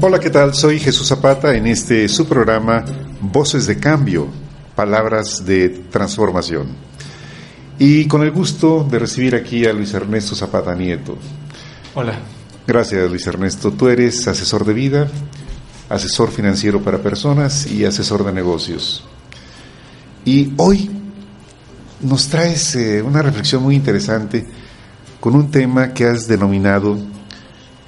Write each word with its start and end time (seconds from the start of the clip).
Hola, 0.00 0.20
¿qué 0.20 0.30
tal? 0.30 0.54
Soy 0.54 0.78
Jesús 0.78 1.06
Zapata 1.06 1.54
en 1.54 1.66
este 1.66 2.08
su 2.08 2.26
programa 2.26 2.82
Voces 3.20 3.66
de 3.66 3.78
Cambio, 3.78 4.28
Palabras 4.74 5.44
de 5.44 5.68
Transformación. 5.68 6.68
Y 7.78 8.06
con 8.06 8.22
el 8.22 8.30
gusto 8.30 8.86
de 8.88 8.98
recibir 8.98 9.34
aquí 9.34 9.64
a 9.66 9.72
Luis 9.72 9.94
Ernesto 9.94 10.34
Zapata 10.34 10.74
Nieto. 10.74 11.16
Hola. 11.94 12.18
Gracias, 12.66 13.08
Luis 13.08 13.26
Ernesto. 13.26 13.72
Tú 13.72 13.88
eres 13.88 14.26
asesor 14.28 14.64
de 14.64 14.74
vida, 14.74 15.08
asesor 15.88 16.30
financiero 16.30 16.82
para 16.82 16.98
personas 16.98 17.66
y 17.66 17.84
asesor 17.84 18.24
de 18.24 18.32
negocios. 18.32 19.04
Y 20.24 20.52
hoy 20.56 20.90
nos 22.00 22.28
traes 22.28 22.76
eh, 22.76 23.02
una 23.02 23.22
reflexión 23.22 23.62
muy 23.62 23.74
interesante 23.74 24.46
con 25.20 25.34
un 25.34 25.50
tema 25.50 25.92
que 25.92 26.04
has 26.04 26.28
denominado 26.28 26.98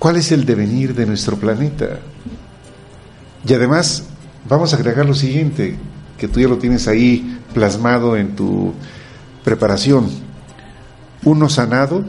¿Cuál 0.01 0.17
es 0.17 0.33
el 0.33 0.47
devenir 0.47 0.95
de 0.95 1.05
nuestro 1.05 1.37
planeta? 1.37 2.01
Y 3.47 3.53
además, 3.53 4.05
vamos 4.49 4.73
a 4.73 4.77
agregar 4.77 5.07
lo 5.07 5.15
siguiente, 5.15 5.77
que 6.19 6.29
tú 6.29 6.41
ya 6.41 6.49
lo 6.49 6.59
tienes 6.59 6.89
ahí 6.89 7.39
plasmado 7.55 8.17
en 8.17 8.37
tu 8.37 8.75
preparación. 9.45 10.09
Uno 11.25 11.49
sanado, 11.49 12.05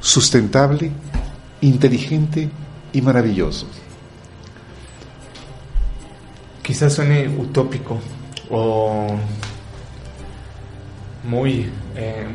sustentable, 0.00 0.92
inteligente 1.60 2.50
y 2.92 3.02
maravilloso. 3.02 3.66
Quizás 6.62 6.92
suene 6.92 7.28
utópico 7.28 7.98
o 8.50 9.16
muy 11.24 11.68
eh, 11.96 12.26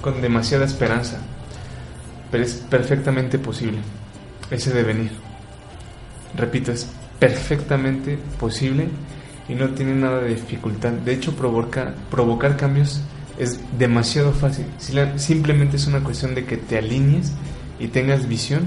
con 0.00 0.20
demasiada 0.20 0.64
esperanza 0.64 1.18
pero 2.30 2.44
es 2.44 2.54
perfectamente 2.54 3.38
posible 3.38 3.78
ese 4.50 4.72
devenir. 4.72 5.12
Repito, 6.36 6.72
es 6.72 6.88
perfectamente 7.18 8.18
posible 8.38 8.88
y 9.48 9.54
no 9.54 9.70
tiene 9.70 9.94
nada 9.94 10.20
de 10.20 10.30
dificultad. 10.30 10.92
De 10.92 11.14
hecho, 11.14 11.34
provocar, 11.34 12.56
cambios 12.56 13.02
es 13.38 13.60
demasiado 13.78 14.32
fácil. 14.32 14.66
Simplemente 15.16 15.76
es 15.76 15.86
una 15.86 16.04
cuestión 16.04 16.34
de 16.34 16.44
que 16.44 16.56
te 16.56 16.78
alinees 16.78 17.32
y 17.78 17.88
tengas 17.88 18.28
visión 18.28 18.64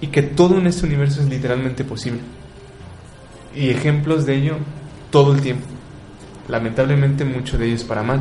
y 0.00 0.08
que 0.08 0.22
todo 0.22 0.58
en 0.58 0.66
este 0.66 0.86
universo 0.86 1.20
es 1.20 1.28
literalmente 1.28 1.84
posible. 1.84 2.20
Y 3.54 3.70
ejemplos 3.70 4.26
de 4.26 4.36
ello 4.36 4.56
todo 5.10 5.32
el 5.32 5.40
tiempo. 5.40 5.66
Lamentablemente 6.48 7.24
mucho 7.24 7.58
de 7.58 7.66
ello 7.66 7.76
es 7.76 7.84
para 7.84 8.02
mal. 8.02 8.20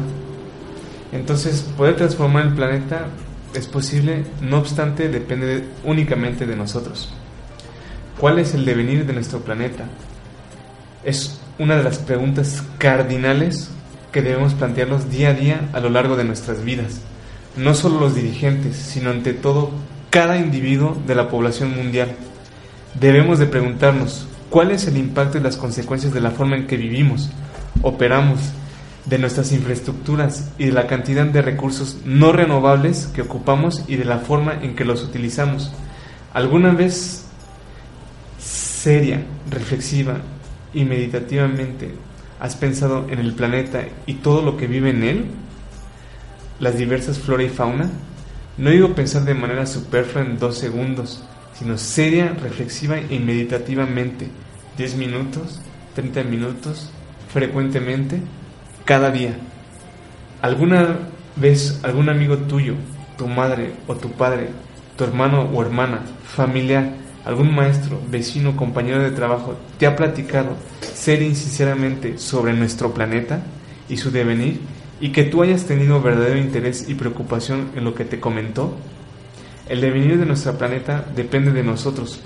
Entonces, 1.11 1.61
poder 1.77 1.95
transformar 1.95 2.47
el 2.47 2.53
planeta 2.53 3.07
es 3.53 3.67
posible, 3.67 4.25
no 4.41 4.57
obstante 4.59 5.07
depende 5.09 5.63
únicamente 5.85 6.45
de 6.45 6.55
nosotros. 6.55 7.13
¿Cuál 8.19 8.39
es 8.39 8.55
el 8.55 8.65
devenir 8.65 9.05
de 9.05 9.13
nuestro 9.13 9.41
planeta? 9.41 9.85
Es 11.03 11.39
una 11.59 11.77
de 11.77 11.83
las 11.83 11.99
preguntas 11.99 12.63
cardinales 12.79 13.69
que 14.11 14.23
debemos 14.23 14.55
plantearnos 14.55 15.11
día 15.11 15.29
a 15.29 15.33
día 15.33 15.69
a 15.71 15.79
lo 15.79 15.91
largo 15.91 16.15
de 16.15 16.23
nuestras 16.23 16.63
vidas. 16.63 17.01
No 17.55 17.75
solo 17.75 17.99
los 17.99 18.15
dirigentes, 18.15 18.75
sino 18.75 19.11
ante 19.11 19.33
todo 19.33 19.69
cada 20.09 20.37
individuo 20.37 20.97
de 21.05 21.13
la 21.13 21.29
población 21.29 21.75
mundial. 21.75 22.15
Debemos 22.99 23.37
de 23.37 23.45
preguntarnos 23.45 24.27
cuál 24.49 24.71
es 24.71 24.87
el 24.87 24.97
impacto 24.97 25.37
y 25.37 25.41
las 25.41 25.57
consecuencias 25.57 26.11
de 26.11 26.21
la 26.21 26.31
forma 26.31 26.55
en 26.55 26.65
que 26.65 26.77
vivimos, 26.77 27.29
operamos, 27.83 28.39
de 29.05 29.19
nuestras 29.19 29.51
infraestructuras 29.51 30.51
y 30.57 30.65
de 30.65 30.71
la 30.71 30.87
cantidad 30.87 31.25
de 31.25 31.41
recursos 31.41 31.97
no 32.03 32.31
renovables 32.33 33.07
que 33.13 33.21
ocupamos 33.21 33.83
y 33.87 33.95
de 33.95 34.05
la 34.05 34.17
forma 34.17 34.53
en 34.61 34.75
que 34.75 34.85
los 34.85 35.03
utilizamos. 35.03 35.71
¿Alguna 36.33 36.71
vez 36.71 37.26
seria, 38.81 39.23
reflexiva 39.49 40.17
y 40.73 40.85
meditativamente 40.85 41.91
has 42.39 42.55
pensado 42.55 43.07
en 43.09 43.19
el 43.19 43.33
planeta 43.33 43.85
y 44.05 44.15
todo 44.15 44.41
lo 44.41 44.57
que 44.57 44.67
vive 44.67 44.91
en 44.91 45.03
él? 45.03 45.25
Las 46.59 46.77
diversas 46.77 47.17
flora 47.17 47.43
y 47.43 47.49
fauna. 47.49 47.89
No 48.57 48.69
digo 48.69 48.95
pensar 48.95 49.23
de 49.23 49.33
manera 49.33 49.65
superflua 49.65 50.23
en 50.23 50.39
dos 50.39 50.57
segundos, 50.57 51.23
sino 51.53 51.77
seria, 51.77 52.33
reflexiva 52.41 52.99
y 52.99 53.19
meditativamente. 53.19 54.27
¿10 54.77 54.95
minutos? 54.95 55.61
¿30 55.95 56.25
minutos? 56.25 56.89
¿Frecuentemente? 57.31 58.21
cada 58.87 59.11
día. 59.11 59.37
¿Alguna 60.41 60.97
vez 61.35 61.81
algún 61.83 62.07
amigo 62.07 62.37
tuyo, 62.37 62.75
tu 63.17 63.27
madre 63.27 63.73
o 63.85 63.95
tu 63.95 64.13
padre, 64.13 64.47
tu 64.95 65.03
hermano 65.03 65.41
o 65.53 65.61
hermana, 65.61 66.03
familiar, 66.23 66.93
algún 67.27 67.53
maestro, 67.53 67.99
vecino, 68.09 68.55
compañero 68.55 69.03
de 69.03 69.11
trabajo 69.11 69.55
te 69.77 69.85
ha 69.85 69.97
platicado 69.97 70.55
serio 70.79 71.27
y 71.27 71.35
sinceramente 71.35 72.17
sobre 72.17 72.53
nuestro 72.53 72.93
planeta 72.93 73.41
y 73.89 73.97
su 73.97 74.11
devenir 74.11 74.61
y 75.01 75.11
que 75.11 75.25
tú 75.25 75.43
hayas 75.43 75.65
tenido 75.65 76.01
verdadero 76.01 76.39
interés 76.39 76.87
y 76.87 76.95
preocupación 76.95 77.71
en 77.75 77.83
lo 77.83 77.93
que 77.95 78.05
te 78.05 78.21
comentó? 78.21 78.77
El 79.67 79.81
devenir 79.81 80.17
de 80.17 80.25
nuestro 80.25 80.57
planeta 80.57 81.05
depende 81.17 81.51
de 81.51 81.63
nosotros, 81.63 82.21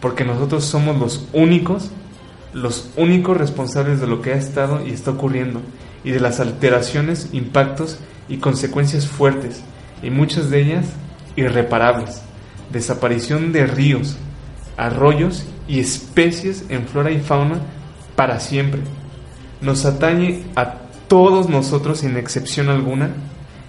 porque 0.00 0.24
nosotros 0.24 0.64
somos 0.64 0.98
los 0.98 1.28
únicos, 1.34 1.90
los 2.54 2.88
únicos 2.96 3.36
responsables 3.36 4.00
de 4.00 4.06
lo 4.06 4.22
que 4.22 4.32
ha 4.32 4.36
estado 4.36 4.80
y 4.86 4.90
está 4.90 5.10
ocurriendo 5.10 5.60
y 6.02 6.12
de 6.12 6.20
las 6.20 6.40
alteraciones, 6.40 7.28
impactos 7.32 7.98
y 8.26 8.38
consecuencias 8.38 9.06
fuertes, 9.06 9.62
y 10.02 10.08
muchas 10.08 10.48
de 10.48 10.62
ellas 10.62 10.86
irreparables. 11.36 12.22
Desaparición 12.72 13.52
de 13.52 13.66
ríos, 13.66 14.16
arroyos 14.76 15.44
y 15.68 15.80
especies 15.80 16.64
en 16.68 16.86
flora 16.86 17.10
y 17.10 17.20
fauna 17.20 17.60
para 18.14 18.40
siempre. 18.40 18.80
Nos 19.60 19.84
atañe 19.84 20.44
a 20.54 20.74
todos 21.08 21.48
nosotros 21.48 22.00
sin 22.00 22.16
excepción 22.16 22.68
alguna 22.68 23.10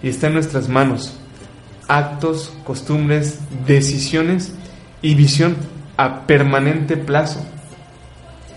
y 0.03 0.09
está 0.09 0.27
en 0.27 0.33
nuestras 0.33 0.69
manos. 0.69 1.17
Actos, 1.87 2.53
costumbres, 2.65 3.39
decisiones 3.65 4.53
y 5.01 5.15
visión 5.15 5.55
a 5.95 6.27
permanente 6.27 6.97
plazo. 6.97 7.45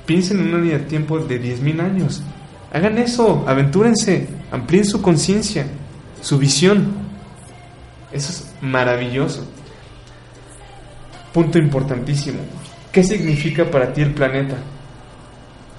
Piensen 0.07 0.41
en 0.41 0.63
línea 0.63 0.79
de 0.79 0.85
tiempo 0.85 1.19
de 1.21 1.41
10.000 1.41 1.81
años 1.81 2.23
Hagan 2.73 2.99
eso, 2.99 3.45
aventúrense, 3.49 4.29
amplíen 4.53 4.85
su 4.85 5.03
conciencia, 5.03 5.67
su 6.23 6.39
visión. 6.39 6.87
Eso 8.13 8.31
es 8.31 8.53
maravilloso. 8.61 9.45
Punto 11.33 11.59
importantísimo. 11.59 12.41
¿Qué 12.93 13.05
significa 13.05 13.65
para 13.71 13.93
ti 13.93 14.03
el 14.03 14.15
planeta? 14.15 14.57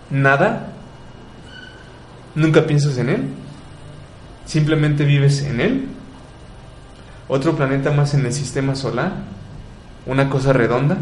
¿Nada? 0.10 0.74
¿Nunca 2.36 2.66
piensas 2.66 2.98
en 2.98 3.10
él? 3.10 3.24
¿Simplemente 4.46 5.04
vives 5.04 5.44
en 5.44 5.60
él? 5.60 5.88
¿Otro 7.28 7.56
planeta 7.56 7.92
más 7.92 8.14
en 8.14 8.26
el 8.26 8.34
sistema 8.34 8.76
solar? 8.76 9.12
¿Una 10.06 10.30
cosa 10.30 10.54
redonda? 10.54 10.98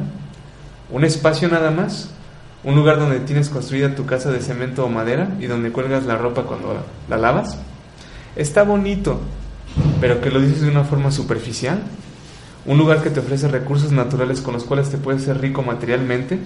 ¿Un 0.89 1.03
espacio 1.03 1.47
nada 1.47 1.71
más? 1.71 2.09
un 2.63 2.75
lugar 2.75 2.99
donde 2.99 3.19
tienes 3.21 3.49
construida 3.49 3.95
tu 3.95 4.05
casa 4.05 4.31
de 4.31 4.41
cemento 4.41 4.85
o 4.85 4.89
madera 4.89 5.29
y 5.39 5.47
donde 5.47 5.71
cuelgas 5.71 6.05
la 6.05 6.17
ropa 6.17 6.43
cuando 6.43 6.83
la 7.07 7.17
lavas. 7.17 7.57
Está 8.35 8.63
bonito, 8.63 9.21
pero 10.01 10.21
que 10.21 10.29
lo 10.29 10.41
dices 10.41 10.61
de 10.61 10.69
una 10.69 10.83
forma 10.83 11.11
superficial. 11.11 11.79
Un 12.69 12.77
lugar 12.77 13.01
que 13.01 13.09
te 13.09 13.19
ofrece 13.19 13.47
recursos 13.47 13.91
naturales 13.91 14.41
con 14.41 14.53
los 14.53 14.63
cuales 14.63 14.91
te 14.91 14.99
puedes 14.99 15.23
ser 15.23 15.41
rico 15.41 15.63
materialmente. 15.63 16.37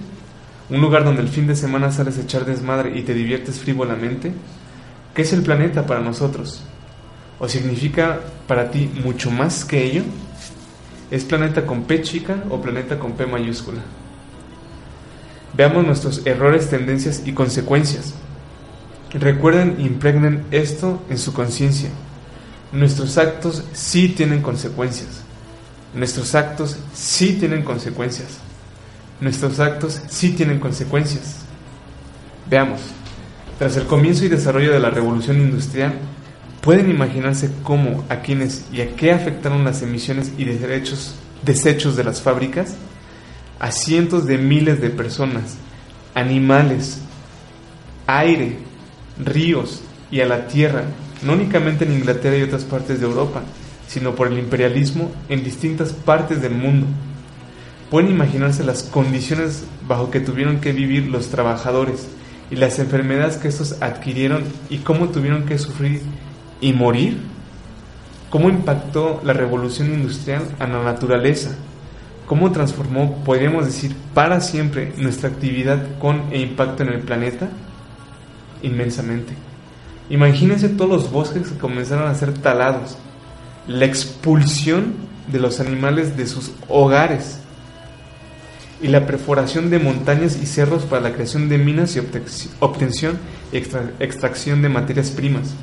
Un 0.69 0.79
lugar 0.79 1.03
donde 1.03 1.21
el 1.21 1.27
fin 1.27 1.47
de 1.47 1.55
semana 1.57 1.91
sales 1.91 2.17
a 2.17 2.21
echar 2.21 2.45
desmadre 2.45 2.97
y 2.97 3.01
te 3.01 3.13
diviertes 3.13 3.59
frívolamente. 3.59 4.31
¿Qué 5.13 5.23
es 5.23 5.33
el 5.33 5.41
planeta 5.43 5.85
para 5.85 5.99
nosotros? 5.99 6.63
¿O 7.39 7.49
significa 7.49 8.21
para 8.47 8.71
ti 8.71 8.89
mucho 9.03 9.31
más 9.31 9.65
que 9.65 9.83
ello? 9.83 10.03
¿Es 11.11 11.25
planeta 11.25 11.65
con 11.65 11.83
P 11.83 12.01
chica 12.03 12.41
o 12.49 12.61
planeta 12.61 12.97
con 12.97 13.17
P 13.17 13.25
mayúscula? 13.25 13.81
Veamos 15.57 15.85
nuestros 15.85 16.25
errores, 16.25 16.69
tendencias 16.69 17.23
y 17.25 17.33
consecuencias. 17.33 18.13
Recuerden 19.11 19.75
e 19.77 19.81
impregnen 19.81 20.45
esto 20.51 21.03
en 21.09 21.17
su 21.17 21.33
conciencia. 21.33 21.89
Nuestros 22.71 23.17
actos 23.17 23.65
sí 23.73 24.07
tienen 24.07 24.41
consecuencias. 24.41 25.22
Nuestros 25.93 26.33
actos 26.33 26.77
sí 26.93 27.33
tienen 27.39 27.63
consecuencias. 27.63 28.39
Nuestros 29.21 29.59
actos 29.59 30.01
sí 30.09 30.31
tienen 30.31 30.59
consecuencias. 30.59 31.37
Veamos. 32.49 32.81
Tras 33.59 33.77
el 33.77 33.85
comienzo 33.85 34.25
y 34.25 34.29
desarrollo 34.29 34.73
de 34.73 34.79
la 34.79 34.89
revolución 34.89 35.37
industrial, 35.37 35.93
¿pueden 36.61 36.89
imaginarse 36.89 37.51
cómo, 37.63 38.03
a 38.09 38.17
quiénes 38.17 38.65
y 38.73 38.81
a 38.81 38.95
qué 38.95 39.11
afectaron 39.11 39.63
las 39.63 39.81
emisiones 39.83 40.33
y 40.37 40.45
desechos 40.45 41.95
de 41.95 42.03
las 42.03 42.21
fábricas? 42.21 42.75
A 43.59 43.71
cientos 43.71 44.25
de 44.25 44.39
miles 44.39 44.81
de 44.81 44.89
personas, 44.89 45.55
animales, 46.15 46.97
aire, 48.07 48.57
ríos 49.23 49.81
y 50.11 50.21
a 50.21 50.25
la 50.25 50.47
tierra, 50.47 50.83
no 51.21 51.33
únicamente 51.33 51.85
en 51.85 51.93
Inglaterra 51.93 52.37
y 52.37 52.41
otras 52.41 52.63
partes 52.63 52.99
de 52.99 53.05
Europa, 53.05 53.43
sino 53.93 54.15
por 54.15 54.27
el 54.27 54.39
imperialismo 54.39 55.11
en 55.29 55.43
distintas 55.43 55.93
partes 55.93 56.41
del 56.41 56.55
mundo. 56.55 56.87
Pueden 57.91 58.09
imaginarse 58.09 58.63
las 58.63 58.81
condiciones 58.81 59.65
bajo 59.87 60.09
que 60.09 60.19
tuvieron 60.19 60.61
que 60.61 60.71
vivir 60.71 61.05
los 61.07 61.29
trabajadores 61.29 62.07
y 62.49 62.55
las 62.55 62.79
enfermedades 62.79 63.37
que 63.37 63.49
estos 63.49 63.83
adquirieron 63.83 64.45
y 64.71 64.79
cómo 64.79 65.09
tuvieron 65.09 65.45
que 65.45 65.59
sufrir 65.59 66.01
y 66.59 66.73
morir. 66.73 67.19
¿Cómo 68.31 68.49
impactó 68.49 69.21
la 69.23 69.33
revolución 69.33 69.93
industrial 69.93 70.41
a 70.57 70.65
la 70.65 70.83
naturaleza? 70.83 71.51
¿Cómo 72.25 72.51
transformó, 72.51 73.23
podríamos 73.23 73.67
decir, 73.67 73.95
para 74.15 74.41
siempre 74.41 74.91
nuestra 74.97 75.29
actividad 75.29 75.99
con 75.99 76.33
e 76.33 76.39
impacto 76.39 76.81
en 76.81 76.89
el 76.89 77.01
planeta? 77.01 77.47
Inmensamente. 78.63 79.33
Imagínense 80.09 80.69
todos 80.69 80.89
los 80.89 81.11
bosques 81.11 81.47
que 81.47 81.59
comenzaron 81.59 82.09
a 82.09 82.15
ser 82.15 82.33
talados, 82.33 82.97
la 83.67 83.85
expulsión 83.85 84.93
de 85.31 85.39
los 85.39 85.59
animales 85.59 86.17
de 86.17 86.27
sus 86.27 86.51
hogares 86.67 87.37
y 88.81 88.87
la 88.87 89.05
perforación 89.05 89.69
de 89.69 89.79
montañas 89.79 90.37
y 90.41 90.45
cerros 90.45 90.83
para 90.83 91.01
la 91.01 91.13
creación 91.13 91.47
de 91.47 91.57
minas 91.57 91.95
y 91.95 92.01
obtención 92.59 93.17
y 93.51 93.57
extracción 93.57 94.61
de 94.61 94.69
materias 94.69 95.11
primas. 95.11 95.53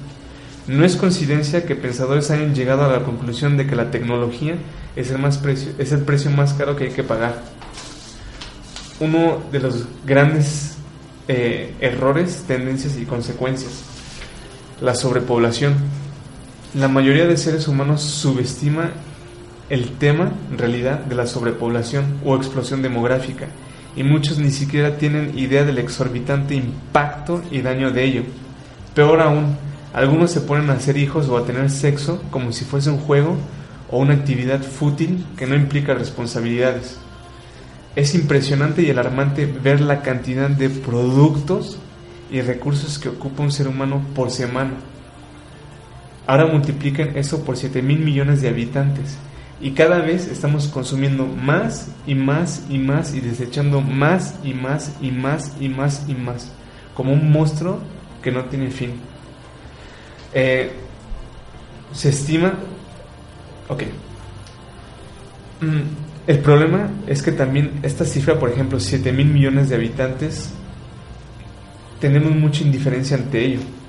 No 0.66 0.84
es 0.84 0.96
coincidencia 0.96 1.66
que 1.66 1.74
pensadores 1.74 2.30
hayan 2.30 2.54
llegado 2.54 2.84
a 2.84 2.88
la 2.88 3.02
conclusión 3.02 3.56
de 3.56 3.66
que 3.66 3.76
la 3.76 3.90
tecnología 3.90 4.54
es 4.96 5.10
el, 5.10 5.18
más 5.18 5.38
precio, 5.38 5.72
es 5.78 5.92
el 5.92 6.00
precio 6.00 6.30
más 6.30 6.54
caro 6.54 6.76
que 6.76 6.84
hay 6.84 6.90
que 6.90 7.02
pagar. 7.02 7.42
Uno 9.00 9.42
de 9.50 9.60
los 9.60 9.86
grandes 10.06 10.76
eh, 11.28 11.74
errores, 11.80 12.44
tendencias 12.46 12.96
y 12.96 13.04
consecuencias, 13.04 13.82
la 14.80 14.94
sobrepoblación. 14.94 15.74
La 16.74 16.86
mayoría 16.86 17.26
de 17.26 17.36
seres 17.36 17.66
humanos 17.66 18.00
subestima 18.00 18.90
el 19.70 19.90
tema, 19.98 20.30
en 20.52 20.56
realidad, 20.56 21.00
de 21.00 21.16
la 21.16 21.26
sobrepoblación 21.26 22.20
o 22.24 22.36
explosión 22.36 22.80
demográfica, 22.80 23.48
y 23.96 24.04
muchos 24.04 24.38
ni 24.38 24.52
siquiera 24.52 24.96
tienen 24.96 25.36
idea 25.36 25.64
del 25.64 25.78
exorbitante 25.78 26.54
impacto 26.54 27.42
y 27.50 27.60
daño 27.62 27.90
de 27.90 28.04
ello. 28.04 28.22
Peor 28.94 29.20
aún, 29.20 29.56
algunos 29.92 30.30
se 30.30 30.42
ponen 30.42 30.70
a 30.70 30.74
hacer 30.74 30.96
hijos 30.96 31.28
o 31.28 31.36
a 31.36 31.44
tener 31.44 31.70
sexo 31.70 32.22
como 32.30 32.52
si 32.52 32.64
fuese 32.64 32.90
un 32.90 32.98
juego 32.98 33.36
o 33.90 33.98
una 33.98 34.14
actividad 34.14 34.62
fútil 34.62 35.26
que 35.36 35.48
no 35.48 35.56
implica 35.56 35.94
responsabilidades. 35.94 36.98
Es 37.96 38.14
impresionante 38.14 38.82
y 38.82 38.90
alarmante 38.90 39.44
ver 39.44 39.80
la 39.80 40.02
cantidad 40.02 40.48
de 40.48 40.70
productos 40.70 41.78
y 42.30 42.42
recursos 42.42 43.00
que 43.00 43.08
ocupa 43.08 43.42
un 43.42 43.50
ser 43.50 43.66
humano 43.66 44.02
por 44.14 44.30
semana. 44.30 44.74
Ahora 46.30 46.46
multipliquen 46.46 47.18
eso 47.18 47.44
por 47.44 47.56
7 47.56 47.82
mil 47.82 47.98
millones 47.98 48.40
de 48.40 48.48
habitantes. 48.48 49.18
Y 49.60 49.72
cada 49.72 49.98
vez 49.98 50.28
estamos 50.28 50.68
consumiendo 50.68 51.26
más 51.26 51.88
y 52.06 52.14
más 52.14 52.66
y 52.70 52.78
más 52.78 53.14
y 53.14 53.20
desechando 53.20 53.80
más 53.80 54.36
y 54.44 54.54
más 54.54 54.92
y 55.00 55.10
más 55.10 55.56
y 55.58 55.68
más 55.68 56.04
y 56.06 56.14
más, 56.14 56.52
como 56.94 57.12
un 57.12 57.32
monstruo 57.32 57.80
que 58.22 58.30
no 58.30 58.44
tiene 58.44 58.70
fin. 58.70 58.92
Eh, 60.32 60.70
se 61.92 62.10
estima, 62.10 62.54
ok, 63.66 63.82
mm, 65.62 66.28
el 66.28 66.38
problema 66.38 66.90
es 67.08 67.24
que 67.24 67.32
también 67.32 67.80
esta 67.82 68.04
cifra, 68.04 68.38
por 68.38 68.50
ejemplo, 68.50 68.78
7 68.78 69.10
mil 69.10 69.26
millones 69.26 69.68
de 69.68 69.74
habitantes, 69.74 70.50
tenemos 71.98 72.30
mucha 72.36 72.62
indiferencia 72.62 73.16
ante 73.16 73.44
ello 73.44 73.79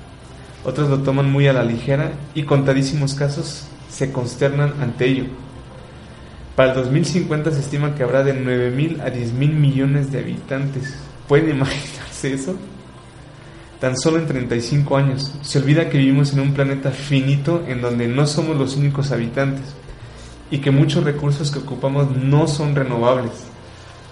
otros 0.64 0.90
lo 0.90 1.00
toman 1.00 1.32
muy 1.32 1.48
a 1.48 1.54
la 1.54 1.64
ligera 1.64 2.12
y 2.36 2.44
contadísimos 2.44 3.16
casos 3.16 3.66
se 3.90 4.12
consternan 4.12 4.76
ante 4.82 5.06
ello. 5.06 5.26
Para 6.56 6.70
el 6.70 6.76
2050 6.76 7.52
se 7.52 7.60
estima 7.60 7.96
que 7.96 8.04
habrá 8.04 8.24
de 8.24 8.34
9 8.34 8.72
mil 8.72 9.02
a 9.02 9.10
10 9.10 9.34
mil 9.34 9.54
millones 9.54 10.12
de 10.12 10.20
habitantes. 10.20 10.96
¿Pueden 11.28 11.50
imaginarse 11.58 12.34
eso? 12.34 12.56
Tan 13.80 13.98
solo 13.98 14.20
en 14.20 14.28
35 14.28 14.98
años. 14.98 15.34
Se 15.42 15.58
olvida 15.58 15.90
que 15.90 15.98
vivimos 15.98 16.34
en 16.34 16.42
un 16.42 16.54
planeta 16.54 16.92
finito 16.92 17.64
en 17.68 17.82
donde 17.82 18.08
no 18.08 18.28
somos 18.28 18.56
los 18.58 18.76
únicos 18.76 19.12
habitantes 19.12 19.66
y 20.52 20.60
que 20.60 20.70
muchos 20.70 21.04
recursos 21.04 21.50
que 21.50 21.60
ocupamos 21.60 22.16
no 22.16 22.48
son 22.48 22.76
renovables. 22.76 23.32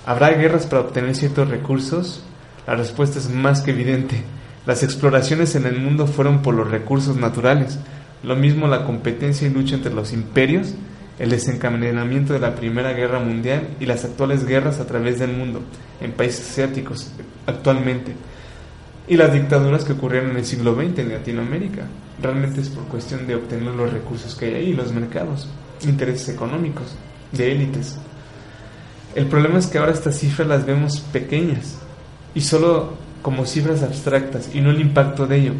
¿Habrá 0.06 0.30
guerras 0.30 0.66
para 0.66 0.82
obtener 0.82 1.16
ciertos 1.16 1.50
recursos? 1.50 2.24
La 2.66 2.76
respuesta 2.76 3.20
es 3.20 3.30
más 3.30 3.62
que 3.62 3.72
evidente 3.72 4.24
las 4.66 4.84
exploraciones 4.84 5.56
en 5.56 5.66
el 5.66 5.80
mundo 5.80 6.08
fueron 6.08 6.42
por 6.42 6.54
los 6.54 6.70
recursos 6.70 7.16
naturales, 7.16 7.80
lo 8.24 8.36
mismo 8.36 8.68
la 8.68 8.86
competencia 8.86 9.48
y 9.48 9.52
lucha 9.52 9.76
entre 9.76 9.94
los 9.94 10.12
imperios, 10.14 10.74
el 11.18 11.30
desencadenamiento 11.30 12.34
de 12.34 12.40
la 12.40 12.56
Primera 12.56 12.94
Guerra 12.94 13.20
Mundial 13.20 13.70
y 13.80 13.86
las 13.86 14.06
actuales 14.06 14.46
guerras 14.46 14.80
a 14.80 14.88
través 14.88 15.20
del 15.20 15.34
mundo, 15.34 15.62
en 16.02 16.12
países 16.12 16.50
asiáticos 16.50 17.12
actualmente, 17.46 18.14
y 19.08 19.18
las 19.18 19.34
dictaduras 19.34 19.84
que 19.84 19.94
ocurrieron 19.94 20.32
en 20.32 20.38
el 20.38 20.46
siglo 20.46 20.76
XX 20.76 21.00
en 21.00 21.10
Latinoamérica. 21.10 21.84
Realmente 22.22 22.62
es 22.62 22.70
por 22.70 22.84
cuestión 22.86 23.28
de 23.28 23.36
obtener 23.36 23.74
los 23.74 23.92
recursos 23.92 24.36
que 24.36 24.46
hay 24.46 24.56
ahí, 24.56 24.74
los 24.74 24.94
mercados, 24.94 25.48
intereses 25.82 26.30
económicos, 26.30 26.96
de 27.32 27.52
élites. 27.52 27.98
El 29.16 29.26
problema 29.26 29.60
es 29.60 29.68
que 29.68 29.78
ahora 29.78 29.94
estas 29.94 30.20
cifras 30.20 30.48
las 30.48 30.66
vemos 30.66 31.00
pequeñas 31.00 31.78
y 32.36 32.42
solo 32.42 32.94
como 33.22 33.46
cifras 33.46 33.84
abstractas 33.84 34.50
y 34.54 34.62
no 34.62 34.72
el 34.72 34.82
impacto 34.82 35.28
de 35.28 35.38
ello. 35.38 35.54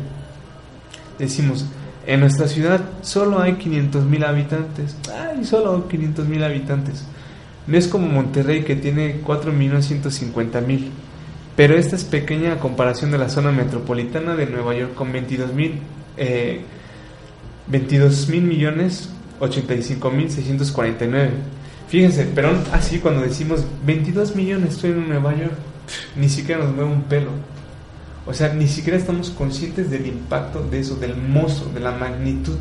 Decimos, 1.18 1.66
en 2.08 2.22
nuestra 2.22 2.48
ciudad 2.48 2.82
solo 3.02 3.42
hay 3.42 3.54
500 3.54 4.06
mil 4.06 4.24
habitantes. 4.24 4.96
Ay, 5.14 5.44
solo 5.46 5.88
500 5.88 6.28
mil 6.28 6.44
habitantes. 6.44 7.06
No 7.68 7.78
es 7.78 7.88
como 7.88 8.08
Monterrey 8.08 8.64
que 8.64 8.76
tiene 8.76 9.22
4.150.000. 9.22 10.90
Pero 11.56 11.76
esta 11.76 11.96
es 11.96 12.06
pequeña 12.06 12.54
a 12.54 12.60
comparación 12.60 13.12
de 13.12 13.18
la 13.18 13.30
zona 13.30 13.52
metropolitana 13.52 14.36
de 14.36 14.46
Nueva 14.46 14.76
York 14.76 14.94
con 14.96 15.12
22 15.12 15.54
mil 15.54 15.80
eh, 16.18 16.62
22 17.68 18.30
mil 18.30 18.44
millones 18.44 19.10
85 19.40 20.12
mil 20.12 20.30
649. 20.32 21.32
Fíjense, 21.88 22.28
pero 22.36 22.52
así 22.72 23.00
cuando 23.00 23.22
decimos 23.22 23.66
22 23.86 24.36
millones 24.36 24.76
estoy 24.76 24.92
en 24.92 25.10
Nueva 25.10 25.36
York, 25.36 25.54
ni 26.16 26.30
siquiera 26.30 26.64
nos 26.64 26.74
mueve 26.74 26.92
un 26.92 27.04
pelo. 27.04 27.32
O 28.26 28.34
sea, 28.34 28.54
ni 28.54 28.68
siquiera 28.68 28.98
estamos 28.98 29.32
conscientes 29.32 29.90
del 29.90 30.06
impacto 30.06 30.62
de 30.64 30.80
eso, 30.80 30.96
del 30.96 31.16
monstruo, 31.16 31.72
de 31.74 31.80
la 31.80 31.92
magnitud. 31.92 32.58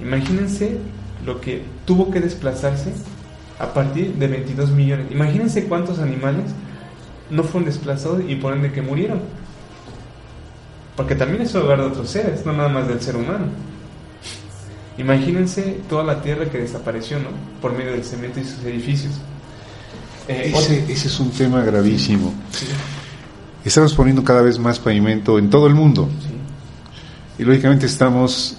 Imagínense 0.00 0.78
lo 1.24 1.40
que 1.40 1.62
tuvo 1.84 2.10
que 2.10 2.20
desplazarse 2.20 2.92
a 3.58 3.72
partir 3.72 4.14
de 4.14 4.26
22 4.26 4.70
millones. 4.70 5.06
Imagínense 5.10 5.64
cuántos 5.64 5.98
animales 5.98 6.44
no 7.30 7.42
fueron 7.42 7.66
desplazados 7.66 8.22
y 8.26 8.36
por 8.36 8.52
ende 8.52 8.72
que 8.72 8.82
murieron. 8.82 9.20
Porque 10.96 11.14
también 11.14 11.42
es 11.42 11.54
hogar 11.54 11.78
de 11.78 11.86
otros 11.86 12.10
seres, 12.10 12.46
no 12.46 12.52
nada 12.52 12.68
más 12.68 12.88
del 12.88 13.00
ser 13.00 13.16
humano. 13.16 13.46
Imagínense 14.98 15.78
toda 15.88 16.04
la 16.04 16.22
tierra 16.22 16.46
que 16.46 16.58
desapareció, 16.58 17.18
¿no? 17.18 17.28
Por 17.60 17.72
medio 17.72 17.92
del 17.92 18.04
cemento 18.04 18.40
y 18.40 18.44
sus 18.44 18.64
edificios. 18.64 19.20
Eh, 20.28 20.52
ese, 20.88 21.08
es 21.08 21.20
un 21.20 21.30
tema 21.30 21.62
gravísimo. 21.62 22.34
estamos 23.64 23.94
poniendo 23.94 24.24
cada 24.24 24.42
vez 24.42 24.58
más 24.58 24.78
pavimento 24.78 25.38
en 25.38 25.50
todo 25.50 25.66
el 25.66 25.74
mundo. 25.74 26.08
Sí. 26.20 27.42
Y 27.42 27.44
lógicamente 27.44 27.86
estamos 27.86 28.56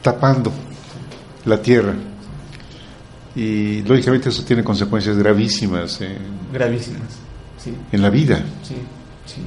tapando 0.00 0.52
la 1.44 1.60
tierra. 1.60 1.94
Y 3.34 3.82
lógicamente 3.82 4.28
eso 4.28 4.44
tiene 4.44 4.62
consecuencias 4.62 5.16
gravísimas 5.16 6.00
en, 6.00 6.18
Gravísimas. 6.52 7.08
Sí. 7.58 7.74
en 7.90 8.02
la 8.02 8.10
vida. 8.10 8.38
Sí, 8.62 8.76
sí. 9.26 9.40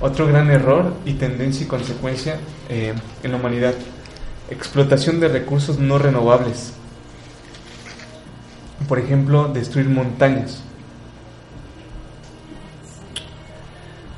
Otro 0.00 0.26
gran 0.26 0.50
error 0.50 0.94
y 1.04 1.14
tendencia 1.14 1.64
y 1.64 1.66
consecuencia 1.66 2.38
eh, 2.68 2.94
en 3.22 3.32
la 3.32 3.38
humanidad. 3.38 3.74
Explotación 4.50 5.20
de 5.20 5.28
recursos 5.28 5.78
no 5.78 5.98
renovables. 5.98 6.72
Por 8.86 8.98
ejemplo, 8.98 9.48
destruir 9.48 9.88
montañas. 9.88 10.62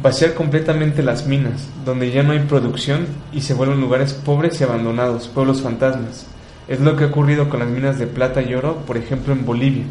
Vaciar 0.02 0.32
completamente 0.32 1.02
las 1.02 1.26
minas, 1.26 1.68
donde 1.84 2.10
ya 2.10 2.22
no 2.22 2.32
hay 2.32 2.38
producción 2.38 3.06
y 3.34 3.42
se 3.42 3.52
vuelven 3.52 3.82
lugares 3.82 4.14
pobres 4.14 4.58
y 4.58 4.64
abandonados, 4.64 5.28
pueblos 5.28 5.60
fantasmas. 5.60 6.26
Es 6.68 6.80
lo 6.80 6.96
que 6.96 7.04
ha 7.04 7.08
ocurrido 7.08 7.50
con 7.50 7.60
las 7.60 7.68
minas 7.68 7.98
de 7.98 8.06
plata 8.06 8.40
y 8.40 8.54
oro, 8.54 8.78
por 8.86 8.96
ejemplo, 8.96 9.34
en 9.34 9.44
Bolivia, 9.44 9.84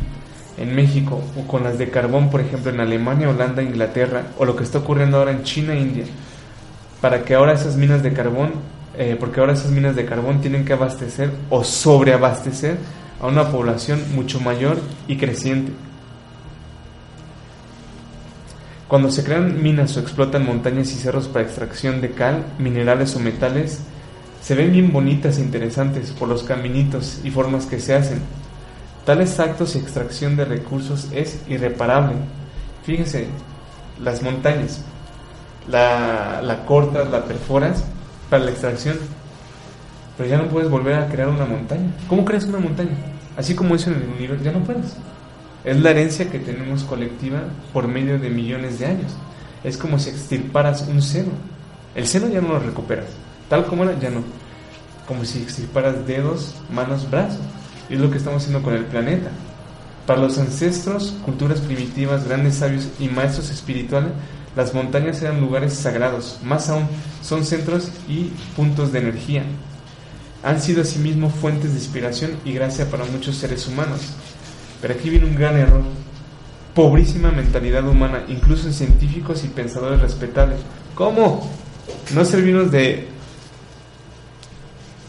en 0.57 0.75
México, 0.75 1.21
o 1.37 1.45
con 1.45 1.63
las 1.63 1.77
de 1.77 1.91
carbón, 1.91 2.31
por 2.31 2.41
ejemplo, 2.41 2.71
en 2.71 2.79
Alemania, 2.79 3.29
Holanda, 3.29 3.61
Inglaterra, 3.61 4.23
o 4.39 4.45
lo 4.45 4.55
que 4.55 4.63
está 4.63 4.79
ocurriendo 4.79 5.17
ahora 5.17 5.29
en 5.29 5.43
China 5.43 5.73
e 5.73 5.81
India. 5.81 6.05
Para 7.01 7.23
que 7.23 7.35
ahora 7.35 7.53
esas 7.53 7.75
minas 7.75 8.01
de 8.01 8.11
carbón, 8.11 8.53
eh, 8.97 9.15
porque 9.19 9.41
ahora 9.41 9.53
esas 9.53 9.69
minas 9.69 9.95
de 9.95 10.05
carbón 10.05 10.41
tienen 10.41 10.65
que 10.65 10.73
abastecer 10.73 11.29
o 11.51 11.63
sobreabastecer 11.63 12.77
a 13.21 13.27
una 13.27 13.51
población 13.51 14.03
mucho 14.15 14.39
mayor 14.39 14.79
y 15.07 15.17
creciente. 15.17 15.71
Cuando 18.89 19.11
se 19.11 19.23
crean 19.23 19.61
minas 19.61 19.95
o 19.95 19.99
explotan 19.99 20.47
montañas 20.47 20.91
y 20.91 20.95
cerros 20.95 21.27
para 21.27 21.45
extracción 21.45 22.01
de 22.01 22.09
cal, 22.09 22.43
minerales 22.57 23.15
o 23.15 23.19
metales, 23.19 23.81
se 24.41 24.55
ven 24.55 24.71
bien 24.71 24.91
bonitas 24.91 25.37
e 25.37 25.41
interesantes 25.41 26.09
por 26.09 26.27
los 26.27 26.41
caminitos 26.41 27.21
y 27.23 27.29
formas 27.29 27.67
que 27.67 27.79
se 27.79 27.93
hacen. 27.93 28.19
Tales 29.05 29.39
actos 29.39 29.75
y 29.75 29.77
extracción 29.77 30.35
de 30.35 30.45
recursos 30.45 31.07
es 31.11 31.39
irreparable. 31.47 32.15
Fíjense, 32.83 33.27
las 34.01 34.23
montañas, 34.23 34.81
la, 35.67 36.41
la 36.41 36.65
cortas, 36.65 37.11
la 37.11 37.25
perforas 37.25 37.83
para 38.31 38.45
la 38.45 38.49
extracción, 38.49 38.97
pero 40.17 40.27
ya 40.27 40.37
no 40.39 40.47
puedes 40.47 40.67
volver 40.67 40.95
a 40.95 41.07
crear 41.09 41.29
una 41.29 41.45
montaña. 41.45 41.91
¿Cómo 42.07 42.25
creas 42.25 42.45
una 42.45 42.57
montaña? 42.57 42.97
Así 43.37 43.53
como 43.53 43.75
eso 43.75 43.91
en 43.91 43.97
el 43.97 44.09
universo, 44.09 44.43
ya 44.43 44.51
no 44.51 44.63
puedes. 44.63 44.95
Es 45.63 45.79
la 45.79 45.91
herencia 45.91 46.29
que 46.29 46.39
tenemos 46.39 46.83
colectiva 46.83 47.43
por 47.73 47.87
medio 47.87 48.17
de 48.17 48.29
millones 48.29 48.79
de 48.79 48.85
años. 48.85 49.11
Es 49.63 49.77
como 49.77 49.99
si 49.99 50.09
extirparas 50.09 50.85
un 50.87 51.01
seno. 51.01 51.31
El 51.95 52.07
seno 52.07 52.29
ya 52.29 52.39
no 52.39 52.49
lo 52.49 52.59
recuperas. 52.59 53.07
Tal 53.49 53.65
como 53.65 53.83
era, 53.83 53.99
ya 53.99 54.09
no. 54.09 54.23
Como 55.07 55.25
si 55.25 55.41
extirparas 55.41 56.07
dedos, 56.07 56.55
manos, 56.73 57.09
brazos. 57.09 57.41
Y 57.89 57.95
es 57.95 57.99
lo 57.99 58.09
que 58.09 58.17
estamos 58.17 58.43
haciendo 58.43 58.63
con 58.63 58.73
el 58.73 58.85
planeta. 58.85 59.31
Para 60.05 60.21
los 60.21 60.37
ancestros, 60.37 61.15
culturas 61.25 61.59
primitivas, 61.59 62.25
grandes 62.25 62.55
sabios 62.55 62.87
y 62.99 63.09
maestros 63.09 63.49
espirituales, 63.49 64.11
las 64.55 64.73
montañas 64.73 65.21
eran 65.21 65.41
lugares 65.41 65.73
sagrados. 65.73 66.39
Más 66.43 66.69
aún, 66.69 66.87
son 67.21 67.45
centros 67.45 67.91
y 68.07 68.31
puntos 68.55 68.91
de 68.91 68.99
energía. 68.99 69.43
Han 70.41 70.61
sido 70.61 70.83
asimismo 70.83 71.29
fuentes 71.29 71.71
de 71.73 71.79
inspiración 71.79 72.31
y 72.45 72.53
gracia 72.53 72.89
para 72.89 73.03
muchos 73.05 73.35
seres 73.35 73.67
humanos. 73.67 73.99
Pero 74.81 74.93
aquí 74.93 75.09
viene 75.09 75.25
un 75.25 75.35
gran 75.35 75.57
error. 75.57 75.83
Pobrísima 76.73 77.31
mentalidad 77.31 77.87
humana, 77.87 78.23
incluso 78.27 78.67
en 78.67 78.73
científicos 78.73 79.43
y 79.43 79.47
pensadores 79.47 80.01
respetables. 80.01 80.59
¿Cómo? 80.95 81.49
No 82.13 82.23
servirnos 82.25 82.71
de, 82.71 83.07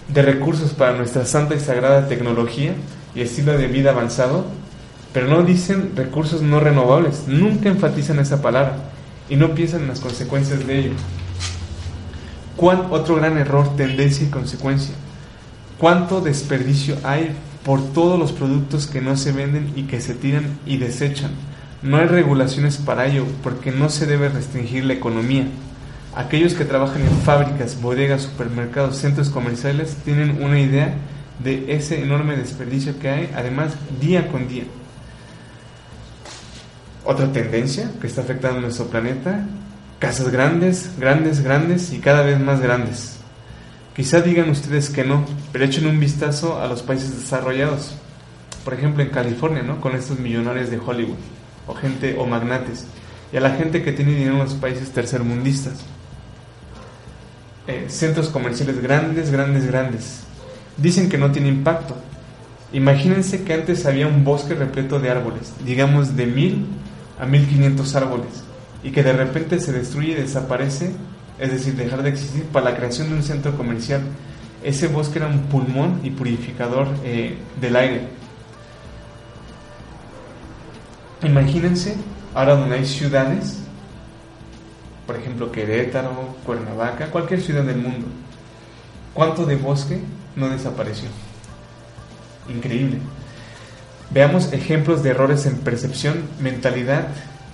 de 0.09 0.23
recursos 0.23 0.73
para 0.73 0.97
nuestra 0.97 1.25
santa 1.27 1.55
y 1.55 1.61
sagrada 1.61 2.09
tecnología 2.09 2.75
y 3.15 3.21
estilo 3.21 3.57
de 3.57 3.67
vida 3.67 3.91
avanzado, 3.91 4.47
pero 5.12 5.29
no 5.29 5.43
dicen 5.43 5.93
recursos 5.95 6.43
no 6.43 6.61
renovables. 6.61 7.25
Nunca 7.29 7.69
enfatizan 7.69 8.19
esa 8.19 8.43
palabra 8.43 8.77
y 9.29 9.37
no 9.37 9.55
piensan 9.55 9.83
en 9.83 9.89
las 9.89 10.00
consecuencias 10.00 10.67
de 10.67 10.79
ello. 10.79 10.93
¿Cuál 12.57 12.89
otro 12.91 13.17
gran 13.17 13.39
error, 13.39 13.77
tendencia 13.77 14.27
y 14.27 14.31
consecuencia? 14.31 14.95
¿Cuánto 15.79 16.21
desperdicio 16.21 16.97
hay 17.05 17.35
por 17.64 17.93
todos 17.93 18.19
los 18.19 18.33
productos 18.33 18.87
que 18.87 19.00
no 19.00 19.17
se 19.17 19.33
venden 19.33 19.73
y 19.76 19.83
que 19.85 20.00
se 20.00 20.14
tiran 20.14 20.59
y 20.67 20.79
desechan. 20.79 21.31
No 21.83 21.97
hay 21.97 22.07
regulaciones 22.07 22.76
para 22.76 23.07
ello 23.07 23.25
porque 23.43 23.71
no 23.71 23.88
se 23.88 24.07
debe 24.07 24.29
restringir 24.29 24.85
la 24.85 24.95
economía. 24.95 25.47
Aquellos 26.14 26.55
que 26.55 26.64
trabajan 26.64 27.02
en 27.02 27.17
fábricas, 27.23 27.81
bodegas, 27.81 28.23
supermercados, 28.23 28.97
centros 28.97 29.31
comerciales 29.31 29.97
tienen 30.05 30.43
una 30.43 30.59
idea 30.59 30.95
de 31.43 31.73
ese 31.75 32.02
enorme 32.02 32.37
desperdicio 32.37 32.99
que 32.99 33.09
hay, 33.09 33.31
además 33.35 33.73
día 34.00 34.29
con 34.29 34.49
día. 34.49 34.64
Otra 37.05 37.33
tendencia 37.33 37.90
que 38.00 38.07
está 38.07 38.23
afectando 38.23 38.59
a 38.59 38.62
nuestro 38.62 38.87
planeta, 38.87 39.47
casas 39.99 40.29
grandes, 40.31 40.90
grandes, 40.99 41.43
grandes 41.43 41.93
y 41.93 41.99
cada 41.99 42.23
vez 42.23 42.38
más 42.40 42.61
grandes. 42.61 43.20
Quizá 43.94 44.20
digan 44.20 44.50
ustedes 44.50 44.88
que 44.88 45.04
no, 45.04 45.25
pero 45.52 45.64
echen 45.64 45.87
un 45.87 45.99
vistazo 45.99 46.61
a 46.61 46.66
los 46.68 46.82
países 46.82 47.16
desarrollados. 47.20 47.94
Por 48.64 48.75
ejemplo, 48.75 49.02
en 49.02 49.11
California, 49.11 49.62
¿no? 49.62 49.80
Con 49.80 49.97
estos 49.97 50.18
millonarios 50.18 50.70
de 50.70 50.78
Hollywood, 50.78 51.18
o 51.66 51.75
gente, 51.75 52.16
o 52.18 52.26
magnates, 52.26 52.87
y 53.32 53.37
a 53.37 53.40
la 53.40 53.50
gente 53.50 53.82
que 53.82 53.92
tiene 53.92 54.12
dinero 54.12 54.35
en 54.35 54.44
los 54.44 54.54
países 54.54 54.90
tercermundistas. 54.90 55.85
Eh, 57.66 57.87
centros 57.88 58.28
comerciales 58.28 58.80
grandes, 58.80 59.30
grandes, 59.30 59.66
grandes. 59.66 60.20
Dicen 60.76 61.09
que 61.09 61.18
no 61.18 61.30
tiene 61.30 61.49
impacto. 61.49 61.97
Imagínense 62.73 63.42
que 63.42 63.54
antes 63.54 63.87
había 63.87 64.06
un 64.06 64.25
bosque 64.25 64.54
repleto 64.54 65.00
de 65.00 65.11
árboles, 65.11 65.52
digamos 65.64 66.16
de 66.16 66.26
mil 66.26 66.66
a 67.18 67.26
mil 67.26 67.47
quinientos 67.47 67.94
árboles, 67.97 68.44
y 68.82 68.92
que 68.92 69.02
de 69.02 69.12
repente 69.12 69.61
se 69.61 69.73
destruye 69.73 70.12
y 70.12 70.14
desaparece 70.14 70.92
es 71.40 71.50
decir, 71.50 71.75
dejar 71.75 72.02
de 72.02 72.11
existir 72.11 72.44
para 72.44 72.70
la 72.70 72.76
creación 72.76 73.09
de 73.09 73.14
un 73.14 73.23
centro 73.23 73.56
comercial. 73.56 74.02
Ese 74.62 74.88
bosque 74.88 75.18
era 75.18 75.26
un 75.26 75.44
pulmón 75.44 76.00
y 76.04 76.11
purificador 76.11 76.88
eh, 77.02 77.38
del 77.59 77.76
aire. 77.76 78.09
Imagínense, 81.23 81.97
ahora 82.35 82.56
donde 82.56 82.76
hay 82.76 82.85
ciudades, 82.85 83.59
por 85.06 85.16
ejemplo 85.16 85.50
Querétaro, 85.50 86.37
Cuernavaca, 86.44 87.06
cualquier 87.06 87.40
ciudad 87.40 87.64
del 87.64 87.78
mundo, 87.78 88.06
¿cuánto 89.14 89.47
de 89.47 89.56
bosque 89.56 89.99
no 90.37 90.50
desapareció? 90.50 91.09
Increíble. 92.50 92.99
Veamos 94.11 94.52
ejemplos 94.52 95.02
de 95.02 95.11
errores 95.11 95.47
en 95.47 95.56
percepción, 95.59 96.25
mentalidad 96.38 97.09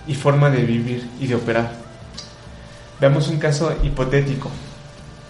y 0.09 0.15
forma 0.15 0.51
de 0.51 0.65
vivir 0.65 1.09
y 1.21 1.29
de 1.29 1.37
operar. 1.37 1.86
Veamos 3.01 3.29
un 3.29 3.39
caso 3.39 3.75
hipotético. 3.83 4.51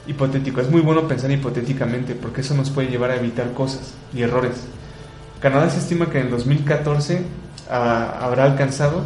Hipotético. 0.07 0.61
Es 0.61 0.71
muy 0.71 0.81
bueno 0.81 1.09
pensar 1.09 1.31
hipotéticamente 1.31 2.15
porque 2.15 2.43
eso 2.43 2.55
nos 2.55 2.71
puede 2.71 2.89
llevar 2.89 3.11
a 3.11 3.17
evitar 3.17 3.53
cosas 3.53 3.95
y 4.15 4.23
errores. 4.23 4.55
Canadá 5.41 5.69
se 5.71 5.79
estima 5.79 6.11
que 6.11 6.19
en 6.19 6.27
el 6.27 6.31
2014 6.31 7.23
ah, 7.71 8.19
habrá 8.21 8.45
alcanzado 8.45 9.03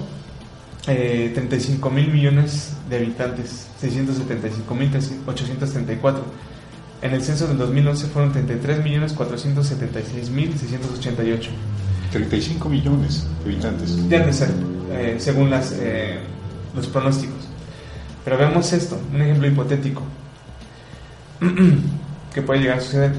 eh, 0.87 1.33
35 1.35 1.90
mil 1.90 2.09
millones 2.09 2.73
de 2.88 2.97
habitantes, 2.97 3.69
675 3.81 4.75
mil 4.75 4.90
834. 5.26 6.25
En 7.02 7.12
el 7.12 7.23
censo 7.23 7.47
del 7.49 7.59
2011 7.59 8.07
fueron 8.09 8.33
33 8.33 8.85
millones 8.85 9.12
476 9.14 10.31
mil 10.31 10.57
688. 10.57 11.50
35 12.12 12.69
millones 12.69 13.26
de 13.45 13.52
habitantes. 13.52 14.09
De 14.09 14.33
ser, 14.33 14.50
eh, 14.93 15.17
según 15.19 15.50
las, 15.50 15.73
eh, 15.79 16.19
los 16.75 16.87
pronósticos. 16.88 17.39
Pero 18.25 18.39
veamos 18.39 18.73
esto, 18.73 19.00
un 19.12 19.23
ejemplo 19.23 19.49
hipotético 19.49 20.03
que 22.35 22.43
puede 22.43 22.61
llegar 22.61 22.79
a 22.79 22.81
suceder. 22.81 23.12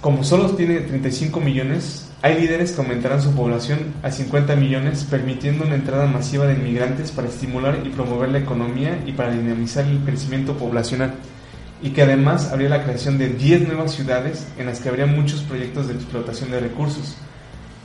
Como 0.00 0.24
solo 0.24 0.50
tiene 0.50 0.80
35 0.80 1.40
millones, 1.40 2.08
hay 2.22 2.40
líderes 2.40 2.72
que 2.72 2.80
aumentarán 2.80 3.20
su 3.20 3.32
población 3.34 3.94
a 4.02 4.10
50 4.10 4.54
millones, 4.56 5.04
permitiendo 5.04 5.64
una 5.64 5.74
entrada 5.74 6.06
masiva 6.06 6.46
de 6.46 6.54
inmigrantes 6.54 7.10
para 7.10 7.28
estimular 7.28 7.80
y 7.84 7.88
promover 7.88 8.30
la 8.30 8.38
economía 8.38 9.02
y 9.06 9.12
para 9.12 9.32
dinamizar 9.32 9.84
el 9.86 9.98
crecimiento 9.98 10.56
poblacional. 10.56 11.14
Y 11.82 11.90
que 11.90 12.02
además 12.02 12.52
habría 12.52 12.68
la 12.68 12.84
creación 12.84 13.18
de 13.18 13.30
10 13.30 13.66
nuevas 13.66 13.92
ciudades 13.92 14.46
en 14.56 14.66
las 14.66 14.78
que 14.78 14.88
habría 14.88 15.06
muchos 15.06 15.42
proyectos 15.42 15.88
de 15.88 15.94
explotación 15.94 16.52
de 16.52 16.60
recursos. 16.60 17.16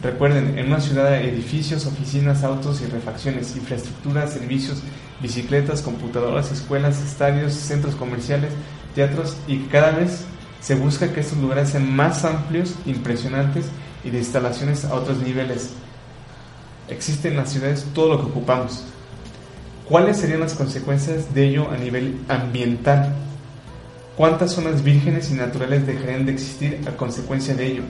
Recuerden, 0.04 0.60
en 0.60 0.68
una 0.68 0.80
ciudad 0.80 1.08
hay 1.08 1.30
edificios, 1.30 1.88
oficinas, 1.88 2.44
autos 2.44 2.82
y 2.82 2.86
refacciones, 2.86 3.56
infraestructura, 3.56 4.28
servicios, 4.28 4.84
bicicletas, 5.22 5.82
computadoras, 5.82 6.52
escuelas, 6.52 7.02
estadios, 7.02 7.54
centros 7.54 7.96
comerciales, 7.96 8.52
teatros 8.96 9.36
y 9.48 9.60
cada 9.66 9.92
vez 9.92 10.26
se 10.62 10.76
busca 10.76 11.14
que 11.14 11.22
estos 11.22 11.38
lugares 11.38 11.70
sean 11.70 11.96
más 11.96 12.26
amplios, 12.26 12.76
impresionantes 12.86 13.66
y 14.04 14.10
de 14.10 14.20
instalaciones 14.20 14.86
a 14.86 14.94
otros 14.94 15.20
niveles. 15.20 15.72
Existe 16.90 17.30
en 17.30 17.38
las 17.38 17.52
ciudades 17.52 17.86
todo 17.94 18.10
lo 18.10 18.20
que 18.20 18.32
ocupamos. 18.32 18.84
¿Cuáles 19.88 20.18
serían 20.18 20.42
las 20.42 20.54
consecuencias 20.54 21.34
de 21.34 21.48
ello 21.48 21.70
a 21.72 21.78
nivel 21.78 22.20
ambiental? 22.28 23.14
¿Cuántas 24.18 24.52
zonas 24.52 24.84
vírgenes 24.84 25.32
y 25.32 25.36
naturales 25.36 25.86
dejarían 25.86 26.26
de 26.26 26.34
existir 26.34 26.82
a 26.88 26.98
consecuencia 26.98 27.54
de 27.56 27.68
ello? 27.68 27.84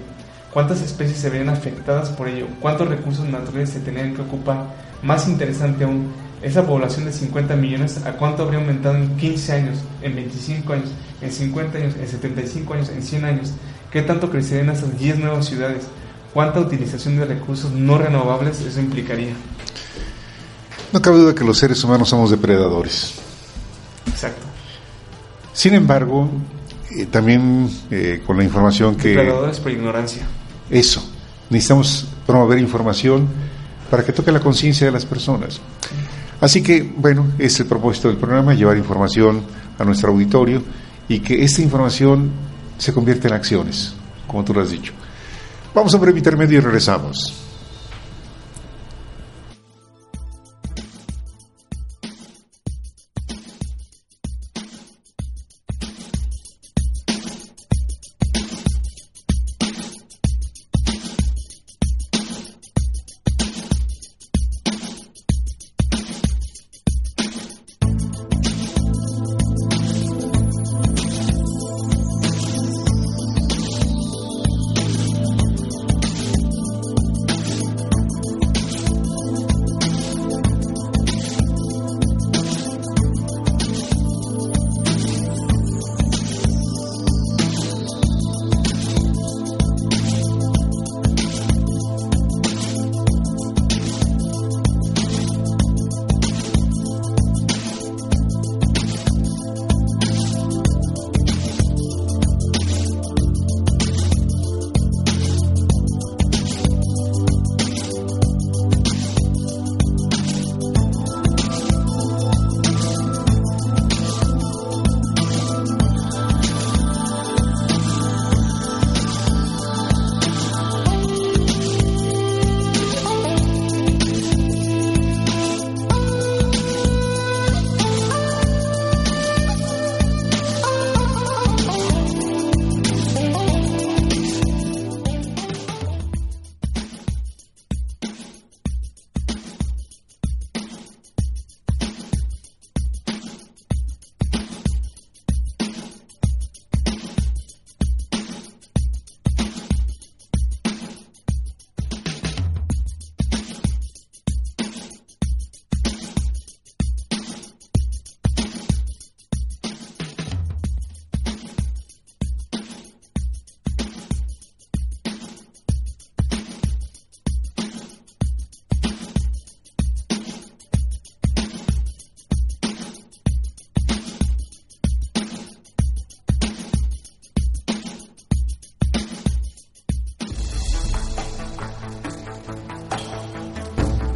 ¿Cuántas 0.53 0.81
especies 0.81 1.19
se 1.19 1.29
verían 1.29 1.49
afectadas 1.49 2.09
por 2.09 2.27
ello? 2.27 2.47
¿Cuántos 2.59 2.87
recursos 2.87 3.25
naturales 3.25 3.69
se 3.69 3.79
tendrían 3.79 4.13
que 4.13 4.21
ocupar? 4.21 4.65
Más 5.01 5.27
interesante 5.27 5.83
aún, 5.83 6.11
esa 6.41 6.65
población 6.65 7.05
de 7.05 7.13
50 7.13 7.55
millones, 7.55 8.05
¿a 8.05 8.13
cuánto 8.13 8.43
habría 8.43 8.59
aumentado 8.59 8.95
en 8.95 9.15
15 9.17 9.53
años, 9.53 9.79
en 10.01 10.15
25 10.15 10.73
años, 10.73 10.89
en 11.21 11.31
50 11.31 11.77
años, 11.77 11.95
en 11.99 12.07
75 12.07 12.73
años, 12.73 12.89
en 12.89 13.01
100 13.01 13.25
años? 13.25 13.53
¿Qué 13.91 14.01
tanto 14.01 14.29
crecerían 14.29 14.69
esas 14.69 14.97
10 14.99 15.19
nuevas 15.19 15.45
ciudades? 15.45 15.83
¿Cuánta 16.33 16.59
utilización 16.59 17.17
de 17.17 17.25
recursos 17.25 17.71
no 17.71 17.97
renovables 17.97 18.61
eso 18.61 18.79
implicaría? 18.79 19.33
No 20.93 21.01
cabe 21.01 21.17
duda 21.17 21.33
que 21.33 21.43
los 21.43 21.57
seres 21.57 21.83
humanos 21.83 22.09
somos 22.09 22.29
depredadores. 22.29 23.15
Exacto. 24.07 24.45
Sin 25.53 25.73
embargo, 25.73 26.29
eh, 26.91 27.07
también 27.07 27.69
eh, 27.89 28.21
con 28.25 28.37
la 28.37 28.43
información 28.43 28.95
que... 28.95 29.09
Depredadores 29.09 29.59
por 29.59 29.71
ignorancia. 29.71 30.27
Eso. 30.69 31.03
Necesitamos 31.49 32.07
promover 32.25 32.59
información 32.59 33.27
para 33.89 34.05
que 34.05 34.11
toque 34.11 34.31
la 34.31 34.39
conciencia 34.39 34.85
de 34.85 34.91
las 34.91 35.05
personas. 35.05 35.61
Así 36.39 36.61
que, 36.61 36.83
bueno, 36.83 37.31
es 37.39 37.59
el 37.59 37.65
propósito 37.65 38.09
del 38.09 38.17
programa, 38.17 38.53
llevar 38.53 38.77
información 38.77 39.41
a 39.79 39.83
nuestro 39.83 40.11
auditorio 40.11 40.61
y 41.07 41.19
que 41.19 41.43
esta 41.43 41.61
información 41.61 42.31
se 42.77 42.93
convierta 42.93 43.27
en 43.27 43.33
acciones, 43.33 43.95
como 44.27 44.43
tú 44.43 44.53
lo 44.53 44.61
has 44.61 44.69
dicho. 44.69 44.93
Vamos 45.73 45.93
a 45.93 45.97
un 45.97 46.01
breve 46.01 46.19
intermedio 46.19 46.57
y 46.57 46.61
regresamos. 46.61 47.46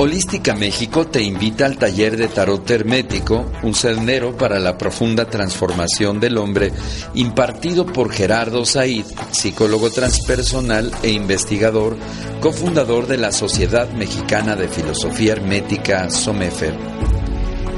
Holística 0.03 0.55
México 0.55 1.05
te 1.05 1.21
invita 1.21 1.67
al 1.67 1.77
taller 1.77 2.17
de 2.17 2.27
tarot 2.27 2.67
hermético, 2.71 3.45
un 3.61 3.75
sendero 3.75 4.35
para 4.35 4.57
la 4.57 4.75
profunda 4.75 5.29
transformación 5.29 6.19
del 6.19 6.39
hombre, 6.39 6.71
impartido 7.13 7.85
por 7.85 8.11
Gerardo 8.11 8.65
Said, 8.65 9.05
psicólogo 9.31 9.91
transpersonal 9.91 10.91
e 11.03 11.11
investigador, 11.11 11.97
cofundador 12.39 13.05
de 13.05 13.19
la 13.19 13.31
Sociedad 13.31 13.91
Mexicana 13.91 14.55
de 14.55 14.69
Filosofía 14.69 15.33
Hermética, 15.33 16.09
SOMEFER. 16.09 16.73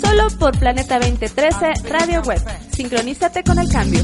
solo 0.02 0.28
por 0.38 0.58
Planeta 0.58 0.98
2013 0.98 1.72
Radio 1.88 2.20
Web. 2.20 2.42
Sincronízate 2.70 3.42
con 3.42 3.58
el 3.58 3.68
cambio. 3.70 4.02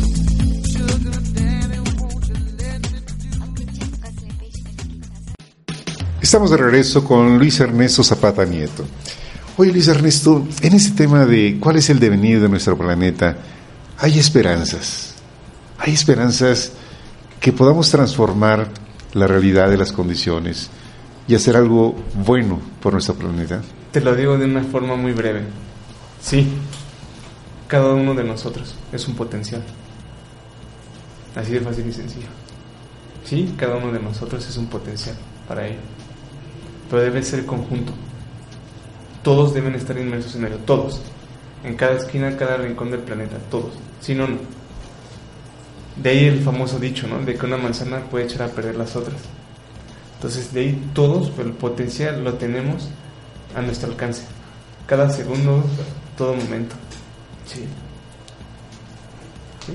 Estamos 6.22 6.50
de 6.52 6.56
regreso 6.56 7.04
con 7.04 7.38
Luis 7.38 7.60
Ernesto 7.60 8.02
Zapata 8.02 8.46
Nieto. 8.46 8.86
Oye 9.60 9.72
Luis 9.72 9.88
Ernesto, 9.88 10.48
en 10.62 10.72
ese 10.72 10.92
tema 10.92 11.26
de 11.26 11.58
cuál 11.60 11.76
es 11.76 11.90
el 11.90 12.00
devenir 12.00 12.40
de 12.40 12.48
nuestro 12.48 12.78
planeta, 12.78 13.36
hay 13.98 14.18
esperanzas. 14.18 15.16
Hay 15.76 15.92
esperanzas 15.92 16.72
que 17.38 17.52
podamos 17.52 17.90
transformar 17.90 18.68
la 19.12 19.26
realidad 19.26 19.68
de 19.68 19.76
las 19.76 19.92
condiciones 19.92 20.70
y 21.28 21.34
hacer 21.34 21.58
algo 21.58 21.94
bueno 22.24 22.58
por 22.80 22.94
nuestro 22.94 23.16
planeta. 23.16 23.60
Te 23.92 24.00
lo 24.00 24.16
digo 24.16 24.38
de 24.38 24.46
una 24.46 24.64
forma 24.64 24.96
muy 24.96 25.12
breve. 25.12 25.42
Sí, 26.22 26.48
cada 27.68 27.92
uno 27.92 28.14
de 28.14 28.24
nosotros 28.24 28.74
es 28.90 29.06
un 29.08 29.14
potencial. 29.14 29.62
Así 31.36 31.52
de 31.52 31.60
fácil 31.60 31.86
y 31.86 31.92
sencillo. 31.92 32.28
Sí, 33.26 33.54
cada 33.58 33.76
uno 33.76 33.92
de 33.92 34.00
nosotros 34.00 34.48
es 34.48 34.56
un 34.56 34.68
potencial 34.68 35.16
para 35.46 35.66
ello. 35.66 35.80
Pero 36.88 37.02
debe 37.02 37.22
ser 37.22 37.44
conjunto. 37.44 37.92
Todos 39.22 39.54
deben 39.54 39.74
estar 39.74 39.98
inmersos 39.98 40.34
en 40.36 40.46
ello, 40.46 40.58
todos. 40.66 41.00
En 41.64 41.76
cada 41.76 41.96
esquina, 41.96 42.36
cada 42.36 42.56
rincón 42.56 42.90
del 42.90 43.00
planeta, 43.00 43.36
todos. 43.50 43.72
Si 44.00 44.14
no, 44.14 44.26
no. 44.26 44.38
De 45.96 46.10
ahí 46.10 46.24
el 46.24 46.40
famoso 46.40 46.78
dicho, 46.78 47.06
¿no? 47.06 47.18
De 47.18 47.34
que 47.34 47.44
una 47.44 47.58
manzana 47.58 48.00
puede 48.10 48.24
echar 48.24 48.42
a 48.42 48.48
perder 48.48 48.76
las 48.76 48.96
otras. 48.96 49.20
Entonces, 50.14 50.52
de 50.52 50.60
ahí 50.60 50.90
todos, 50.94 51.32
el 51.38 51.52
potencial 51.52 52.24
lo 52.24 52.34
tenemos 52.34 52.88
a 53.54 53.60
nuestro 53.62 53.90
alcance. 53.90 54.22
Cada 54.86 55.10
segundo, 55.10 55.62
todo 56.16 56.34
momento. 56.34 56.76
Sí. 57.46 57.64
¿Sí? 59.66 59.72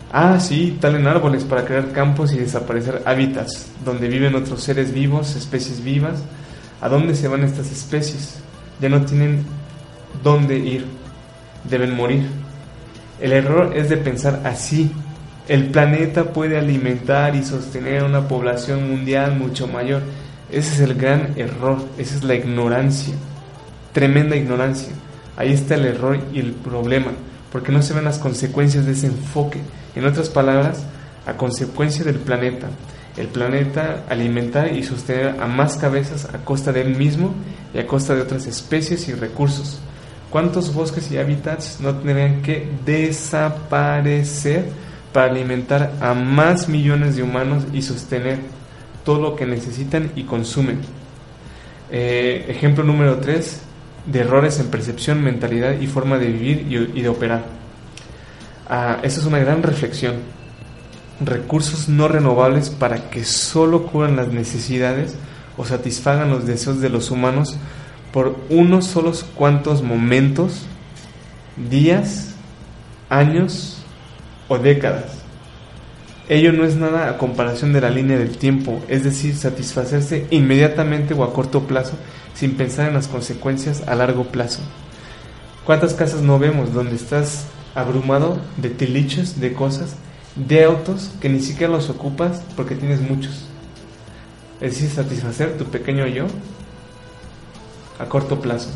Ah, 0.10 0.40
sí, 0.40 0.78
talen 0.80 1.06
árboles 1.06 1.44
para 1.44 1.66
crear 1.66 1.92
campos 1.92 2.32
y 2.32 2.38
desaparecer 2.38 3.02
hábitats 3.04 3.68
donde 3.84 4.08
viven 4.08 4.36
otros 4.36 4.64
seres 4.64 4.94
vivos, 4.94 5.36
especies 5.36 5.84
vivas. 5.84 6.24
¿A 6.82 6.90
dónde 6.90 7.16
se 7.16 7.28
van 7.28 7.44
estas 7.44 7.72
especies? 7.72 8.40
Ya 8.80 8.90
no 8.90 9.04
tienen 9.04 9.44
dónde 10.24 10.58
ir, 10.58 10.86
deben 11.64 11.96
morir. 11.96 12.28
El 13.20 13.34
error 13.34 13.76
es 13.76 13.90
de 13.90 13.98
pensar 13.98 14.42
así. 14.46 14.92
El 15.48 15.72
planeta 15.72 16.34
puede 16.34 16.58
alimentar 16.58 17.36
y 17.36 17.44
sostener 17.44 18.04
una 18.04 18.28
población 18.28 18.90
mundial 18.90 19.38
mucho 19.38 19.68
mayor. 19.68 20.04
Ese 20.52 20.74
es 20.76 20.80
el 20.82 20.94
gran 20.96 21.34
error, 21.36 21.84
esa 21.98 22.16
es 22.16 22.24
la 22.24 22.36
ignorancia, 22.36 23.16
tremenda 23.92 24.36
ignorancia. 24.36 24.94
Ahí 25.36 25.54
está 25.54 25.76
el 25.76 25.86
error 25.86 26.20
y 26.32 26.40
el 26.40 26.52
problema, 26.52 27.12
porque 27.52 27.72
no 27.72 27.82
se 27.82 27.94
ven 27.94 28.06
las 28.06 28.20
consecuencias 28.20 28.86
de 28.86 28.94
ese 28.94 29.08
enfoque. 29.08 29.60
En 29.96 30.06
otras 30.06 30.30
palabras, 30.30 30.84
a 31.26 31.34
consecuencia 31.34 32.06
del 32.06 32.16
planeta, 32.16 32.68
el 33.18 33.28
planeta 33.28 34.04
alimentar 34.10 34.76
y 34.76 34.84
sostener 34.84 35.42
a 35.42 35.48
más 35.48 35.78
cabezas 35.78 36.26
a 36.26 36.46
costa 36.46 36.72
de 36.72 36.82
él 36.82 36.96
mismo 36.96 37.34
y 37.74 37.80
a 37.80 37.88
costa 37.88 38.16
de 38.16 38.22
otras 38.22 38.46
especies 38.48 39.08
y 39.10 39.14
recursos. 39.14 39.80
¿Cuántos 40.30 40.74
bosques 40.74 41.10
y 41.12 41.18
hábitats 41.18 41.80
no 41.80 41.96
tendrían 41.96 42.42
que 42.42 42.70
desaparecer 42.86 44.66
para 45.14 45.32
alimentar 45.32 45.94
a 46.02 46.14
más 46.14 46.68
millones 46.68 47.16
de 47.16 47.24
humanos 47.24 47.64
y 47.74 47.82
sostener 47.82 48.40
todo 49.04 49.22
lo 49.22 49.36
que 49.36 49.46
necesitan 49.46 50.12
y 50.16 50.24
consumen? 50.24 50.82
Eh, 51.90 52.46
ejemplo 52.50 52.84
número 52.84 53.18
3 53.18 53.62
de 54.06 54.20
errores 54.20 54.60
en 54.60 54.68
percepción, 54.68 55.24
mentalidad 55.24 55.80
y 55.80 55.88
forma 55.88 56.18
de 56.18 56.28
vivir 56.28 56.92
y, 56.94 57.02
de 57.02 57.10
operar. 57.10 57.44
Ah, 58.70 59.00
esa 59.04 59.20
es 59.20 59.26
una 59.26 59.40
gran 59.40 59.64
reflexión. 59.64 60.16
Recursos 61.20 61.90
no 61.90 62.08
renovables 62.08 62.70
para 62.70 63.10
que 63.10 63.26
solo 63.26 63.88
cubran 63.88 64.16
las 64.16 64.28
necesidades 64.30 65.16
o 65.58 65.66
satisfagan 65.66 66.30
los 66.30 66.46
deseos 66.46 66.80
de 66.80 66.90
los 66.90 67.10
humanos 67.10 67.58
por 68.12 68.36
unos 68.50 68.86
solos 68.86 69.26
cuantos 69.36 69.82
momentos, 69.82 70.66
días, 71.70 72.36
años 73.10 73.84
o 74.48 74.58
décadas. 74.58 75.24
Ello 76.30 76.52
no 76.52 76.66
es 76.66 76.76
nada 76.76 77.10
a 77.10 77.18
comparación 77.18 77.72
de 77.74 77.82
la 77.82 77.90
línea 77.90 78.18
del 78.18 78.38
tiempo, 78.38 78.82
es 78.90 79.04
decir, 79.04 79.36
satisfacerse 79.36 80.28
inmediatamente 80.30 81.14
o 81.14 81.24
a 81.24 81.34
corto 81.34 81.68
plazo 81.68 81.94
sin 82.34 82.56
pensar 82.56 82.90
en 82.90 82.96
las 82.96 83.08
consecuencias 83.08 83.84
a 83.88 83.96
largo 83.96 84.26
plazo. 84.26 84.60
¿Cuántas 85.66 85.94
casas 85.94 86.22
no 86.22 86.38
vemos 86.38 86.74
donde 86.74 86.96
estás 86.96 87.46
abrumado 87.76 88.40
de 88.58 88.70
tiliches, 88.70 89.40
de 89.40 89.54
cosas, 89.54 89.96
de 90.48 90.64
autos 90.64 91.12
que 91.22 91.30
ni 91.30 91.40
siquiera 91.40 91.72
los 91.72 91.90
ocupas 91.90 92.42
porque 92.56 92.76
tienes 92.76 93.02
muchos? 93.02 93.46
Es 94.62 94.74
decir, 94.74 94.90
satisfacer 94.90 95.58
tu 95.58 95.66
pequeño 95.66 96.08
yo 96.08 96.26
a 98.00 98.06
corto 98.06 98.40
plazo, 98.40 98.70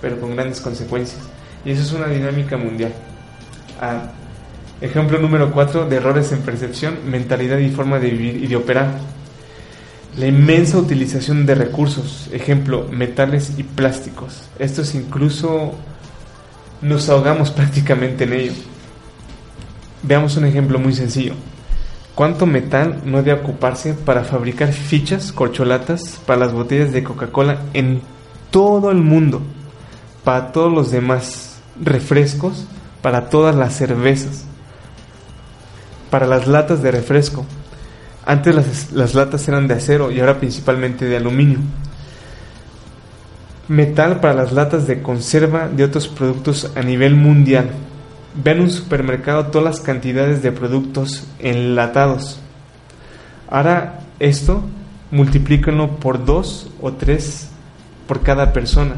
pero 0.00 0.20
con 0.20 0.34
grandes 0.34 0.60
consecuencias. 0.60 1.20
Y 1.64 1.70
eso 1.70 1.82
es 1.82 1.92
una 1.92 2.06
dinámica 2.06 2.56
mundial. 2.56 2.92
Ah, 3.80 4.10
ejemplo 4.80 5.18
número 5.18 5.52
4 5.52 5.88
de 5.88 5.96
errores 5.96 6.32
en 6.32 6.40
percepción, 6.40 6.98
mentalidad 7.06 7.58
y 7.58 7.70
forma 7.70 7.98
de 7.98 8.10
vivir 8.10 8.42
y 8.42 8.46
de 8.46 8.56
operar. 8.56 8.90
La 10.16 10.26
inmensa 10.26 10.78
utilización 10.78 11.46
de 11.46 11.54
recursos, 11.54 12.28
ejemplo, 12.32 12.88
metales 12.90 13.52
y 13.56 13.62
plásticos. 13.62 14.42
Estos 14.58 14.94
incluso 14.94 15.74
nos 16.82 17.08
ahogamos 17.08 17.50
prácticamente 17.52 18.24
en 18.24 18.32
ello. 18.32 18.52
Veamos 20.02 20.36
un 20.36 20.44
ejemplo 20.44 20.78
muy 20.78 20.92
sencillo. 20.92 21.34
¿Cuánto 22.14 22.46
metal 22.46 23.02
no 23.04 23.22
debe 23.22 23.40
ocuparse 23.40 23.94
para 23.94 24.24
fabricar 24.24 24.72
fichas, 24.72 25.32
corcholatas 25.32 26.20
para 26.26 26.40
las 26.40 26.52
botellas 26.52 26.92
de 26.92 27.04
Coca-Cola 27.04 27.58
en 27.74 28.00
todo 28.50 28.90
el 28.90 28.98
mundo? 28.98 29.42
Para 30.24 30.52
todos 30.52 30.72
los 30.72 30.90
demás 30.90 31.60
refrescos, 31.80 32.66
para 33.02 33.28
todas 33.28 33.54
las 33.54 33.74
cervezas, 33.74 34.44
para 36.10 36.26
las 36.26 36.46
latas 36.46 36.82
de 36.82 36.90
refresco. 36.90 37.46
Antes 38.26 38.54
las, 38.54 38.92
las 38.92 39.14
latas 39.14 39.46
eran 39.48 39.68
de 39.68 39.74
acero 39.74 40.10
y 40.10 40.20
ahora 40.20 40.38
principalmente 40.38 41.04
de 41.04 41.16
aluminio 41.16 41.58
metal 43.68 44.20
para 44.20 44.34
las 44.34 44.52
latas 44.52 44.86
de 44.86 45.02
conserva 45.02 45.68
de 45.68 45.84
otros 45.84 46.08
productos 46.08 46.72
a 46.74 46.82
nivel 46.82 47.14
mundial. 47.14 47.70
Ven 48.34 48.60
un 48.60 48.70
supermercado 48.70 49.46
todas 49.46 49.64
las 49.64 49.80
cantidades 49.80 50.42
de 50.42 50.52
productos 50.52 51.26
enlatados. 51.38 52.40
Ahora 53.48 54.00
esto 54.18 54.62
multiplíquenlo 55.10 55.96
por 55.96 56.24
dos 56.24 56.70
o 56.80 56.92
tres 56.92 57.48
por 58.06 58.22
cada 58.22 58.52
persona. 58.52 58.96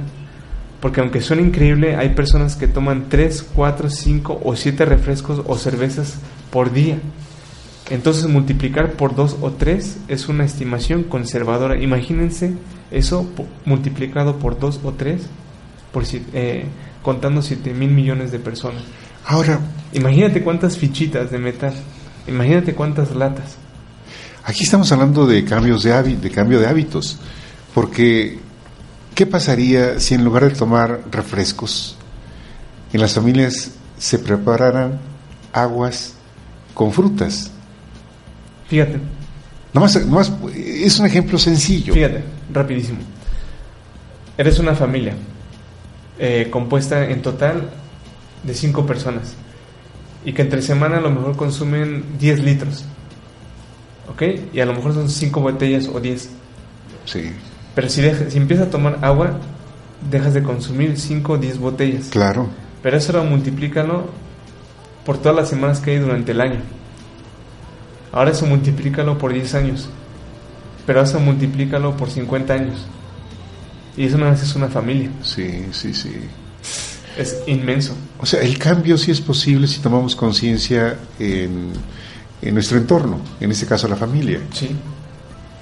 Porque 0.81 1.01
aunque 1.01 1.21
suene 1.21 1.43
increíble, 1.43 1.97
hay 1.97 2.11
personas 2.11 2.57
que 2.57 2.67
toman 2.67 3.09
tres, 3.09 3.43
cuatro, 3.43 3.91
cinco 3.91 4.41
o 4.43 4.57
siete 4.57 4.85
refrescos 4.87 5.43
o 5.47 5.57
cervezas 5.57 6.19
por 6.51 6.73
día. 6.73 6.99
Entonces 7.91 8.27
multiplicar 8.29 8.93
por 8.93 9.15
dos 9.15 9.37
o 9.43 9.51
tres 9.51 9.99
es 10.09 10.29
una 10.29 10.45
estimación 10.45 11.03
conservadora. 11.03 11.81
Imagínense 11.81 12.55
eso 12.91 13.29
multiplicado 13.65 14.39
por 14.39 14.59
dos 14.59 14.81
o 14.83 14.93
tres, 14.93 15.27
por, 15.93 16.05
eh, 16.33 16.65
contando 17.03 17.43
7 17.43 17.75
mil 17.75 17.91
millones 17.91 18.33
de 18.33 18.39
personas. 18.39 18.83
Ahora, 19.27 19.61
imagínate 19.93 20.43
cuántas 20.43 20.77
fichitas 20.77 21.31
de 21.31 21.39
metal, 21.39 21.75
imagínate 22.27 22.75
cuántas 22.75 23.15
latas. 23.15 23.57
Aquí 24.45 24.65
estamos 24.65 24.91
hablando 24.93 25.27
de 25.27 25.45
cambios 25.45 25.83
de, 25.83 26.17
de 26.17 26.31
cambio 26.31 26.59
de 26.59 26.67
hábitos, 26.67 27.19
porque 27.75 28.39
¿qué 29.15 29.27
pasaría 29.27 30.01
si 30.01 30.15
en 30.15 30.25
lugar 30.25 30.45
de 30.45 30.51
tomar 30.51 31.03
refrescos, 31.11 31.97
en 32.93 33.01
las 33.01 33.15
familias 33.15 33.73
se 33.99 34.19
prepararan 34.19 34.99
aguas 35.53 36.15
con 36.75 36.93
frutas? 36.93 37.51
Fíjate. 38.69 38.99
Nomás, 39.73 40.05
nomás, 40.07 40.33
es 40.55 40.99
un 40.99 41.07
ejemplo 41.07 41.39
sencillo. 41.39 41.95
Fíjate, 41.95 42.25
rapidísimo. 42.53 42.99
Eres 44.37 44.59
una 44.59 44.75
familia 44.75 45.15
eh, 46.19 46.49
compuesta 46.51 47.09
en 47.09 47.23
total 47.23 47.71
de 48.45 48.55
cinco 48.55 48.87
personas 48.87 49.35
y 50.25 50.33
que 50.33 50.43
entre 50.43 50.63
semana 50.63 50.99
a 50.99 51.01
lo 51.01 51.11
mejor 51.11 51.37
consumen 51.37 52.05
10 52.19 52.41
litros. 52.43 52.85
¿Ok? 54.11 54.23
Y 54.53 54.61
a 54.61 54.67
lo 54.67 54.75
mejor 54.75 54.93
son 54.95 55.09
cinco 55.09 55.41
botellas 55.41 55.89
o 55.89 56.01
10. 56.01 56.31
Sí, 57.05 57.31
Pero 57.75 57.89
si, 57.89 58.03
deja- 58.03 58.29
si 58.31 58.39
empiezas 58.39 58.69
a 58.69 58.71
tomar 58.71 58.99
agua, 59.03 59.39
dejas 60.11 60.35
de 60.35 60.43
consumir 60.43 60.99
5 60.99 61.35
o 61.35 61.39
10 61.39 61.59
botellas. 61.59 62.09
claro. 62.11 62.49
Pero 62.83 62.97
eso 62.97 63.13
ahora 63.17 63.29
multiplícalo 63.29 64.07
por 65.05 65.19
todas 65.19 65.37
las 65.37 65.49
semanas 65.51 65.81
que 65.81 65.91
hay 65.93 65.99
durante 65.99 66.33
el 66.33 66.41
año. 66.41 66.61
Ahora 68.13 68.31
eso 68.31 68.47
multiplícalo 68.47 69.19
por 69.19 69.33
10 69.33 69.55
años. 69.55 69.89
Pero 70.87 71.03
eso 71.03 71.21
multiplícalo 71.21 71.97
por 71.97 72.11
50 72.11 72.55
años. 72.55 72.87
Y 73.97 74.07
eso 74.07 74.19
más 74.19 74.43
es 74.43 74.55
una 74.57 74.69
familia. 74.69 75.11
Sí, 75.23 75.67
sí, 75.73 75.93
sí. 75.95 76.11
Es 77.21 77.37
inmenso. 77.47 77.95
O 78.19 78.27
sea, 78.27 78.41
el 78.41 78.57
cambio 78.59 78.97
sí 78.97 79.11
es 79.11 79.21
posible 79.21 79.67
si 79.67 79.81
tomamos 79.81 80.17
conciencia 80.17 80.97
en, 81.19 81.71
en 82.41 82.55
nuestro 82.55 82.79
entorno, 82.79 83.21
en 83.41 83.51
este 83.51 83.67
caso 83.67 83.87
la 83.89 83.97
familia. 83.97 84.41
Sí, 84.53 84.71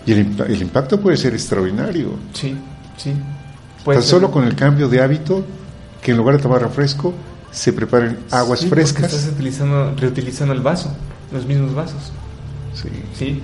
Y 0.06 0.12
el, 0.12 0.34
el 0.46 0.62
impacto 0.62 1.00
puede 1.00 1.16
ser 1.16 1.34
extraordinario. 1.34 2.12
sí, 2.32 2.54
sí. 2.96 3.12
Puede 3.84 3.98
Tan 3.98 4.02
ser- 4.02 4.10
solo 4.10 4.30
con 4.30 4.44
el 4.44 4.54
cambio 4.54 4.88
de 4.88 5.00
hábito, 5.00 5.44
que 6.02 6.10
en 6.12 6.16
lugar 6.18 6.36
de 6.36 6.42
tomar 6.42 6.60
refresco, 6.62 7.14
se 7.50 7.72
preparen 7.72 8.18
aguas 8.30 8.60
Sí, 8.60 8.68
frescas. 8.68 9.12
Estás 9.12 9.32
utilizando, 9.32 9.94
reutilizando 9.96 10.52
el 10.54 10.60
vaso, 10.60 10.92
los 11.32 11.46
mismos 11.46 11.74
vasos. 11.74 12.12
Sí, 12.74 12.88
¿sí? 13.18 13.40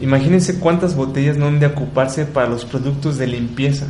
Imagínense 0.00 0.58
cuántas 0.58 0.94
botellas 0.96 1.36
no 1.36 1.46
han 1.46 1.60
de 1.60 1.66
ocuparse 1.66 2.24
para 2.24 2.48
los 2.48 2.64
productos 2.64 3.18
de 3.18 3.26
limpieza. 3.26 3.86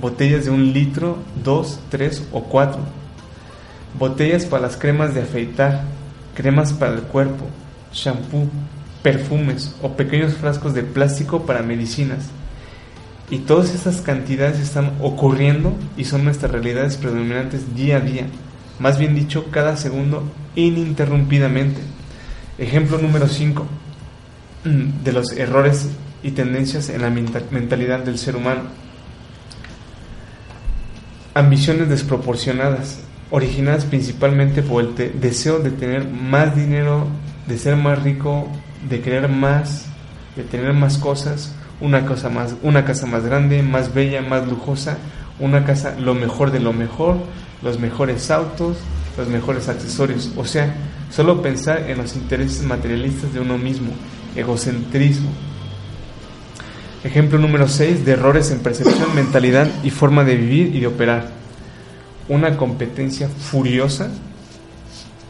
Botellas 0.00 0.44
de 0.44 0.50
un 0.50 0.72
litro, 0.72 1.18
dos, 1.42 1.80
tres 1.90 2.22
o 2.32 2.44
cuatro. 2.44 2.80
Botellas 3.98 4.44
para 4.44 4.62
las 4.62 4.76
cremas 4.76 5.14
de 5.14 5.22
afeitar, 5.22 5.82
cremas 6.34 6.72
para 6.72 6.94
el 6.94 7.02
cuerpo, 7.02 7.46
shampoo, 7.92 8.48
perfumes 9.02 9.74
o 9.82 9.92
pequeños 9.96 10.34
frascos 10.34 10.74
de 10.74 10.82
plástico 10.82 11.46
para 11.46 11.62
medicinas. 11.62 12.26
Y 13.30 13.38
todas 13.38 13.74
esas 13.74 14.00
cantidades 14.00 14.58
están 14.58 14.92
ocurriendo 15.02 15.74
y 15.96 16.04
son 16.04 16.24
nuestras 16.24 16.50
realidades 16.52 16.96
predominantes 16.96 17.74
día 17.74 17.96
a 17.96 18.00
día. 18.00 18.26
Más 18.78 18.98
bien 18.98 19.14
dicho, 19.14 19.46
cada 19.50 19.76
segundo 19.76 20.22
ininterrumpidamente. 20.54 21.80
Ejemplo 22.58 22.98
número 22.98 23.26
5 23.28 23.66
de 24.64 25.12
los 25.12 25.32
errores 25.32 25.88
y 26.22 26.32
tendencias 26.32 26.88
en 26.88 27.02
la 27.02 27.10
menta- 27.10 27.42
mentalidad 27.50 28.00
del 28.00 28.18
ser 28.18 28.36
humano. 28.36 28.62
Ambiciones 31.38 31.88
desproporcionadas, 31.88 32.98
originadas 33.30 33.84
principalmente 33.84 34.60
por 34.60 34.82
el 34.82 35.20
deseo 35.20 35.60
de 35.60 35.70
tener 35.70 36.08
más 36.08 36.56
dinero, 36.56 37.06
de 37.46 37.56
ser 37.58 37.76
más 37.76 38.02
rico, 38.02 38.48
de 38.90 39.00
querer 39.00 39.28
más, 39.28 39.86
de 40.34 40.42
tener 40.42 40.72
más 40.72 40.98
cosas, 40.98 41.54
una 41.80 42.04
cosa 42.04 42.28
más, 42.28 42.56
una 42.64 42.84
casa 42.84 43.06
más 43.06 43.24
grande, 43.24 43.62
más 43.62 43.94
bella, 43.94 44.20
más 44.20 44.48
lujosa, 44.48 44.98
una 45.38 45.64
casa 45.64 45.94
lo 45.96 46.16
mejor 46.16 46.50
de 46.50 46.58
lo 46.58 46.72
mejor, 46.72 47.18
los 47.62 47.78
mejores 47.78 48.32
autos, 48.32 48.76
los 49.16 49.28
mejores 49.28 49.68
accesorios, 49.68 50.32
o 50.36 50.44
sea, 50.44 50.74
solo 51.08 51.40
pensar 51.40 51.88
en 51.88 51.98
los 51.98 52.16
intereses 52.16 52.64
materialistas 52.64 53.32
de 53.32 53.38
uno 53.38 53.58
mismo, 53.58 53.92
egocentrismo. 54.34 55.30
Ejemplo 57.08 57.38
número 57.38 57.68
6 57.68 58.04
de 58.04 58.12
errores 58.12 58.50
en 58.50 58.58
percepción, 58.58 59.14
mentalidad 59.14 59.66
y 59.82 59.88
forma 59.88 60.24
de 60.24 60.36
vivir 60.36 60.76
y 60.76 60.80
de 60.80 60.88
operar. 60.88 61.30
Una 62.28 62.58
competencia 62.58 63.30
furiosa, 63.30 64.10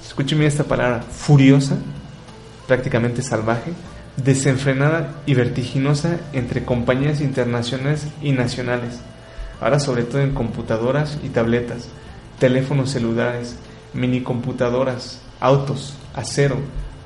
escúcheme 0.05 0.45
esta 0.47 0.65
palabra, 0.65 1.03
furiosa, 1.03 1.77
prácticamente 2.67 3.23
salvaje, 3.23 3.71
desenfrenada 4.17 5.23
y 5.25 5.35
vertiginosa 5.35 6.19
entre 6.33 6.65
compañías 6.65 7.21
internacionales 7.21 8.09
y 8.21 8.33
nacionales. 8.33 8.99
Ahora 9.61 9.79
sobre 9.79 10.03
todo 10.03 10.21
en 10.21 10.35
computadoras 10.35 11.17
y 11.23 11.29
tabletas, 11.29 11.87
teléfonos 12.41 12.91
celulares, 12.91 13.55
minicomputadoras, 13.95 15.21
autos, 15.39 15.95
acero, 16.13 16.57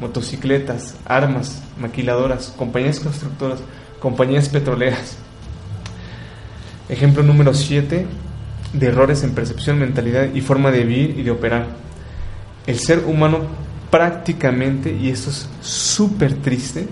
motocicletas, 0.01 0.95
armas, 1.05 1.63
maquiladoras, 1.79 2.55
compañías 2.57 3.01
constructoras, 3.01 3.59
compañías 4.03 4.49
petroleras. 4.49 5.17
Ejemplo 6.89 7.23
número 7.23 7.55
7 7.55 8.05
de 8.73 8.87
errores 8.87 9.23
en 9.23 9.31
percepción, 9.31 9.79
mentalidad 9.79 10.35
y 10.35 10.41
forma 10.41 10.73
de 10.73 10.83
vivir 10.83 11.19
y 11.21 11.23
de 11.23 11.31
operar. 11.31 11.67
El 12.67 12.81
ser 12.81 13.05
humano 13.07 13.39
prácticamente, 13.91 14.93
y 15.01 15.09
esto 15.09 15.31
es 15.31 15.49
súper 15.61 16.35
triste, 16.35 16.89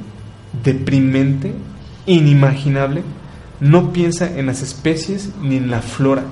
deprimente, 0.62 1.53
inimaginable, 2.07 3.03
no 3.59 3.92
piensa 3.92 4.38
en 4.38 4.46
las 4.46 4.62
especies 4.62 5.31
ni 5.42 5.57
en 5.57 5.68
la 5.68 5.83
flora. 5.83 6.23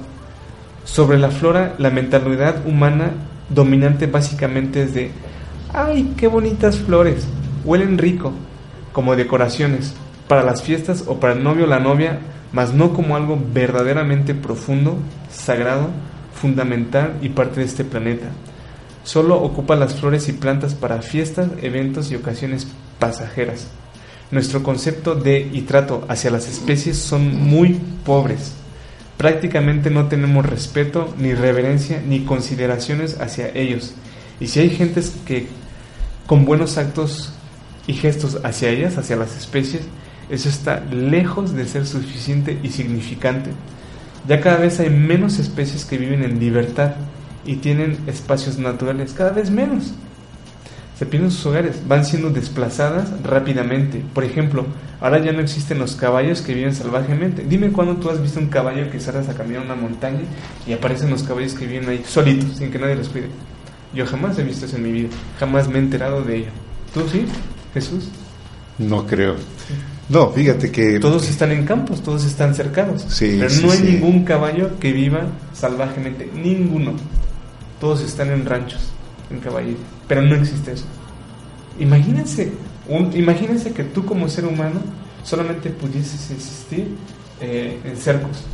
Sobre 0.85 1.19
la 1.19 1.31
flora, 1.31 1.75
la 1.79 1.91
mentalidad 1.91 2.65
humana 2.67 3.11
dominante 3.49 4.07
básicamente 4.07 4.85
es 4.85 4.95
de, 4.95 5.11
¡ay, 5.75 6.15
qué 6.17 6.29
bonitas 6.29 6.79
flores! 6.79 7.27
Huelen 7.65 7.99
rico, 7.99 8.33
como 8.93 9.17
decoraciones, 9.17 9.95
para 10.29 10.45
las 10.45 10.63
fiestas 10.63 11.05
o 11.07 11.19
para 11.19 11.33
el 11.33 11.43
novio 11.43 11.65
o 11.65 11.69
la 11.69 11.81
novia, 11.81 12.21
mas 12.53 12.73
no 12.73 12.93
como 12.93 13.17
algo 13.17 13.39
verdaderamente 13.53 14.35
profundo, 14.35 14.99
sagrado, 15.31 15.89
fundamental 16.35 17.15
y 17.21 17.31
parte 17.31 17.61
de 17.61 17.67
este 17.67 17.85
planeta. 17.85 18.29
Solo 19.05 19.43
ocupa 19.43 19.75
las 19.75 19.95
flores 19.95 20.29
y 20.29 20.33
plantas 20.33 20.75
para 20.75 21.03
fiestas, 21.03 21.49
eventos 21.63 22.11
y 22.11 22.17
ocasiones 22.17 22.69
pasajeras. 22.99 23.69
Nuestro 24.31 24.63
concepto 24.63 25.15
de 25.15 25.49
y 25.53 25.63
trato 25.63 26.05
hacia 26.09 26.31
las 26.31 26.47
especies 26.47 26.99
son 26.99 27.35
muy 27.35 27.81
pobres. 28.05 28.53
Prácticamente 29.17 29.91
no 29.91 30.09
tenemos 30.09 30.45
respeto, 30.45 31.15
ni 31.19 31.33
reverencia, 31.33 32.03
ni 32.07 32.21
consideraciones 32.21 33.19
hacia 33.21 33.49
ellos. 33.49 33.95
Y 34.41 34.49
si 34.49 34.61
hay 34.61 34.71
gentes 34.71 35.15
que 35.27 35.49
con 36.27 36.45
buenos 36.45 36.77
actos 36.77 37.33
y 37.87 37.95
gestos 37.95 38.39
hacia 38.45 38.69
ellas, 38.69 38.99
hacia 38.99 39.17
las 39.17 39.35
especies, 39.37 39.83
eso 40.31 40.49
está 40.49 40.85
lejos 40.91 41.55
de 41.55 41.67
ser 41.67 41.87
suficiente 41.87 42.59
y 42.63 42.69
significante. 42.69 43.51
Ya 44.27 44.41
cada 44.41 44.59
vez 44.59 44.79
hay 44.81 44.91
menos 44.91 45.39
especies 45.39 45.85
que 45.85 45.97
viven 45.97 46.23
en 46.23 46.39
libertad 46.39 46.93
y 47.47 47.57
tienen 47.57 47.99
espacios 48.07 48.59
naturales, 48.59 49.15
cada 49.15 49.31
vez 49.31 49.51
menos. 49.51 49.95
Se 50.99 51.07
pierden 51.07 51.31
sus 51.31 51.47
hogares, 51.47 51.81
van 51.87 52.05
siendo 52.05 52.31
desplazadas 52.31 53.23
rápidamente. 53.23 54.03
Por 54.13 54.25
ejemplo, 54.25 54.67
ahora 55.01 55.19
ya 55.19 55.33
no 55.33 55.41
existen 55.41 55.79
los 55.79 55.95
caballos 55.95 56.43
que 56.43 56.55
viven 56.55 56.75
salvajemente. 56.75 57.45
Dime 57.49 57.71
cuándo 57.71 57.97
tú 57.97 58.11
has 58.11 58.21
visto 58.21 58.41
un 58.41 58.49
caballo 58.49 58.91
que 58.91 59.01
sales 59.01 59.29
a 59.29 59.35
caminar 59.35 59.63
una 59.63 59.77
montaña 59.77 60.23
y 60.67 60.73
aparecen 60.73 61.09
los 61.09 61.23
caballos 61.23 61.55
que 61.55 61.67
viven 61.67 61.89
ahí 61.89 62.03
solitos, 62.07 62.57
sin 62.59 62.71
que 62.71 62.79
nadie 62.79 62.97
los 62.97 63.09
cuide. 63.09 63.29
Yo 63.95 64.05
jamás 64.07 64.39
he 64.39 64.43
visto 64.43 64.67
eso 64.67 64.77
en 64.77 64.83
mi 64.83 64.93
vida, 64.93 65.09
jamás 65.39 65.69
me 65.69 65.77
he 65.77 65.83
enterado 65.83 66.23
de 66.23 66.37
ello. 66.37 66.51
¿Tú 66.93 67.09
sí, 67.09 67.25
Jesús? 67.73 68.11
no 68.79 69.07
creo. 69.07 69.37
No, 70.09 70.31
fíjate 70.31 70.71
que... 70.71 70.99
Todos 71.01 71.29
están 71.29 71.53
en 71.53 71.65
campos, 71.67 72.03
todos 72.03 72.25
están 72.25 72.55
cercados. 72.55 73.05
Sí, 73.09 73.37
pero 73.39 73.51
sí, 73.51 73.63
no 73.65 73.73
hay 73.73 73.79
sí. 73.79 73.85
ningún 73.85 74.25
caballo 74.25 74.79
que 74.81 74.93
viva 74.93 75.21
salvajemente, 75.53 76.31
ninguno. 76.35 76.93
Todos 77.79 78.01
están 78.03 78.31
en 78.31 78.47
ranchos, 78.47 78.89
en 79.31 79.41
caballería. 79.41 79.77
Pero 80.07 80.23
no 80.23 80.35
existe 80.37 80.73
eso. 80.73 80.87
Imagínense, 81.79 82.51
un- 82.89 83.15
imagínense 83.17 83.73
que 83.73 83.85
tú 83.85 84.05
como 84.05 84.29
ser 84.29 84.47
humano 84.47 84.81
solamente 85.23 85.71
pudieses 85.71 86.31
existir 86.31 86.89
eh, 87.41 87.79
en 87.85 87.97
cercos. 87.97 88.45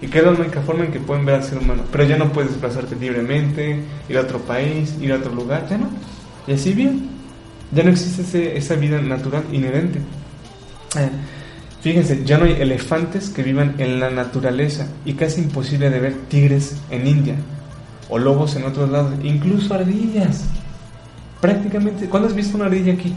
Y 0.00 0.08
que 0.08 0.18
es 0.18 0.24
la 0.24 0.32
única 0.32 0.60
forma 0.62 0.84
en 0.84 0.90
que 0.90 0.98
pueden 0.98 1.24
ver 1.24 1.36
al 1.36 1.44
ser 1.44 1.58
humano. 1.58 1.84
Pero 1.92 2.02
ya 2.04 2.16
no 2.16 2.32
puedes 2.32 2.50
desplazarte 2.50 2.96
libremente, 2.96 3.80
ir 4.08 4.18
a 4.18 4.22
otro 4.22 4.40
país, 4.40 4.94
ir 5.00 5.12
a 5.12 5.16
otro 5.16 5.32
lugar, 5.32 5.66
ya 5.70 5.78
no. 5.78 5.88
Y 6.48 6.52
así 6.54 6.72
bien. 6.72 7.08
Ya 7.70 7.84
no 7.84 7.90
existe 7.90 8.22
ese- 8.22 8.56
esa 8.56 8.74
vida 8.74 9.00
natural 9.00 9.44
inherente. 9.52 10.00
Eh, 10.96 11.08
Fíjense, 11.82 12.22
ya 12.24 12.38
no 12.38 12.44
hay 12.44 12.52
elefantes 12.60 13.28
que 13.30 13.42
vivan 13.42 13.74
en 13.78 13.98
la 13.98 14.08
naturaleza 14.08 14.86
y 15.04 15.14
casi 15.14 15.40
imposible 15.40 15.90
de 15.90 15.98
ver 15.98 16.14
tigres 16.28 16.76
en 16.92 17.08
India 17.08 17.34
o 18.08 18.18
lobos 18.18 18.54
en 18.54 18.62
otros 18.64 18.88
lados, 18.88 19.12
incluso 19.24 19.74
ardillas. 19.74 20.44
Prácticamente, 21.40 22.06
¿cuándo 22.06 22.28
has 22.28 22.34
visto 22.36 22.56
una 22.56 22.66
ardilla 22.66 22.92
aquí? 22.92 23.12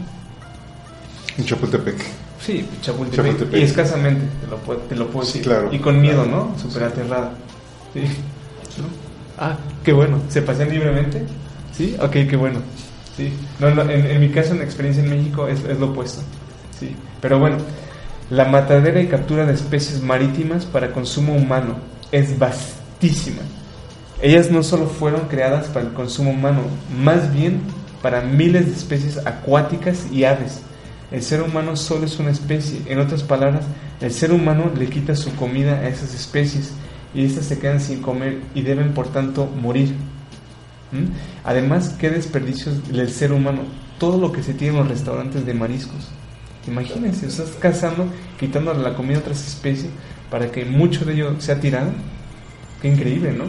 En 1.38 1.44
Chapultepec. 1.44 1.94
Sí, 2.40 2.66
Chapultepec. 2.82 3.24
Chapultepec. 3.26 3.60
Y 3.60 3.62
escasamente, 3.64 4.22
te 4.40 4.46
lo 4.48 4.56
puedo, 4.56 4.80
te 4.80 4.96
lo 4.96 5.06
puedo 5.08 5.24
Sí, 5.24 5.38
decir. 5.38 5.52
claro. 5.52 5.68
Y 5.72 5.78
con 5.78 6.00
miedo, 6.00 6.26
¿no? 6.26 6.52
Súper 6.60 6.84
aterrada. 6.84 7.32
Sí. 7.94 8.00
¿No? 8.00 8.84
Ah, 9.38 9.56
qué 9.84 9.92
bueno. 9.92 10.18
¿Se 10.28 10.42
pasean 10.42 10.70
libremente? 10.70 11.22
Sí, 11.72 11.94
ok, 12.00 12.10
qué 12.10 12.36
bueno. 12.36 12.58
Sí. 13.16 13.32
No, 13.60 13.70
no, 13.72 13.82
en, 13.82 14.06
en 14.06 14.20
mi 14.20 14.30
caso, 14.30 14.54
en 14.54 14.62
experiencia 14.62 15.04
en 15.04 15.10
México, 15.10 15.46
es, 15.46 15.60
es 15.64 15.78
lo 15.78 15.90
opuesto. 15.90 16.22
Sí. 16.78 16.94
Pero 17.20 17.38
bueno, 17.38 17.58
la 18.30 18.44
matadera 18.44 19.00
y 19.00 19.06
captura 19.06 19.46
de 19.46 19.54
especies 19.54 20.02
marítimas 20.02 20.66
para 20.66 20.92
consumo 20.92 21.34
humano 21.34 21.76
es 22.10 22.38
vastísima. 22.38 23.42
Ellas 24.20 24.50
no 24.50 24.62
solo 24.62 24.86
fueron 24.86 25.28
creadas 25.28 25.66
para 25.68 25.86
el 25.86 25.92
consumo 25.92 26.30
humano, 26.30 26.62
más 27.02 27.32
bien 27.32 27.60
para 28.02 28.22
miles 28.22 28.66
de 28.66 28.72
especies 28.72 29.24
acuáticas 29.26 30.06
y 30.10 30.24
aves. 30.24 30.62
El 31.10 31.22
ser 31.22 31.42
humano 31.42 31.76
solo 31.76 32.06
es 32.06 32.18
una 32.18 32.30
especie, 32.30 32.80
en 32.86 32.98
otras 32.98 33.22
palabras, 33.22 33.64
El 34.00 34.12
ser 34.12 34.32
humano 34.32 34.70
le 34.76 34.88
quita 34.88 35.16
su 35.16 35.34
comida 35.36 35.78
a 35.78 35.88
esas 35.88 36.14
especies 36.14 36.72
y 37.14 37.24
estas 37.24 37.46
se 37.46 37.58
quedan 37.58 37.80
sin 37.80 38.02
comer 38.02 38.40
y 38.54 38.60
deben 38.62 38.92
por 38.92 39.08
tanto 39.08 39.46
morir. 39.46 39.94
¿Mm? 40.92 41.12
Además, 41.44 41.94
qué 41.98 42.10
desperdicios 42.10 42.88
del 42.88 43.10
ser 43.10 43.32
humano, 43.32 43.62
todo 43.98 44.20
lo 44.20 44.32
que 44.32 44.42
se 44.42 44.52
tiene 44.52 44.74
en 44.74 44.80
los 44.80 44.88
restaurantes 44.88 45.46
de 45.46 45.54
mariscos. 45.54 46.08
Imagínense, 46.66 47.26
estás 47.26 47.50
cazando, 47.60 48.06
quitándole 48.38 48.82
la 48.82 48.94
comida 48.94 49.18
a 49.18 49.20
otras 49.20 49.46
especies 49.46 49.90
para 50.30 50.50
que 50.50 50.64
mucho 50.64 51.04
de 51.04 51.14
ello 51.14 51.40
sea 51.40 51.60
tirado. 51.60 51.92
Qué 52.82 52.88
increíble, 52.88 53.32
¿no? 53.32 53.44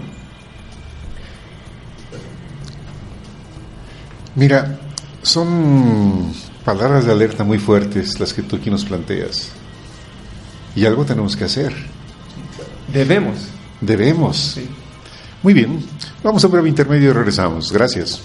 Mira, 4.35 4.79
son 5.23 6.31
palabras 6.63 7.05
de 7.05 7.11
alerta 7.11 7.43
muy 7.43 7.57
fuertes 7.57 8.19
las 8.19 8.33
que 8.33 8.43
tú 8.43 8.57
aquí 8.57 8.69
nos 8.69 8.85
planteas. 8.85 9.49
Y 10.75 10.85
algo 10.85 11.05
tenemos 11.05 11.35
que 11.35 11.45
hacer. 11.45 11.73
Debemos. 12.93 13.47
Debemos. 13.81 14.37
Sí. 14.55 14.69
Muy 15.41 15.53
bien, 15.53 15.83
vamos 16.23 16.43
a 16.43 16.47
un 16.47 16.53
breve 16.53 16.69
intermedio 16.69 17.09
y 17.09 17.13
regresamos. 17.13 17.71
Gracias. 17.71 18.21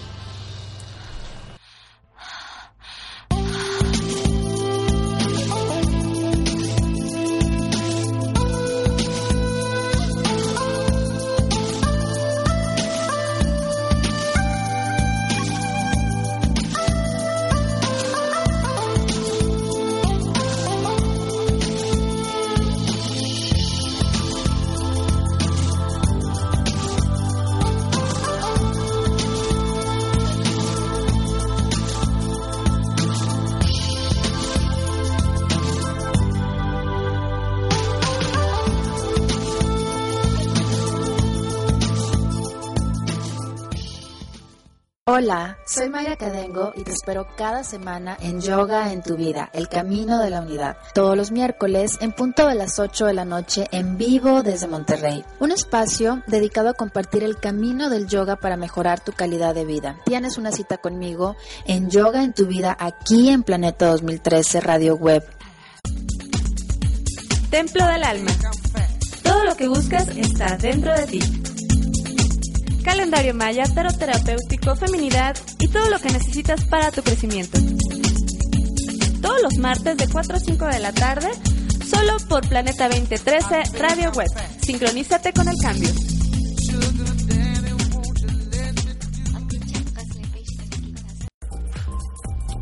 Hola, 45.14 45.58
soy 45.66 45.90
Mayra 45.90 46.16
Cadengo 46.16 46.72
y 46.74 46.84
te 46.84 46.92
espero 46.92 47.26
cada 47.36 47.64
semana 47.64 48.16
en 48.22 48.40
Yoga 48.40 48.94
en 48.94 49.02
tu 49.02 49.14
vida, 49.14 49.50
el 49.52 49.68
camino 49.68 50.18
de 50.18 50.30
la 50.30 50.40
unidad. 50.40 50.78
Todos 50.94 51.18
los 51.18 51.30
miércoles 51.30 51.98
en 52.00 52.12
punto 52.12 52.46
de 52.46 52.54
las 52.54 52.78
8 52.78 53.04
de 53.04 53.12
la 53.12 53.26
noche 53.26 53.68
en 53.72 53.98
vivo 53.98 54.42
desde 54.42 54.68
Monterrey. 54.68 55.22
Un 55.38 55.52
espacio 55.52 56.22
dedicado 56.26 56.70
a 56.70 56.72
compartir 56.72 57.24
el 57.24 57.36
camino 57.36 57.90
del 57.90 58.08
yoga 58.08 58.36
para 58.36 58.56
mejorar 58.56 59.00
tu 59.00 59.12
calidad 59.12 59.54
de 59.54 59.66
vida. 59.66 59.98
Tienes 60.06 60.38
una 60.38 60.50
cita 60.50 60.78
conmigo 60.78 61.36
en 61.66 61.90
Yoga 61.90 62.22
en 62.24 62.32
tu 62.32 62.46
vida 62.46 62.74
aquí 62.80 63.28
en 63.28 63.42
Planeta 63.42 63.88
2013 63.88 64.62
Radio 64.62 64.96
Web. 64.96 65.24
Templo 67.50 67.86
del 67.86 68.02
Alma. 68.02 68.30
Todo 69.22 69.44
lo 69.44 69.54
que 69.56 69.68
buscas 69.68 70.08
está 70.08 70.56
dentro 70.56 70.96
de 70.96 71.06
ti. 71.06 71.51
Calendario 72.92 73.32
Maya, 73.32 73.64
tarot 73.74 73.96
terapéutico, 73.96 74.76
feminidad 74.76 75.34
y 75.58 75.68
todo 75.68 75.88
lo 75.88 75.98
que 75.98 76.10
necesitas 76.10 76.62
para 76.66 76.92
tu 76.92 77.02
crecimiento. 77.02 77.58
Todos 79.22 79.40
los 79.42 79.56
martes 79.56 79.96
de 79.96 80.06
4 80.08 80.36
a 80.36 80.38
5 80.38 80.66
de 80.66 80.78
la 80.78 80.92
tarde, 80.92 81.30
solo 81.88 82.18
por 82.28 82.46
Planeta 82.46 82.90
2013 82.90 83.78
Radio 83.78 84.12
Web. 84.12 84.28
Sincronízate 84.60 85.32
con 85.32 85.48
el 85.48 85.56
cambio. 85.56 85.88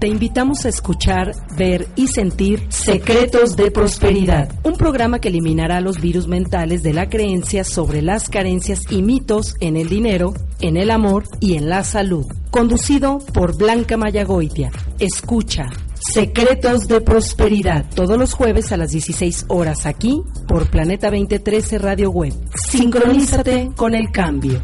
Te 0.00 0.08
invitamos 0.08 0.64
a 0.64 0.70
escuchar, 0.70 1.32
ver 1.58 1.86
y 1.94 2.06
sentir 2.06 2.64
Secretos 2.70 3.54
de 3.54 3.70
Prosperidad, 3.70 4.50
un 4.64 4.78
programa 4.78 5.18
que 5.18 5.28
eliminará 5.28 5.82
los 5.82 6.00
virus 6.00 6.26
mentales 6.26 6.82
de 6.82 6.94
la 6.94 7.10
creencia 7.10 7.64
sobre 7.64 8.00
las 8.00 8.30
carencias 8.30 8.80
y 8.88 9.02
mitos 9.02 9.56
en 9.60 9.76
el 9.76 9.90
dinero, 9.90 10.32
en 10.60 10.78
el 10.78 10.90
amor 10.90 11.24
y 11.38 11.56
en 11.56 11.68
la 11.68 11.84
salud. 11.84 12.24
Conducido 12.50 13.18
por 13.18 13.58
Blanca 13.58 13.98
Mayagoitia. 13.98 14.70
Escucha 14.98 15.66
Secretos 15.92 16.88
de 16.88 17.02
Prosperidad 17.02 17.84
todos 17.94 18.16
los 18.16 18.32
jueves 18.32 18.72
a 18.72 18.78
las 18.78 18.92
16 18.92 19.44
horas 19.48 19.84
aquí 19.84 20.22
por 20.48 20.70
Planeta 20.70 21.10
2013 21.10 21.76
Radio 21.76 22.10
Web. 22.10 22.32
Sincronízate 22.54 23.72
con 23.76 23.94
el 23.94 24.10
cambio. 24.10 24.62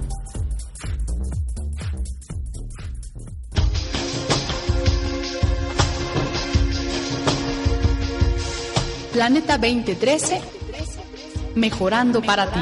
Planeta 9.16 9.56
2013, 9.56 10.42
mejorando 11.54 12.20
para 12.20 12.52
ti. 12.52 12.60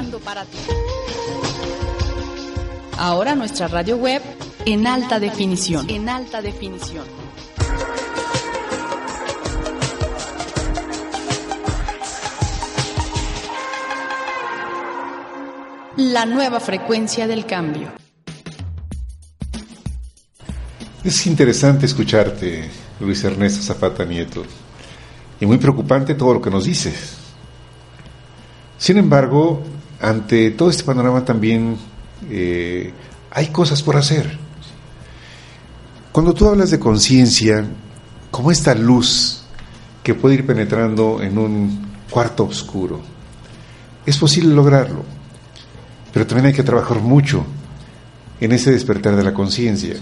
Ahora 2.97 3.35
nuestra 3.35 3.67
radio 3.67 3.97
web 3.97 4.23
en 4.65 4.87
alta 4.87 5.19
definición. 5.19 5.91
En 5.91 6.09
alta 6.09 6.41
definición. 6.41 7.05
La 15.97 16.25
nueva 16.25 16.61
frecuencia 16.61 17.27
del 17.27 17.47
cambio. 17.47 17.91
Es 21.03 21.27
interesante 21.27 21.87
escucharte, 21.87 22.71
Luis 23.01 23.25
Ernesto 23.25 23.61
Zapata 23.61 24.05
Nieto, 24.05 24.45
y 25.45 25.47
muy 25.47 25.59
preocupante 25.59 26.15
todo 26.15 26.33
lo 26.33 26.41
que 26.41 26.49
nos 26.49 26.65
dices. 26.65 27.17
Sin 28.79 28.97
embargo, 28.97 29.63
ante 30.01 30.51
todo 30.53 30.71
este 30.71 30.85
panorama 30.85 31.23
también 31.23 31.77
eh, 32.31 32.91
hay 33.31 33.49
cosas 33.49 33.83
por 33.83 33.95
hacer. 33.99 34.39
Cuando 36.13 36.33
tú 36.33 36.49
hablas 36.49 36.71
de 36.71 36.79
conciencia, 36.79 37.63
como 38.31 38.51
esta 38.51 38.75
luz 38.75 39.43
que 40.03 40.15
puede 40.15 40.37
ir 40.37 40.47
penetrando 40.47 41.21
en 41.23 41.37
un 41.37 41.89
cuarto 42.09 42.45
oscuro, 42.45 43.03
es 44.07 44.17
posible 44.17 44.55
lograrlo, 44.55 45.05
pero 46.11 46.27
también 46.27 46.47
hay 46.47 46.55
que 46.55 46.63
trabajar 46.63 47.01
mucho 47.01 47.45
en 48.41 48.51
ese 48.53 48.73
despertar 48.73 49.15
de 49.15 49.25
la 49.25 49.35
conciencia. 49.35 49.97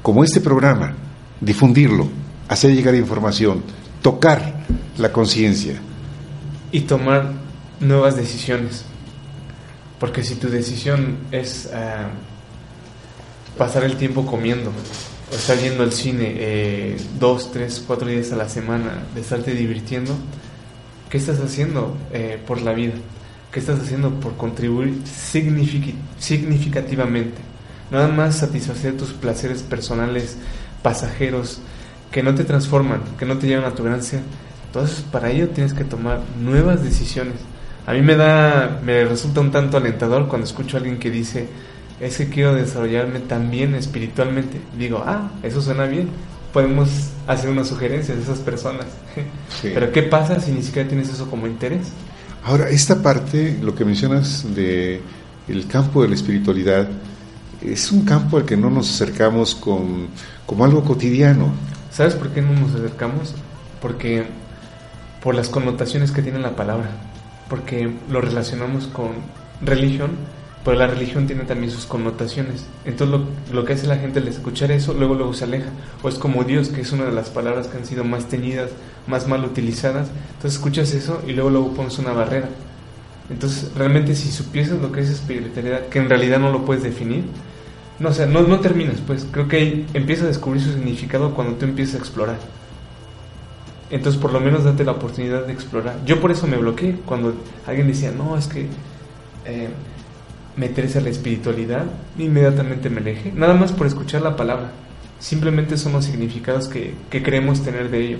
Como 0.00 0.24
este 0.24 0.40
programa, 0.40 0.94
difundirlo, 1.42 2.08
hacer 2.48 2.74
llegar 2.74 2.94
información, 2.94 3.62
tocar 4.06 4.54
la 4.98 5.10
conciencia. 5.10 5.74
Y 6.70 6.82
tomar 6.82 7.32
nuevas 7.80 8.14
decisiones. 8.14 8.84
Porque 9.98 10.22
si 10.22 10.36
tu 10.36 10.48
decisión 10.48 11.16
es 11.32 11.68
ah, 11.74 12.10
pasar 13.58 13.82
el 13.82 13.96
tiempo 13.96 14.24
comiendo, 14.24 14.70
o 15.32 15.34
estar 15.34 15.58
yendo 15.58 15.82
al 15.82 15.92
cine 15.92 16.34
eh, 16.36 16.96
dos, 17.18 17.50
tres, 17.50 17.82
cuatro 17.84 18.06
días 18.06 18.30
a 18.30 18.36
la 18.36 18.48
semana, 18.48 19.02
de 19.12 19.22
estarte 19.22 19.56
divirtiendo, 19.56 20.14
¿qué 21.10 21.18
estás 21.18 21.40
haciendo 21.40 21.96
eh, 22.12 22.40
por 22.46 22.62
la 22.62 22.74
vida? 22.74 22.94
¿Qué 23.50 23.58
estás 23.58 23.80
haciendo 23.80 24.20
por 24.20 24.36
contribuir 24.36 25.02
significativamente? 26.20 27.38
Nada 27.90 28.06
más 28.06 28.36
satisfacer 28.36 28.96
tus 28.96 29.10
placeres 29.10 29.64
personales, 29.64 30.36
pasajeros, 30.80 31.60
que 32.16 32.22
no 32.22 32.34
te 32.34 32.44
transforman, 32.44 33.02
que 33.18 33.26
no 33.26 33.36
te 33.36 33.46
llevan 33.46 33.66
a 33.66 33.74
tu 33.74 33.84
gran 33.84 34.02
ser. 34.02 34.20
Entonces, 34.68 35.04
para 35.12 35.30
ello 35.30 35.50
tienes 35.50 35.74
que 35.74 35.84
tomar 35.84 36.20
nuevas 36.40 36.82
decisiones. 36.82 37.34
A 37.86 37.92
mí 37.92 38.00
me 38.00 38.16
da, 38.16 38.80
me 38.82 39.04
resulta 39.04 39.42
un 39.42 39.50
tanto 39.50 39.76
alentador 39.76 40.26
cuando 40.26 40.46
escucho 40.46 40.78
a 40.78 40.80
alguien 40.80 40.98
que 40.98 41.10
dice, 41.10 41.46
es 42.00 42.16
que 42.16 42.30
quiero 42.30 42.54
desarrollarme 42.54 43.20
también 43.20 43.74
espiritualmente. 43.74 44.58
Digo, 44.78 45.04
ah, 45.06 45.30
eso 45.42 45.60
suena 45.60 45.84
bien. 45.84 46.08
Podemos 46.54 46.88
hacer 47.26 47.50
unas 47.50 47.68
sugerencias 47.68 48.16
a 48.16 48.22
esas 48.22 48.38
personas. 48.38 48.86
Sí. 49.60 49.72
Pero 49.74 49.92
¿qué 49.92 50.02
pasa 50.02 50.40
si 50.40 50.52
ni 50.52 50.62
siquiera 50.62 50.88
tienes 50.88 51.10
eso 51.10 51.28
como 51.28 51.46
interés? 51.46 51.88
Ahora, 52.44 52.70
esta 52.70 53.02
parte, 53.02 53.58
lo 53.62 53.74
que 53.74 53.84
mencionas 53.84 54.54
de 54.54 55.02
el 55.48 55.66
campo 55.66 56.00
de 56.00 56.08
la 56.08 56.14
espiritualidad, 56.14 56.88
es 57.60 57.92
un 57.92 58.06
campo 58.06 58.38
al 58.38 58.46
que 58.46 58.56
no 58.56 58.70
nos 58.70 58.90
acercamos 58.90 59.54
con, 59.54 60.08
como 60.46 60.64
algo 60.64 60.82
cotidiano. 60.82 61.75
¿Sabes 61.96 62.14
por 62.14 62.28
qué 62.28 62.42
no 62.42 62.52
nos 62.52 62.74
acercamos? 62.74 63.34
Porque 63.80 64.24
por 65.22 65.34
las 65.34 65.48
connotaciones 65.48 66.12
que 66.12 66.20
tiene 66.20 66.38
la 66.38 66.54
palabra. 66.54 66.90
Porque 67.48 67.90
lo 68.10 68.20
relacionamos 68.20 68.86
con 68.86 69.12
religión 69.62 70.10
pero 70.66 70.78
la 70.78 70.88
religión 70.88 71.28
tiene 71.28 71.44
también 71.44 71.70
sus 71.70 71.86
connotaciones. 71.86 72.66
Entonces 72.84 73.20
lo, 73.20 73.54
lo, 73.54 73.64
que 73.64 73.74
hace 73.74 73.86
la 73.86 73.98
gente 73.98 74.18
al 74.18 74.26
escuchar 74.26 74.72
eso, 74.72 74.94
luego 74.94 75.14
luego 75.14 75.32
se 75.32 75.44
aleja. 75.44 75.68
O 76.02 76.08
es 76.08 76.16
como 76.16 76.42
Dios, 76.42 76.70
que 76.70 76.80
es 76.80 76.90
una 76.90 77.04
de 77.04 77.12
las 77.12 77.30
palabras 77.30 77.68
que 77.68 77.78
han 77.78 77.86
sido 77.86 78.02
más 78.02 78.26
teñidas, 78.26 78.70
más 79.06 79.28
mal 79.28 79.44
utilizadas. 79.44 80.08
Entonces 80.34 80.54
escuchas 80.54 80.92
eso 80.92 81.22
y 81.24 81.34
luego 81.34 81.50
luego 81.50 81.72
pones 81.72 82.00
una 82.00 82.10
barrera. 82.12 82.48
Entonces 83.30 83.70
realmente 83.76 84.16
si 84.16 84.32
supieses 84.32 84.82
lo 84.82 84.90
que 84.90 85.02
es 85.02 85.08
espiritualidad, 85.08 85.86
que 85.86 86.00
en 86.00 86.08
realidad 86.08 86.40
no 86.40 86.50
lo 86.50 86.64
puedes 86.64 86.82
definir, 86.82 87.26
no, 87.98 88.12
sea, 88.12 88.26
no, 88.26 88.60
terminas, 88.60 89.00
pues 89.06 89.26
creo 89.30 89.48
que 89.48 89.86
empieza 89.94 90.24
a 90.24 90.28
descubrir 90.28 90.62
su 90.62 90.72
significado 90.72 91.34
cuando 91.34 91.56
tú 91.56 91.64
empiezas 91.64 91.96
a 91.96 91.98
explorar. 91.98 92.38
Entonces 93.90 94.20
por 94.20 94.32
lo 94.32 94.40
menos 94.40 94.64
date 94.64 94.84
la 94.84 94.92
oportunidad 94.92 95.46
de 95.46 95.52
explorar. 95.52 95.96
Yo 96.04 96.20
por 96.20 96.30
eso 96.30 96.46
me 96.46 96.56
bloqueé 96.56 96.96
cuando 97.04 97.34
alguien 97.66 97.88
decía, 97.88 98.10
no, 98.10 98.36
es 98.36 98.46
que... 98.46 98.68
Eh, 99.44 99.68
meterse 100.56 100.98
a 100.98 101.02
la 101.02 101.10
espiritualidad, 101.10 101.84
inmediatamente 102.18 102.88
me 102.88 103.00
aleje, 103.00 103.30
nada 103.32 103.54
más 103.54 103.72
por 103.72 103.86
escuchar 103.86 104.22
la 104.22 104.36
palabra. 104.36 104.72
Simplemente 105.18 105.76
son 105.76 105.92
los 105.92 106.04
significados 106.04 106.68
que, 106.68 106.94
que 107.10 107.22
creemos 107.22 107.62
tener 107.62 107.90
de 107.90 108.00
ello. 108.00 108.18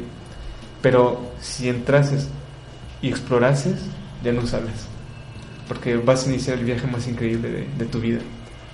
Pero 0.83 1.33
si 1.41 1.69
entrases 1.69 2.29
y 3.03 3.09
explorases, 3.09 3.77
ya 4.23 4.33
no 4.33 4.47
sabes. 4.47 4.87
Porque 5.69 5.97
vas 5.97 6.27
a 6.27 6.31
iniciar 6.31 6.59
el 6.59 6.65
viaje 6.65 6.87
más 6.87 7.07
increíble 7.09 7.67
de, 7.77 7.85
tu 7.87 8.01
vida. 8.01 8.21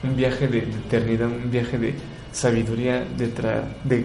Un 0.03 0.16
viaje 0.16 0.48
de, 0.48 0.59
eternidad, 0.59 1.28
un 1.28 1.50
viaje 1.50 1.78
de 1.78 1.94
sabiduría, 2.32 3.05
de, 3.16 3.28
de 3.84 4.05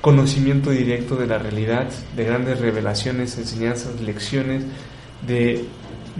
conocimiento 0.00 0.70
directo 0.70 1.16
de 1.16 1.26
la 1.26 1.38
realidad, 1.38 1.88
de 2.14 2.24
grandes 2.24 2.60
revelaciones, 2.60 3.36
enseñanzas, 3.38 4.00
lecciones, 4.00 4.64
de 5.26 5.64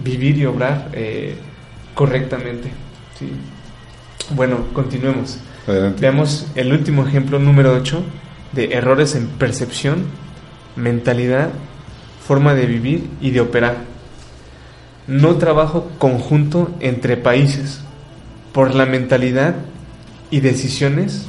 vivir 0.03 0.37
y 0.37 0.45
obrar. 0.45 0.89
Eh, 0.93 1.35
correctamente. 1.97 2.69
¿sí? 3.17 3.31
Bueno, 4.35 4.67
continuemos. 4.71 5.39
Veamos 5.99 6.47
el 6.55 6.71
último 6.71 7.05
ejemplo, 7.05 7.39
número 7.39 7.73
8, 7.73 8.03
de 8.53 8.73
errores 8.73 9.15
en 9.15 9.27
percepción, 9.27 10.05
mentalidad, 10.75 11.49
forma 12.25 12.53
de 12.53 12.67
vivir 12.67 13.09
y 13.19 13.31
de 13.31 13.41
operar. 13.41 13.77
No 15.07 15.35
trabajo 15.37 15.89
conjunto 15.97 16.69
entre 16.79 17.17
países 17.17 17.81
por 18.57 18.73
la 18.73 18.87
mentalidad 18.87 19.53
y 20.31 20.39
decisiones 20.39 21.27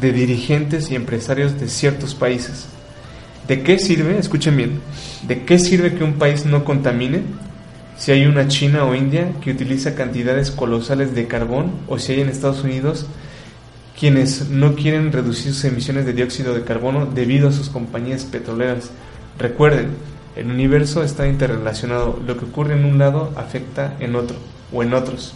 de 0.00 0.12
dirigentes 0.12 0.90
y 0.90 0.94
empresarios 0.94 1.60
de 1.60 1.68
ciertos 1.68 2.14
países. 2.14 2.68
¿De 3.46 3.62
qué 3.62 3.78
sirve? 3.78 4.18
Escuchen 4.18 4.56
bien. 4.56 4.80
¿De 5.28 5.44
qué 5.44 5.58
sirve 5.58 5.94
que 5.94 6.04
un 6.04 6.14
país 6.14 6.46
no 6.46 6.64
contamine 6.64 7.20
si 7.98 8.12
hay 8.12 8.24
una 8.24 8.48
China 8.48 8.86
o 8.86 8.94
India 8.94 9.30
que 9.42 9.50
utiliza 9.50 9.94
cantidades 9.94 10.50
colosales 10.50 11.14
de 11.14 11.26
carbón 11.26 11.70
o 11.86 11.98
si 11.98 12.12
hay 12.12 12.22
en 12.22 12.30
Estados 12.30 12.64
Unidos 12.64 13.04
quienes 13.98 14.48
no 14.48 14.74
quieren 14.74 15.12
reducir 15.12 15.52
sus 15.52 15.66
emisiones 15.66 16.06
de 16.06 16.14
dióxido 16.14 16.54
de 16.54 16.64
carbono 16.64 17.04
debido 17.04 17.50
a 17.50 17.52
sus 17.52 17.68
compañías 17.68 18.24
petroleras. 18.24 18.90
Recuerden, 19.38 19.88
el 20.34 20.50
universo 20.50 21.04
está 21.04 21.28
interrelacionado, 21.28 22.18
lo 22.26 22.38
que 22.38 22.46
ocurre 22.46 22.72
en 22.72 22.86
un 22.86 22.96
lado 22.96 23.34
afecta 23.36 23.98
en 24.00 24.16
otro 24.16 24.38
o 24.72 24.82
en 24.82 24.94
otros. 24.94 25.34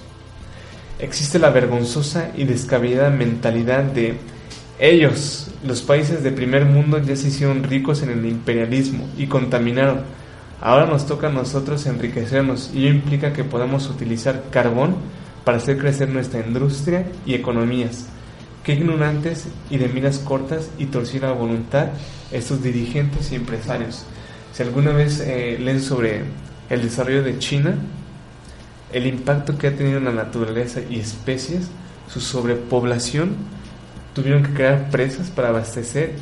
Existe 1.05 1.39
la 1.39 1.51
vergonzosa 1.51 2.31
y 2.35 2.45
descabellada 2.45 3.11
mentalidad 3.11 3.83
de 3.85 4.17
ellos, 4.79 5.51
los 5.63 5.83
países 5.83 6.23
de 6.23 6.33
primer 6.33 6.65
mundo 6.65 6.99
ya 6.99 7.15
se 7.15 7.29
hicieron 7.29 7.63
ricos 7.63 8.03
en 8.03 8.09
el 8.11 8.25
imperialismo 8.25 9.07
y 9.19 9.27
contaminaron 9.27 10.03
Ahora 10.65 10.87
nos 10.87 11.07
toca 11.07 11.27
a 11.27 11.31
nosotros 11.31 11.85
enriquecernos 11.85 12.71
y 12.73 12.87
ello 12.87 12.95
implica 12.95 13.35
que 13.35 13.45
podamos 13.45 13.91
utilizar 13.91 14.45
carbón 14.51 14.97
para 15.45 15.59
hacer 15.59 15.77
crecer 15.77 16.09
nuestra 16.09 16.41
industria 16.41 17.05
y 17.27 17.35
economías. 17.35 18.07
Qué 18.63 18.73
ignorantes 18.73 19.49
y 19.69 19.77
de 19.77 19.89
miras 19.89 20.21
cortas 20.21 20.71
y 20.79 20.87
torcida 20.87 21.33
voluntad 21.33 21.89
estos 22.33 22.63
dirigentes 22.63 23.31
y 23.31 23.35
empresarios. 23.35 24.07
Si 24.55 24.63
alguna 24.63 24.93
vez 24.93 25.21
eh, 25.21 25.59
leen 25.61 25.83
sobre 25.83 26.23
el 26.71 26.81
desarrollo 26.81 27.23
de 27.23 27.39
China, 27.39 27.77
el 28.95 29.09
impacto 29.09 29.59
que 29.59 29.67
ha 29.67 29.77
tenido 29.77 29.99
en 29.99 30.05
la 30.05 30.13
naturaleza 30.13 30.81
y 30.89 31.01
especies, 31.01 31.69
su 32.09 32.21
sobrepoblación, 32.21 33.35
tuvieron 34.15 34.45
que 34.45 34.55
crear 34.55 34.89
presas 34.91 35.31
para 35.31 35.49
abastecer 35.49 36.15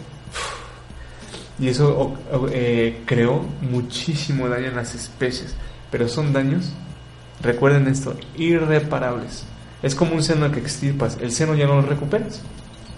y 1.58 1.68
eso 1.68 2.16
eh, 2.50 3.02
creó 3.04 3.44
muchísimo 3.60 4.48
daño 4.48 4.68
en 4.68 4.76
las 4.76 4.94
especies. 4.94 5.54
Pero 5.90 6.08
son 6.08 6.32
daños, 6.32 6.72
recuerden 7.42 7.86
esto, 7.88 8.16
irreparables. 8.36 9.44
Es 9.82 9.94
como 9.94 10.14
un 10.14 10.22
seno 10.22 10.50
que 10.50 10.60
extirpas, 10.60 11.18
el 11.20 11.30
seno 11.30 11.54
ya 11.54 11.66
no 11.66 11.74
lo 11.74 11.82
recuperas, 11.82 12.40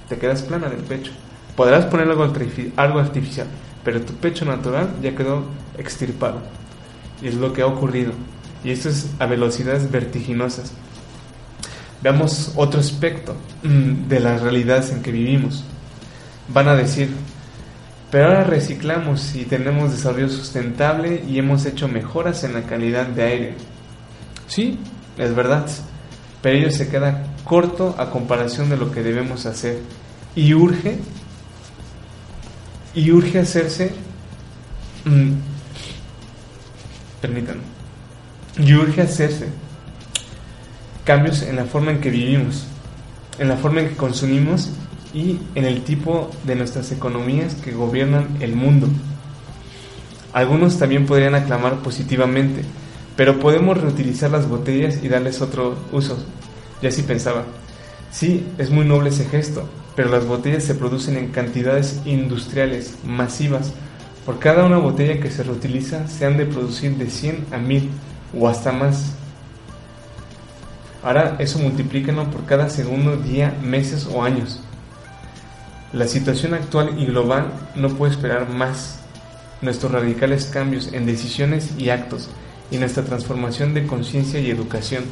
te 0.09 0.18
quedas 0.18 0.43
plana 0.43 0.68
del 0.68 0.85
pecho. 0.85 1.11
Podrás 1.57 1.87
poner 1.87 2.09
algo, 2.09 2.33
algo 2.77 3.01
artificial, 3.01 3.49
pero 3.83 4.01
tu 4.03 4.12
pecho 4.14 4.45
natural 4.45 4.89
ya 5.03 5.16
quedó 5.16 5.47
extirpado. 5.77 6.41
Y 7.20 7.29
es 7.29 7.35
lo 7.35 7.53
que 7.53 7.62
ha 7.62 7.66
ocurrido. 7.66 8.12
Y 8.65 8.71
esto 8.71 8.89
es 8.89 9.09
a 9.19 9.27
velocidades 9.27 9.91
vertiginosas. 9.91 10.73
Veamos 12.03 12.53
otro 12.57 12.81
aspecto 12.81 13.37
mm, 13.62 14.09
de 14.09 14.21
las 14.21 14.41
realidades 14.41 14.91
en 14.91 15.03
que 15.03 15.12
vivimos. 15.12 15.65
Van 16.49 16.69
a 16.69 16.75
decir, 16.75 17.11
pero 18.11 18.27
ahora 18.27 18.45
reciclamos 18.45 19.35
y 19.35 19.45
tenemos 19.45 19.93
desarrollo 19.93 20.29
sustentable 20.29 21.23
y 21.29 21.39
hemos 21.39 21.65
hecho 21.67 21.89
mejoras 21.89 22.45
en 22.45 22.55
la 22.55 22.62
calidad 22.62 23.07
de 23.07 23.23
aire. 23.23 23.55
Sí, 24.47 24.79
es 25.19 25.35
verdad, 25.35 25.67
pero 26.43 26.59
ello 26.59 26.71
se 26.71 26.89
queda 26.89 27.35
corto 27.45 27.95
a 27.99 28.11
comparación 28.11 28.71
de 28.71 28.77
lo 28.77 28.91
que 28.91 29.03
debemos 29.03 29.47
hacer 29.47 29.79
y 30.35 30.55
urge 30.55 30.99
y 32.95 33.11
urge 33.11 33.41
hacerse 33.41 33.93
mm, 35.05 35.33
permítanme 37.21 37.74
y 38.59 38.74
urge 38.74 39.02
hacerse 39.02 39.48
cambios 41.05 41.42
en 41.42 41.57
la 41.57 41.64
forma 41.64 41.90
en 41.90 42.00
que 42.00 42.11
vivimos 42.11 42.66
en 43.38 43.48
la 43.48 43.57
forma 43.57 43.80
en 43.80 43.88
que 43.88 43.96
consumimos 43.96 44.70
y 45.12 45.38
en 45.55 45.64
el 45.64 45.82
tipo 45.82 46.30
de 46.44 46.57
nuestras 46.57 46.90
economías 46.92 47.55
que 47.55 47.72
gobiernan 47.72 48.36
el 48.40 48.55
mundo. 48.55 48.88
Algunos 50.32 50.78
también 50.78 51.07
podrían 51.07 51.34
aclamar 51.34 51.76
positivamente, 51.80 52.62
pero 53.16 53.38
podemos 53.38 53.80
reutilizar 53.80 54.30
las 54.30 54.48
botellas 54.48 54.98
y 55.02 55.09
darles 55.09 55.40
otro 55.40 55.76
uso. 55.92 56.18
Y 56.82 56.86
así 56.88 57.02
pensaba. 57.02 57.44
Sí, 58.11 58.46
es 58.59 58.70
muy 58.70 58.84
noble 58.84 59.11
ese 59.11 59.24
gesto, 59.24 59.68
pero 59.94 60.11
las 60.11 60.26
botellas 60.26 60.64
se 60.64 60.74
producen 60.74 61.16
en 61.16 61.28
cantidades 61.28 62.00
industriales 62.05 62.96
masivas. 63.05 63.72
Por 64.26 64.38
cada 64.38 64.64
una 64.64 64.78
botella 64.78 65.20
que 65.20 65.30
se 65.30 65.42
reutiliza 65.42 66.09
se 66.09 66.26
han 66.26 66.36
de 66.36 66.46
producir 66.46 66.96
de 66.96 67.11
100 67.11 67.46
a 67.52 67.59
1000 67.59 67.90
o 68.39 68.49
hasta 68.49 68.72
más. 68.72 69.12
Ahora 71.03 71.37
eso 71.39 71.59
multiplíquenlo 71.59 72.30
por 72.30 72.47
cada 72.47 72.70
segundo, 72.70 73.16
día, 73.16 73.55
meses 73.62 74.09
o 74.11 74.22
años. 74.22 74.61
La 75.93 76.09
situación 76.09 76.55
actual 76.55 76.99
y 76.99 77.07
global 77.07 77.53
no 77.74 77.91
puede 77.91 78.12
esperar 78.12 78.49
más. 78.49 79.01
Nuestros 79.61 79.93
radicales 79.93 80.47
cambios 80.47 80.93
en 80.93 81.07
decisiones 81.07 81.72
y 81.78 81.91
actos 81.91 82.28
y 82.70 82.78
nuestra 82.78 83.05
transformación 83.05 83.74
de 83.74 83.87
conciencia 83.87 84.41
y 84.41 84.51
educación. 84.51 85.05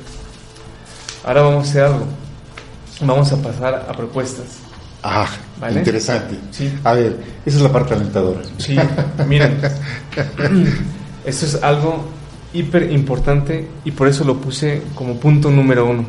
Ahora 1.24 1.42
vamos 1.42 1.66
a 1.66 1.70
hacer 1.70 1.82
algo. 1.84 2.06
Vamos 3.00 3.32
a 3.32 3.36
pasar 3.36 3.86
a 3.88 3.92
propuestas. 3.92 4.46
Ah, 5.02 5.28
interesante. 5.68 6.38
Sí. 6.50 6.72
A 6.84 6.94
ver, 6.94 7.18
esa 7.44 7.56
es 7.56 7.62
la 7.62 7.72
parte 7.72 7.94
alentadora. 7.94 8.40
Sí, 8.58 8.76
miren. 9.28 9.58
esto 11.24 11.46
es 11.46 11.62
algo 11.62 12.04
hiper 12.52 12.90
importante 12.92 13.66
y 13.84 13.92
por 13.92 14.08
eso 14.08 14.24
lo 14.24 14.40
puse 14.40 14.82
como 14.94 15.18
punto 15.18 15.50
número 15.50 15.86
uno. 15.86 16.04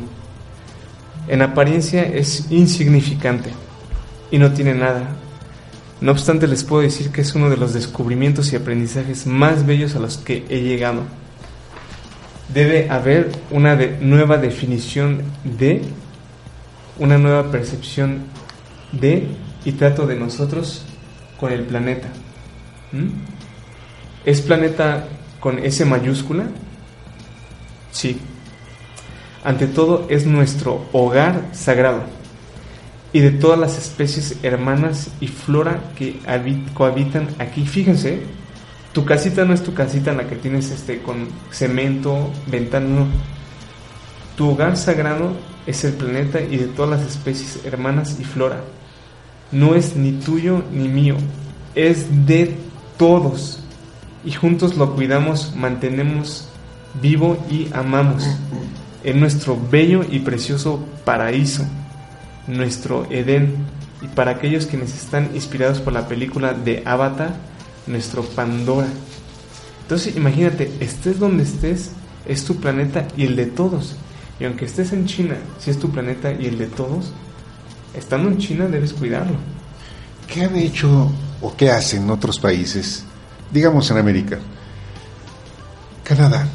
En 1.26 1.42
apariencia 1.42 2.02
es 2.02 2.50
insignificante 2.50 3.50
y 4.30 4.38
no 4.38 4.52
tiene 4.52 4.74
nada. 4.74 5.08
No 6.00 6.12
obstante, 6.12 6.46
les 6.46 6.64
puedo 6.64 6.82
decir 6.82 7.10
que 7.10 7.22
es 7.22 7.34
uno 7.34 7.48
de 7.48 7.56
los 7.56 7.72
descubrimientos 7.72 8.52
y 8.52 8.56
aprendizajes 8.56 9.26
más 9.26 9.64
bellos 9.64 9.96
a 9.96 10.00
los 10.00 10.18
que 10.18 10.44
he 10.50 10.60
llegado. 10.60 11.02
Debe 12.52 12.90
haber 12.90 13.32
una 13.50 13.74
nueva 14.00 14.36
definición 14.36 15.22
de, 15.44 15.80
una 16.98 17.16
nueva 17.16 17.50
percepción 17.50 18.24
de 18.92 19.28
y 19.64 19.72
trato 19.72 20.06
de 20.06 20.16
nosotros 20.16 20.84
con 21.40 21.52
el 21.52 21.62
planeta. 21.62 22.08
¿Mm? 22.92 23.08
¿Es 24.26 24.42
planeta 24.42 25.08
con 25.44 25.58
S 25.58 25.84
mayúscula? 25.84 26.46
Sí. 27.92 28.18
Ante 29.44 29.66
todo 29.66 30.06
es 30.08 30.24
nuestro 30.24 30.86
hogar 30.92 31.50
sagrado 31.52 32.00
y 33.12 33.20
de 33.20 33.30
todas 33.30 33.58
las 33.58 33.76
especies 33.76 34.38
hermanas 34.42 35.10
y 35.20 35.28
flora 35.28 35.92
que 35.98 36.18
cohabitan 36.72 37.28
aquí. 37.38 37.66
Fíjense, 37.66 38.22
tu 38.94 39.04
casita 39.04 39.44
no 39.44 39.52
es 39.52 39.62
tu 39.62 39.74
casita 39.74 40.12
en 40.12 40.16
la 40.16 40.26
que 40.26 40.36
tienes 40.36 40.70
este 40.70 41.02
con 41.02 41.28
cemento, 41.50 42.30
ventana, 42.46 43.04
Tu 44.36 44.48
hogar 44.48 44.78
sagrado 44.78 45.34
es 45.66 45.84
el 45.84 45.92
planeta 45.92 46.40
y 46.40 46.56
de 46.56 46.68
todas 46.68 46.98
las 46.98 47.06
especies 47.06 47.66
hermanas 47.66 48.16
y 48.18 48.24
flora. 48.24 48.64
No 49.52 49.74
es 49.74 49.94
ni 49.94 50.12
tuyo 50.12 50.64
ni 50.72 50.88
mío, 50.88 51.16
es 51.74 52.26
de 52.26 52.56
todos. 52.96 53.63
Y 54.24 54.32
juntos 54.32 54.76
lo 54.76 54.94
cuidamos, 54.94 55.54
mantenemos 55.54 56.48
vivo 57.00 57.36
y 57.50 57.68
amamos. 57.72 58.24
En 59.02 59.20
nuestro 59.20 59.58
bello 59.70 60.04
y 60.08 60.20
precioso 60.20 60.84
paraíso, 61.04 61.64
nuestro 62.46 63.06
Edén. 63.10 63.54
Y 64.00 64.08
para 64.08 64.32
aquellos 64.32 64.66
quienes 64.66 64.94
están 64.94 65.30
inspirados 65.34 65.80
por 65.80 65.92
la 65.92 66.08
película 66.08 66.54
de 66.54 66.82
Avatar, 66.86 67.34
nuestro 67.86 68.22
Pandora. 68.22 68.88
Entonces 69.82 70.16
imagínate, 70.16 70.72
estés 70.80 71.18
donde 71.18 71.42
estés, 71.42 71.92
es 72.26 72.44
tu 72.44 72.56
planeta 72.56 73.06
y 73.16 73.24
el 73.24 73.36
de 73.36 73.46
todos. 73.46 73.96
Y 74.40 74.44
aunque 74.44 74.64
estés 74.64 74.92
en 74.92 75.06
China, 75.06 75.36
si 75.58 75.70
es 75.70 75.78
tu 75.78 75.90
planeta 75.90 76.32
y 76.32 76.46
el 76.46 76.58
de 76.58 76.66
todos, 76.66 77.12
estando 77.94 78.28
en 78.28 78.38
China 78.38 78.66
debes 78.66 78.92
cuidarlo. 78.92 79.36
¿Qué 80.26 80.44
han 80.44 80.56
hecho 80.56 81.10
o 81.42 81.54
qué 81.54 81.70
hacen 81.70 82.08
otros 82.10 82.38
países, 82.38 83.04
digamos 83.54 83.88
en 83.92 83.98
América? 83.98 84.38
Canadá. 86.02 86.46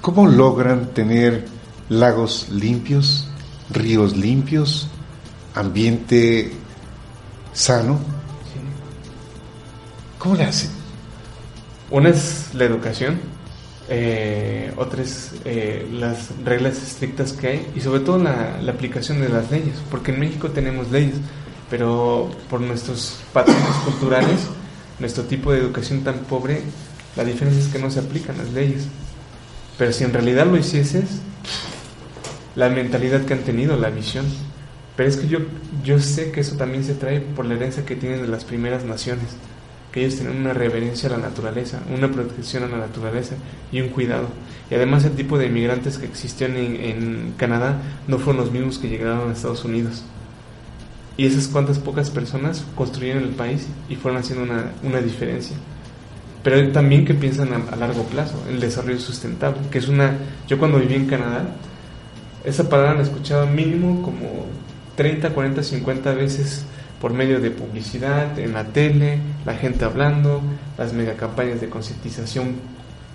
¿Cómo 0.00 0.26
logran 0.26 0.88
tener 0.88 1.46
lagos 1.88 2.48
limpios, 2.50 3.28
ríos 3.70 4.16
limpios, 4.16 4.88
ambiente 5.54 6.52
sano? 7.52 8.00
¿Cómo 10.18 10.34
le 10.34 10.44
hacen? 10.44 10.70
Una 11.90 12.08
es 12.08 12.48
la 12.54 12.64
educación, 12.64 13.20
eh, 13.88 14.72
otras 14.76 15.32
eh, 15.44 15.88
las 15.92 16.30
reglas 16.44 16.82
estrictas 16.82 17.32
que 17.32 17.46
hay 17.46 17.72
y 17.76 17.80
sobre 17.80 18.00
todo 18.00 18.18
la, 18.18 18.58
la, 18.60 18.72
aplicación 18.72 19.20
de 19.20 19.28
las 19.28 19.48
leyes, 19.52 19.76
porque 19.92 20.10
en 20.10 20.18
México 20.18 20.50
tenemos 20.50 20.90
leyes, 20.90 21.14
pero 21.70 22.30
por 22.50 22.60
nuestros 22.60 23.20
patrones 23.32 23.76
culturales, 23.84 24.40
nuestro 24.98 25.24
tipo 25.24 25.52
de 25.52 25.58
educación 25.58 26.02
tan 26.02 26.20
pobre, 26.20 26.62
la 27.16 27.24
diferencia 27.24 27.62
es 27.62 27.68
que 27.68 27.78
no 27.78 27.90
se 27.90 28.00
aplican 28.00 28.38
las 28.38 28.52
leyes. 28.52 28.86
Pero 29.78 29.92
si 29.92 30.04
en 30.04 30.12
realidad 30.12 30.46
lo 30.46 30.56
hicieses, 30.56 31.20
la 32.54 32.68
mentalidad 32.68 33.24
que 33.24 33.34
han 33.34 33.40
tenido, 33.40 33.76
la 33.76 33.90
visión. 33.90 34.24
Pero 34.96 35.08
es 35.08 35.16
que 35.16 35.26
yo, 35.26 35.40
yo 35.82 35.98
sé 35.98 36.30
que 36.30 36.40
eso 36.40 36.56
también 36.56 36.84
se 36.84 36.94
trae 36.94 37.20
por 37.20 37.44
la 37.46 37.54
herencia 37.54 37.84
que 37.84 37.96
tienen 37.96 38.22
de 38.22 38.28
las 38.28 38.44
primeras 38.44 38.84
naciones, 38.84 39.24
que 39.90 40.00
ellos 40.00 40.16
tienen 40.16 40.36
una 40.36 40.52
reverencia 40.52 41.08
a 41.08 41.12
la 41.12 41.18
naturaleza, 41.18 41.80
una 41.92 42.10
protección 42.10 42.62
a 42.62 42.68
la 42.68 42.78
naturaleza 42.78 43.34
y 43.72 43.80
un 43.80 43.88
cuidado. 43.88 44.28
Y 44.70 44.74
además 44.74 45.04
el 45.04 45.12
tipo 45.12 45.36
de 45.36 45.46
inmigrantes 45.46 45.98
que 45.98 46.06
existían 46.06 46.56
en, 46.56 46.76
en 46.76 47.34
Canadá 47.36 47.80
no 48.06 48.18
fueron 48.18 48.42
los 48.42 48.52
mismos 48.52 48.78
que 48.78 48.88
llegaron 48.88 49.28
a 49.28 49.32
Estados 49.32 49.64
Unidos. 49.64 50.04
Y 51.16 51.26
esas 51.26 51.48
cuantas 51.48 51.78
pocas 51.78 52.10
personas 52.10 52.64
construyeron 52.74 53.22
el 53.22 53.30
país 53.30 53.66
y 53.88 53.96
fueron 53.96 54.20
haciendo 54.20 54.44
una, 54.44 54.72
una 54.82 55.00
diferencia 55.00 55.56
pero 56.44 56.70
también 56.72 57.06
que 57.06 57.14
piensan 57.14 57.54
a, 57.54 57.72
a, 57.72 57.76
largo 57.76 58.02
plazo, 58.02 58.34
el 58.50 58.60
desarrollo 58.60 59.00
sustentable, 59.00 59.58
que 59.70 59.78
es 59.78 59.88
una, 59.88 60.18
yo 60.46 60.58
cuando 60.58 60.78
viví 60.78 60.94
en 60.94 61.06
Canadá, 61.06 61.46
esa 62.44 62.68
palabra 62.68 62.96
la 62.96 63.02
escuchaba 63.02 63.46
mínimo 63.46 64.02
como 64.02 64.44
30, 64.94 65.30
40, 65.30 65.62
50 65.62 66.12
veces 66.12 66.66
por 67.00 67.14
medio 67.14 67.40
de 67.40 67.50
publicidad, 67.50 68.38
en 68.38 68.52
la 68.52 68.64
tele, 68.64 69.20
la 69.46 69.54
gente 69.54 69.86
hablando, 69.86 70.42
las 70.76 70.92
mega 70.92 71.14
campañas 71.14 71.62
de 71.62 71.70
concientización 71.70 72.56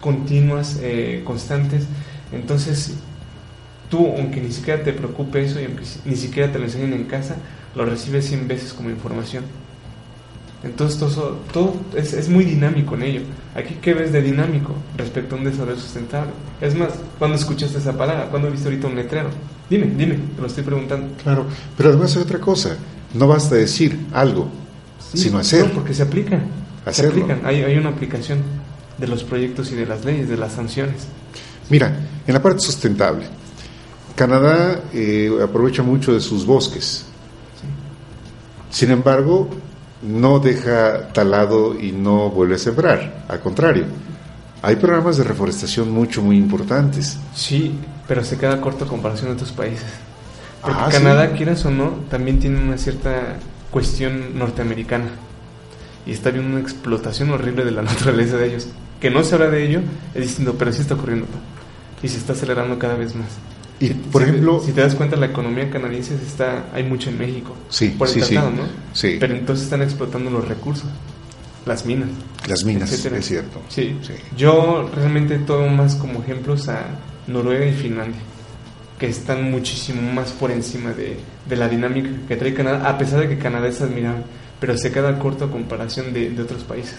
continuas, 0.01 0.79
eh, 0.81 1.21
constantes. 1.23 1.85
Entonces, 2.31 2.95
tú, 3.89 4.07
aunque 4.17 4.41
ni 4.41 4.51
siquiera 4.51 4.83
te 4.83 4.93
preocupe 4.93 5.43
eso 5.43 5.59
y 5.59 5.65
aunque 5.65 5.83
ni 6.05 6.15
siquiera 6.15 6.51
te 6.51 6.57
lo 6.57 6.65
enseñen 6.65 6.93
en 6.93 7.03
casa, 7.03 7.35
lo 7.75 7.85
recibes 7.85 8.25
100 8.25 8.47
veces 8.47 8.73
como 8.73 8.89
información. 8.89 9.43
Entonces 10.63 10.99
todo, 10.99 11.39
todo 11.53 11.73
es, 11.95 12.11
es, 12.11 12.27
muy 12.27 12.43
dinámico 12.43 12.95
en 12.95 13.03
ello. 13.03 13.21
Aquí, 13.55 13.77
¿qué 13.81 13.93
ves 13.93 14.11
de 14.11 14.21
dinámico 14.21 14.73
respecto 14.97 15.35
a 15.35 15.37
un 15.37 15.45
desarrollo 15.45 15.79
sustentable? 15.79 16.31
Es 16.59 16.75
más, 16.75 16.89
¿cuándo 17.17 17.37
escuchaste 17.37 17.77
esa 17.77 17.97
palabra? 17.97 18.25
¿Cuándo 18.29 18.51
viste 18.51 18.67
ahorita 18.67 18.87
un 18.87 18.95
letrero? 18.95 19.29
Dime, 19.69 19.85
dime, 19.85 20.19
te 20.35 20.41
lo 20.41 20.47
estoy 20.47 20.63
preguntando. 20.63 21.15
Claro, 21.23 21.45
pero 21.77 21.89
además 21.89 22.15
hay 22.17 22.23
otra 22.23 22.39
cosa. 22.39 22.75
No 23.13 23.27
basta 23.27 23.55
decir 23.55 23.97
algo, 24.11 24.49
sí, 25.11 25.17
sino 25.17 25.37
hacer. 25.37 25.67
No, 25.67 25.75
porque 25.75 25.93
se 25.93 26.03
aplica. 26.03 26.41
Hacerlo. 26.85 27.11
Se 27.11 27.21
aplican. 27.21 27.47
Hay, 27.47 27.63
hay 27.63 27.77
una 27.77 27.89
aplicación 27.89 28.39
de 28.97 29.07
los 29.07 29.23
proyectos 29.23 29.71
y 29.71 29.75
de 29.75 29.85
las 29.85 30.03
leyes, 30.03 30.27
de 30.27 30.35
las 30.35 30.51
sanciones. 30.51 31.07
Mira, 31.69 31.97
en 32.27 32.33
la 32.33 32.41
parte 32.41 32.59
sustentable, 32.59 33.25
Canadá 34.15 34.83
eh, 34.93 35.31
aprovecha 35.41 35.83
mucho 35.83 36.13
de 36.13 36.19
sus 36.19 36.45
bosques. 36.45 37.05
Sin 38.69 38.91
embargo, 38.91 39.49
no 40.01 40.39
deja 40.39 41.09
talado 41.09 41.79
y 41.79 41.91
no 41.91 42.29
vuelve 42.29 42.55
a 42.55 42.59
sembrar, 42.59 43.25
al 43.27 43.39
contrario. 43.39 43.85
Hay 44.61 44.75
programas 44.75 45.17
de 45.17 45.23
reforestación 45.23 45.91
mucho, 45.91 46.21
muy 46.21 46.37
importantes. 46.37 47.17
Sí, 47.33 47.73
pero 48.07 48.23
se 48.23 48.37
queda 48.37 48.59
corto 48.59 48.85
a 48.85 48.87
comparación 48.87 49.27
de 49.27 49.33
otros 49.35 49.51
países. 49.51 49.87
Porque 50.61 50.79
ah, 50.81 50.89
Canadá, 50.91 51.29
¿sí? 51.29 51.37
quieras 51.37 51.65
o 51.65 51.71
no, 51.71 51.91
también 52.09 52.39
tiene 52.39 52.61
una 52.61 52.77
cierta 52.77 53.37
cuestión 53.71 54.37
norteamericana. 54.37 55.09
Y 56.05 56.11
está 56.11 56.31
viendo 56.31 56.51
una 56.51 56.59
explotación 56.59 57.29
horrible 57.31 57.63
de 57.63 57.71
la 57.71 57.81
naturaleza 57.83 58.37
de 58.37 58.47
ellos. 58.47 58.67
Que 58.99 59.09
no 59.09 59.23
se 59.23 59.35
habla 59.35 59.47
de 59.47 59.65
ello, 59.65 59.81
es 60.13 60.23
distinto, 60.23 60.55
pero 60.57 60.73
sí 60.73 60.81
está 60.81 60.95
ocurriendo. 60.95 61.25
Y 62.03 62.09
se 62.09 62.17
está 62.17 62.33
acelerando 62.33 62.77
cada 62.77 62.95
vez 62.95 63.15
más. 63.15 63.27
Y, 63.79 63.87
si, 63.87 63.93
por 63.93 64.23
si 64.23 64.29
ejemplo... 64.29 64.61
Si 64.65 64.71
te 64.71 64.81
das 64.81 64.95
cuenta, 64.95 65.15
la 65.15 65.27
economía 65.27 65.69
canadiense 65.69 66.15
está, 66.15 66.67
hay 66.73 66.83
mucho 66.83 67.09
en 67.09 67.17
México. 67.17 67.55
Sí, 67.69 67.89
por 67.97 68.07
el 68.07 68.13
sí, 68.13 68.19
tratado, 68.19 68.51
sí, 68.51 68.57
¿no? 68.57 68.63
Sí. 68.93 69.17
Pero 69.19 69.35
entonces 69.35 69.65
están 69.65 69.81
explotando 69.81 70.29
los 70.29 70.47
recursos, 70.47 70.89
las 71.65 71.85
minas. 71.85 72.09
Las 72.47 72.63
minas, 72.63 72.91
etcétera. 72.91 73.17
es 73.17 73.25
cierto. 73.25 73.61
Sí. 73.69 73.97
sí. 74.01 74.13
Yo 74.35 74.89
realmente 74.93 75.37
tomo 75.39 75.69
más 75.69 75.95
como 75.95 76.21
ejemplos 76.21 76.67
a 76.67 76.87
Noruega 77.27 77.65
y 77.65 77.73
Finlandia, 77.73 78.19
que 78.97 79.07
están 79.07 79.49
muchísimo 79.49 80.01
más 80.13 80.31
por 80.31 80.51
encima 80.51 80.91
de, 80.91 81.17
de 81.47 81.55
la 81.55 81.69
dinámica 81.69 82.09
que 82.27 82.35
trae 82.35 82.53
Canadá, 82.53 82.89
a 82.89 82.97
pesar 82.97 83.21
de 83.21 83.29
que 83.29 83.37
Canadá 83.37 83.67
es 83.67 83.79
admirable, 83.81 84.23
pero 84.59 84.77
se 84.77 84.91
queda 84.91 85.17
corto 85.19 85.45
a 85.45 85.51
comparación 85.51 86.11
de, 86.11 86.31
de 86.31 86.41
otros 86.41 86.63
países. 86.63 86.97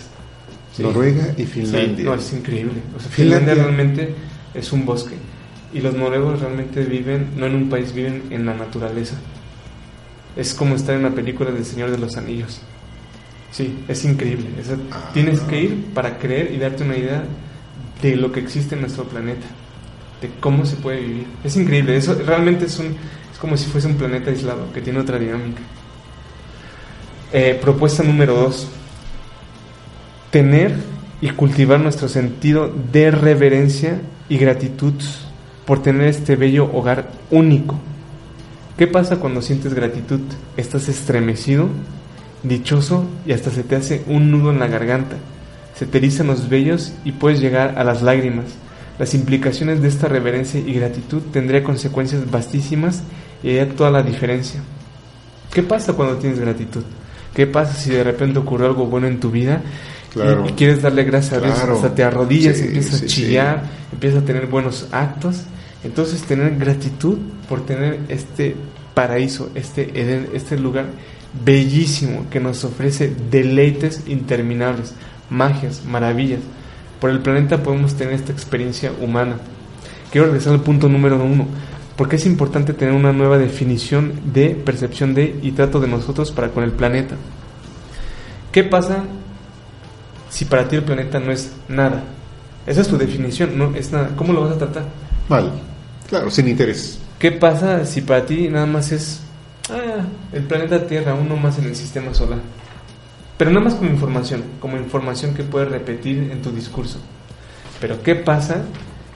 Sí. 0.75 0.83
Noruega 0.83 1.35
y 1.37 1.45
Finlandia. 1.45 1.97
Sí, 1.97 2.03
no, 2.05 2.15
es 2.15 2.33
increíble. 2.33 2.81
O 2.97 3.01
sea, 3.01 3.11
Finlandia, 3.11 3.55
Finlandia 3.55 3.65
realmente 3.65 4.15
es 4.55 4.73
un 4.73 4.87
bosque. 4.87 5.17
Y 5.73 5.81
los 5.81 5.95
noruegos 5.95 6.41
realmente 6.41 6.85
viven, 6.85 7.31
no 7.37 7.47
en 7.47 7.55
un 7.55 7.69
país, 7.69 7.93
viven 7.93 8.25
en 8.31 8.47
la 8.47 8.55
naturaleza. 8.55 9.17
Es 10.37 10.55
como 10.55 10.75
estar 10.75 10.95
en 10.95 11.03
la 11.03 11.11
película 11.11 11.51
del 11.51 11.65
Señor 11.65 11.91
de 11.91 11.99
los 11.99 12.17
Anillos. 12.17 12.61
Sí, 13.51 13.79
es 13.89 14.05
increíble. 14.05 14.49
Ah. 14.91 15.11
Tienes 15.13 15.41
que 15.41 15.61
ir 15.61 15.87
para 15.95 16.19
creer 16.19 16.53
y 16.53 16.59
darte 16.59 16.85
una 16.85 16.97
idea 16.97 17.25
de 18.03 18.17
lo 18.17 18.33
que 18.33 18.41
existe 18.41 18.75
en 18.75 18.83
nuestro 18.83 19.05
planeta, 19.05 19.47
de 20.21 20.31
cómo 20.41 20.65
se 20.65 20.77
puede 20.77 21.01
vivir. 21.01 21.27
Es 21.45 21.57
increíble. 21.57 21.97
Eso 21.97 22.15
realmente 22.15 22.67
es, 22.67 22.79
un, 22.79 22.87
es 22.87 23.39
como 23.41 23.57
si 23.57 23.69
fuese 23.69 23.89
un 23.89 23.97
planeta 23.97 24.31
aislado 24.31 24.73
que 24.73 24.81
tiene 24.81 25.01
otra 25.01 25.19
dinámica. 25.19 25.61
Eh, 27.33 27.59
propuesta 27.61 28.03
número 28.03 28.35
dos. 28.35 28.69
Tener 30.31 30.75
y 31.21 31.31
cultivar 31.31 31.81
nuestro 31.81 32.09
sentido 32.09 32.73
de 32.93 33.11
reverencia 33.11 34.01
y 34.29 34.39
gratitud 34.39 34.95
por 35.71 35.85
tener 35.85 36.09
este 36.09 36.35
bello 36.35 36.69
hogar 36.73 37.13
único. 37.31 37.77
¿Qué 38.77 38.89
pasa 38.89 39.21
cuando 39.21 39.41
sientes 39.41 39.73
gratitud? 39.73 40.19
Estás 40.57 40.89
estremecido, 40.89 41.69
dichoso 42.43 43.05
y 43.25 43.31
hasta 43.35 43.53
se 43.53 43.63
te 43.63 43.77
hace 43.77 44.03
un 44.09 44.33
nudo 44.33 44.51
en 44.51 44.59
la 44.59 44.67
garganta. 44.67 45.15
Se 45.77 45.87
te 45.87 45.99
erizan 45.99 46.27
los 46.27 46.49
vellos 46.49 46.93
y 47.05 47.13
puedes 47.13 47.39
llegar 47.39 47.79
a 47.79 47.85
las 47.85 48.03
lágrimas. 48.03 48.47
Las 48.99 49.15
implicaciones 49.15 49.81
de 49.81 49.87
esta 49.87 50.09
reverencia 50.09 50.59
y 50.59 50.73
gratitud 50.73 51.23
tendría 51.33 51.63
consecuencias 51.63 52.29
vastísimas 52.29 53.05
y 53.45 53.51
haría 53.51 53.69
toda 53.73 53.93
la 53.93 54.03
diferencia. 54.03 54.63
¿Qué 55.55 55.63
pasa 55.63 55.93
cuando 55.93 56.17
tienes 56.17 56.41
gratitud? 56.41 56.83
¿Qué 57.33 57.47
pasa 57.47 57.75
si 57.75 57.91
de 57.91 58.03
repente 58.03 58.41
ocurrió 58.41 58.67
algo 58.67 58.87
bueno 58.87 59.07
en 59.07 59.21
tu 59.21 59.31
vida 59.31 59.63
Claro. 60.13 60.47
y, 60.47 60.49
y, 60.49 60.53
quieres 60.55 60.83
darle 60.83 61.05
gracias 61.05 61.39
claro. 61.39 61.55
a 61.55 61.67
Dios, 61.67 61.77
hasta 61.77 61.95
te 61.95 62.03
arrodillas, 62.03 62.57
Sí, 62.57 62.65
empiezas 62.65 62.99
sí, 62.99 63.05
a 63.05 63.09
chillar, 63.09 63.63
empiezas 63.93 64.25
a 64.25 64.27
tener 64.27 64.49
buenos 64.49 64.89
actos. 64.91 65.45
Entonces, 65.85 66.23
tener 66.23 66.57
gratitud 66.57 67.19
por 67.49 67.65
tener 67.65 68.01
este 68.09 68.57
paraíso, 68.95 69.51
este 69.55 70.01
Edén, 70.01 70.29
este 70.35 70.59
lugar 70.59 70.87
bellísimo 71.45 72.27
que 72.31 72.41
nos 72.41 72.65
ofrece 72.65 73.15
deleites 73.31 74.03
interminables, 74.07 74.95
magias, 75.31 75.85
maravillas. 75.85 76.41
Por 77.01 77.11
el 77.11 77.21
planeta 77.21 77.63
podemos 77.63 77.95
tener 77.95 78.15
esta 78.15 78.33
experiencia 78.33 78.93
humana. 79.01 79.37
Quiero 80.11 80.27
regresar 80.27 80.53
al 80.53 80.61
punto 80.61 80.89
número 80.89 81.17
uno. 81.23 81.47
Porque 81.97 82.17
es 82.17 82.25
importante 82.25 82.73
tener 82.73 82.95
una 82.95 83.13
nueva 83.13 83.37
definición 83.37 84.13
de 84.33 84.51
percepción 84.51 85.13
de 85.13 85.39
y 85.43 85.53
trato 85.53 85.81
de 85.81 85.89
nosotros 85.89 86.31
para 86.31 86.49
con 86.49 86.65
el 86.65 86.73
planeta. 86.73 87.15
¿Qué 88.53 88.65
pasa 88.65 89.05
si 90.31 90.47
para 90.47 90.67
ti 90.67 90.77
el 90.77 90.83
planeta 90.83 91.21
no 91.21 91.31
es 91.31 91.53
nada? 91.69 92.05
Esa 92.67 92.81
es 92.81 92.89
tu 92.89 92.97
definición, 92.97 93.59
no 93.59 93.75
es 93.75 93.93
nada. 93.93 94.11
¿Cómo 94.17 94.33
lo 94.33 94.43
vas 94.43 94.53
a 94.53 94.59
tratar? 94.59 94.85
Mal. 95.29 95.53
Claro, 96.11 96.29
sin 96.29 96.49
interés. 96.49 96.99
¿Qué 97.21 97.31
pasa 97.31 97.87
si 97.87 98.01
para 98.01 98.27
ti 98.27 98.49
nada 98.49 98.67
más 98.67 98.91
es 98.91 99.21
ah, 99.71 100.05
el 100.33 100.43
planeta 100.43 100.85
Tierra, 100.85 101.15
uno 101.15 101.37
más 101.37 101.57
en 101.61 101.67
el 101.67 101.77
sistema 101.77 102.13
solar? 102.13 102.41
Pero 103.39 103.53
nada 103.53 103.67
más 103.67 103.75
como 103.77 103.91
información, 103.91 104.43
como 104.59 104.77
información 104.77 105.35
que 105.35 105.45
puedes 105.45 105.71
repetir 105.71 106.29
en 106.33 106.43
tu 106.43 106.51
discurso. 106.51 106.99
Pero 107.81 108.03
¿qué 108.03 108.17
pasa 108.17 108.65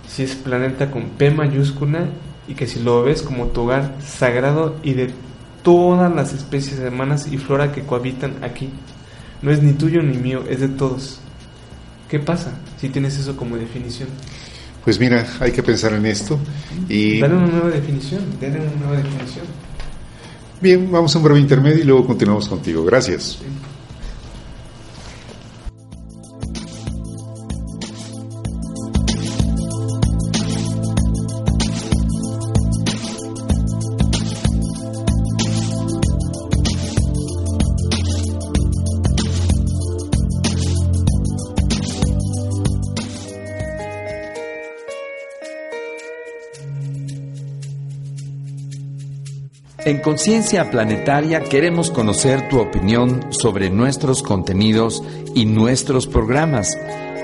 si 0.09 0.23
es 0.23 0.37
planeta 0.37 0.93
con 0.93 1.11
P 1.11 1.33
mayúscula 1.33 2.07
y 2.47 2.55
que 2.55 2.69
si 2.69 2.79
lo 2.79 3.03
ves 3.03 3.23
como 3.23 3.49
tu 3.49 3.63
hogar 3.63 3.97
sagrado 4.01 4.77
y 4.85 4.93
de 4.93 5.11
todas 5.65 6.15
las 6.15 6.33
especies 6.33 6.79
humanas 6.79 7.27
y 7.27 7.39
flora 7.39 7.73
que 7.73 7.83
cohabitan 7.83 8.45
aquí? 8.45 8.71
No 9.43 9.51
es 9.51 9.61
ni 9.61 9.73
tuyo 9.73 10.01
ni 10.01 10.17
mío, 10.17 10.45
es 10.49 10.61
de 10.61 10.69
todos. 10.69 11.19
¿Qué 12.09 12.21
pasa 12.21 12.53
si 12.81 12.89
tienes 12.89 13.19
eso 13.19 13.37
como 13.37 13.57
definición? 13.57 14.09
Pues 14.85 15.01
mira, 15.01 15.27
hay 15.41 15.51
que 15.51 15.63
pensar 15.63 15.95
en 15.95 16.05
esto 16.07 16.39
y... 16.89 17.21
Dale 17.21 17.35
una 17.35 17.47
nueva 17.47 17.71
definición, 17.71 18.23
dale 18.41 18.61
una 18.61 18.87
nueva 18.87 18.97
definición. 18.99 19.47
Bien, 20.61 20.91
vamos 20.91 21.15
a 21.15 21.19
un 21.19 21.25
breve 21.25 21.41
intermedio 21.41 21.79
y 21.79 21.85
luego 21.85 22.07
continuamos 22.07 22.49
contigo. 22.49 22.85
Gracias. 22.85 23.39
En 49.87 49.99
Conciencia 49.99 50.71
Planetaria 50.71 51.43
queremos 51.43 51.91
conocer 51.91 52.49
tu 52.49 52.59
opinión 52.59 53.27
sobre 53.29 53.69
nuestros 53.69 54.23
contenidos 54.23 55.03
y 55.35 55.45
nuestros 55.45 56.07
programas. 56.07 56.79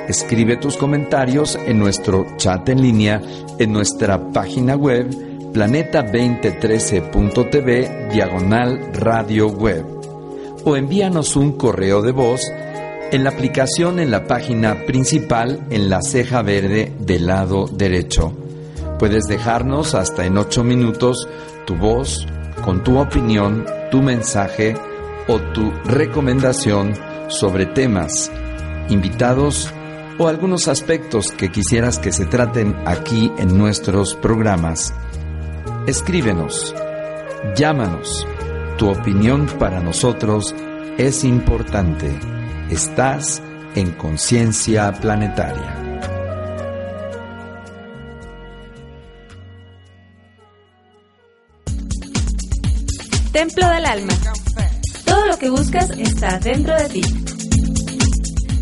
Escribe 0.09 0.59
tus 0.59 0.77
comentarios 0.77 1.57
en 1.57 1.79
nuestro 1.79 2.27
chat 2.37 2.69
en 2.69 2.83
línea 2.83 3.23
en 3.59 3.73
nuestra 3.73 4.31
página 4.31 4.77
web 4.77 5.09
planeta2013.tv 5.55 8.11
diagonal 8.13 8.93
radio 8.93 9.49
web 9.49 9.87
o 10.63 10.77
envíanos 10.77 11.37
un 11.37 11.53
correo 11.53 12.03
de 12.03 12.13
voz 12.13 12.43
en 13.11 13.25
la 13.25 13.31
aplicación 13.31 14.01
en 14.01 14.11
la 14.11 14.27
página 14.27 14.85
principal 14.85 15.67
en 15.71 15.89
la 15.89 16.03
ceja 16.03 16.43
verde 16.43 16.93
del 16.99 17.27
lado 17.27 17.71
derecho. 17.73 18.35
Puedes 18.99 19.25
dejarnos 19.29 19.95
hasta 19.95 20.27
en 20.27 20.37
ocho 20.37 20.63
minutos 20.63 21.27
tu 21.65 21.75
voz 21.77 22.27
con 22.61 22.83
tu 22.83 22.99
opinión, 22.99 23.65
tu 23.91 24.03
mensaje 24.03 24.77
o 25.29 25.39
tu 25.39 25.73
recomendación 25.85 26.95
sobre 27.29 27.67
temas, 27.67 28.31
invitados 28.89 29.73
o 30.19 30.29
algunos 30.29 30.69
aspectos 30.69 31.33
que 31.33 31.51
quisieras 31.51 31.99
que 31.99 32.13
se 32.13 32.27
traten 32.27 32.77
aquí 32.87 33.33
en 33.39 33.57
nuestros 33.57 34.15
programas. 34.15 34.93
Escríbenos, 35.87 36.75
llámanos. 37.57 38.27
Tu 38.77 38.89
opinión 38.89 39.47
para 39.59 39.81
nosotros 39.81 40.55
es 40.99 41.25
importante. 41.25 42.19
Estás 42.71 43.43
en 43.75 43.93
conciencia 43.93 44.93
planetaria. 44.93 45.90
Templo 53.41 53.71
del 53.71 53.87
Alma. 53.87 54.13
Todo 55.07 55.25
lo 55.25 55.39
que 55.39 55.49
buscas 55.49 55.89
está 55.97 56.39
dentro 56.41 56.77
de 56.77 56.89
ti. 56.91 57.03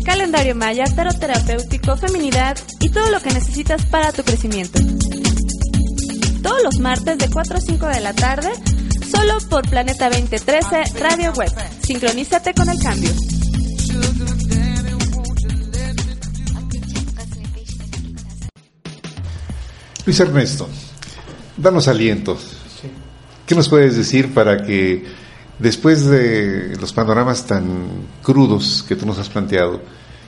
Calendario 0.05 0.55
Maya, 0.55 0.85
tarot 0.95 1.19
terapéutico, 1.19 1.97
feminidad 1.97 2.57
y 2.79 2.87
todo 2.87 3.09
lo 3.09 3.19
que 3.19 3.33
necesitas 3.33 3.85
para 3.87 4.13
tu 4.13 4.23
crecimiento. 4.23 4.79
Todos 6.41 6.63
los 6.63 6.79
martes 6.79 7.17
de 7.17 7.29
4 7.29 7.57
a 7.57 7.59
5 7.59 7.87
de 7.87 7.99
la 7.99 8.13
tarde, 8.13 8.51
solo 9.11 9.37
por 9.49 9.69
Planeta 9.69 10.09
2013 10.09 10.83
Radio 10.97 11.33
Web. 11.33 11.51
Sincronízate 11.83 12.53
con 12.53 12.69
el 12.69 12.81
cambio. 12.81 13.11
Luis 20.05 20.19
Ernesto, 20.21 20.69
danos 21.57 21.89
aliento. 21.89 22.39
¿Qué 23.49 23.55
nos 23.55 23.67
puedes 23.67 23.97
decir 23.97 24.31
para 24.31 24.63
que 24.63 25.05
después 25.57 26.05
de 26.05 26.77
los 26.79 26.93
panoramas 26.93 27.47
tan 27.47 27.63
crudos 28.21 28.85
que 28.87 28.95
tú 28.95 29.07
nos 29.07 29.17
has 29.17 29.27
planteado, 29.27 29.81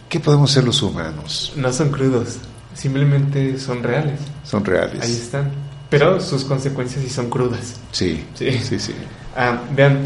¿qué 0.10 0.20
podemos 0.20 0.50
ser 0.50 0.64
los 0.64 0.82
humanos? 0.82 1.54
No 1.56 1.72
son 1.72 1.92
crudos, 1.92 2.38
simplemente 2.74 3.60
son 3.60 3.84
reales. 3.84 4.20
Son 4.44 4.66
reales. 4.66 5.04
Ahí 5.04 5.12
están. 5.12 5.52
Pero 5.92 6.20
sus 6.20 6.44
consecuencias 6.46 7.04
sí 7.04 7.12
son 7.12 7.30
crudas. 7.30 7.76
Sí, 7.92 8.26
Sí. 8.34 8.54
sí, 8.54 8.80
sí. 8.80 8.94
Ah, 9.38 9.62
vean, 9.76 10.00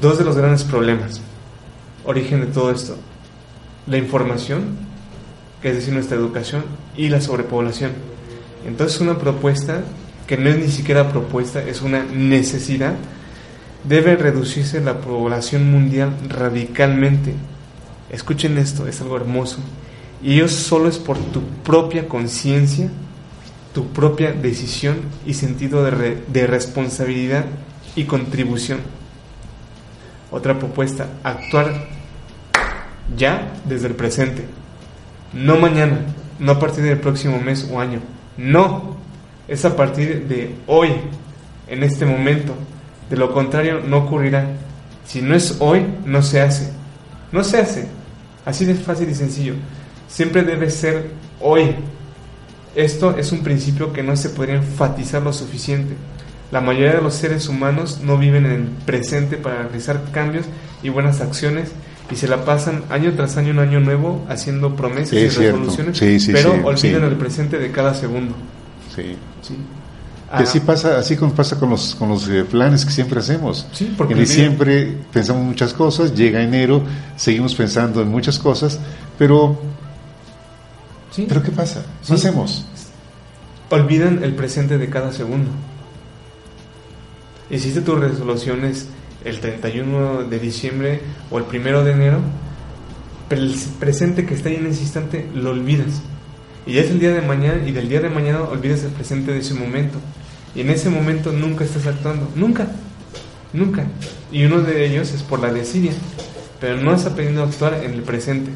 dos 0.00 0.16
de 0.16 0.24
los 0.24 0.36
grandes 0.38 0.64
problemas, 0.64 1.20
origen 2.06 2.40
de 2.40 2.46
todo 2.46 2.70
esto, 2.70 2.96
la 3.86 3.98
información, 3.98 4.78
que 5.60 5.68
es 5.68 5.74
decir, 5.74 5.92
nuestra 5.92 6.16
educación, 6.16 6.64
y 6.96 7.10
la 7.10 7.20
sobrepoblación. 7.20 7.92
Entonces 8.66 9.02
una 9.02 9.18
propuesta, 9.18 9.82
que 10.26 10.36
no 10.36 10.50
es 10.50 10.58
ni 10.58 10.68
siquiera 10.68 11.08
propuesta, 11.08 11.62
es 11.62 11.82
una 11.82 12.02
necesidad, 12.02 12.94
debe 13.84 14.16
reducirse 14.16 14.80
la 14.80 15.00
población 15.00 15.70
mundial 15.70 16.16
radicalmente. 16.28 17.34
Escuchen 18.10 18.58
esto, 18.58 18.86
es 18.86 19.00
algo 19.00 19.16
hermoso. 19.16 19.58
Y 20.22 20.40
eso 20.40 20.56
solo 20.56 20.88
es 20.88 20.98
por 20.98 21.18
tu 21.18 21.42
propia 21.62 22.08
conciencia, 22.08 22.90
tu 23.72 23.88
propia 23.88 24.32
decisión 24.32 24.96
y 25.26 25.34
sentido 25.34 25.84
de, 25.84 26.22
de 26.26 26.46
responsabilidad 26.46 27.44
y 27.94 28.04
contribución. 28.04 28.80
Otra 30.30 30.58
propuesta, 30.58 31.08
actuar 31.22 31.86
ya 33.16 33.52
desde 33.64 33.86
el 33.86 33.94
presente, 33.94 34.44
no 35.32 35.56
mañana, 35.56 36.00
no 36.38 36.52
a 36.52 36.58
partir 36.58 36.82
del 36.84 36.98
próximo 36.98 37.40
mes 37.40 37.68
o 37.70 37.80
año, 37.80 38.00
no, 38.36 38.95
es 39.48 39.64
a 39.64 39.76
partir 39.76 40.26
de 40.26 40.54
hoy, 40.66 40.90
en 41.68 41.82
este 41.82 42.04
momento. 42.04 42.54
De 43.10 43.16
lo 43.16 43.32
contrario, 43.32 43.80
no 43.86 43.98
ocurrirá. 43.98 44.46
Si 45.04 45.22
no 45.22 45.34
es 45.34 45.56
hoy, 45.60 45.86
no 46.04 46.22
se 46.22 46.40
hace. 46.40 46.72
No 47.32 47.44
se 47.44 47.58
hace. 47.58 47.86
Así 48.44 48.64
de 48.64 48.74
fácil 48.74 49.08
y 49.08 49.14
sencillo. 49.14 49.54
Siempre 50.08 50.42
debe 50.42 50.70
ser 50.70 51.10
hoy. 51.40 51.74
Esto 52.74 53.16
es 53.16 53.32
un 53.32 53.42
principio 53.42 53.92
que 53.92 54.02
no 54.02 54.16
se 54.16 54.30
podría 54.30 54.56
enfatizar 54.56 55.22
lo 55.22 55.32
suficiente. 55.32 55.94
La 56.52 56.60
mayoría 56.60 56.94
de 56.94 57.02
los 57.02 57.14
seres 57.14 57.48
humanos 57.48 58.00
no 58.02 58.18
viven 58.18 58.46
en 58.46 58.52
el 58.52 58.62
presente 58.84 59.36
para 59.36 59.62
realizar 59.64 60.00
cambios 60.12 60.46
y 60.82 60.90
buenas 60.90 61.20
acciones 61.20 61.72
y 62.10 62.16
se 62.16 62.28
la 62.28 62.44
pasan 62.44 62.84
año 62.90 63.12
tras 63.14 63.36
año, 63.36 63.50
un 63.50 63.58
año 63.58 63.80
nuevo, 63.80 64.24
haciendo 64.28 64.76
promesas 64.76 65.14
Es 65.14 65.36
y 65.36 65.38
resoluciones, 65.40 65.98
Sí, 65.98 66.20
sí, 66.20 66.32
pero 66.32 66.54
olvidan 66.64 67.02
el 67.04 67.16
presente 67.16 67.58
de 67.58 67.72
cada 67.72 67.94
segundo. 67.94 68.34
Sí. 68.96 69.16
¿sí? 69.42 69.56
Que 70.28 70.42
así 70.42 70.58
pasa, 70.58 70.98
así 70.98 71.16
como 71.16 71.32
pasa 71.32 71.56
con 71.56 71.70
los, 71.70 71.94
con 71.94 72.08
los 72.08 72.28
eh, 72.28 72.44
planes 72.44 72.84
que 72.84 72.90
siempre 72.90 73.20
hacemos. 73.20 73.68
Sí, 73.72 73.94
porque 73.96 74.14
en 74.14 74.20
diciembre 74.20 74.96
pensamos 75.12 75.44
muchas 75.44 75.72
cosas, 75.72 76.14
llega 76.14 76.42
enero, 76.42 76.82
seguimos 77.16 77.54
pensando 77.54 78.02
en 78.02 78.08
muchas 78.08 78.40
cosas, 78.40 78.80
pero, 79.16 79.56
sí, 81.12 81.26
pero 81.28 81.44
¿qué 81.44 81.52
pasa? 81.52 81.82
Sí. 82.02 82.10
No 82.10 82.16
hacemos. 82.16 82.66
olvidan 83.70 84.24
el 84.24 84.34
presente 84.34 84.78
de 84.78 84.90
cada 84.90 85.12
segundo. 85.12 85.50
Hiciste 87.48 87.80
tus 87.80 88.00
resoluciones 88.00 88.88
el 89.24 89.38
31 89.38 90.24
de 90.24 90.38
diciembre 90.40 91.00
o 91.30 91.38
el 91.38 91.44
1 91.44 91.84
de 91.84 91.92
enero, 91.92 92.18
pero 93.28 93.42
el 93.42 93.54
presente 93.78 94.26
que 94.26 94.34
está 94.34 94.48
ahí 94.48 94.56
en 94.56 94.66
ese 94.66 94.82
instante 94.82 95.28
lo 95.36 95.50
olvidas. 95.50 96.02
Y 96.66 96.72
ya 96.72 96.80
es 96.80 96.90
el 96.90 96.98
día 96.98 97.14
de 97.14 97.22
mañana 97.22 97.62
y 97.64 97.70
del 97.70 97.88
día 97.88 98.00
de 98.00 98.10
mañana 98.10 98.42
olvidas 98.42 98.82
el 98.82 98.90
presente 98.90 99.32
de 99.32 99.38
ese 99.38 99.54
momento. 99.54 99.98
Y 100.54 100.62
en 100.62 100.70
ese 100.70 100.90
momento 100.90 101.32
nunca 101.32 101.64
estás 101.64 101.86
actuando, 101.86 102.28
nunca, 102.34 102.66
nunca. 103.52 103.84
Y 104.32 104.44
uno 104.44 104.60
de 104.60 104.84
ellos 104.84 105.12
es 105.12 105.22
por 105.22 105.40
la 105.40 105.52
desidia, 105.52 105.92
pero 106.60 106.76
no 106.78 106.90
has 106.90 107.06
aprendido 107.06 107.42
a 107.42 107.46
actuar 107.46 107.74
en 107.84 107.92
el 107.92 108.02
presente. 108.02 108.50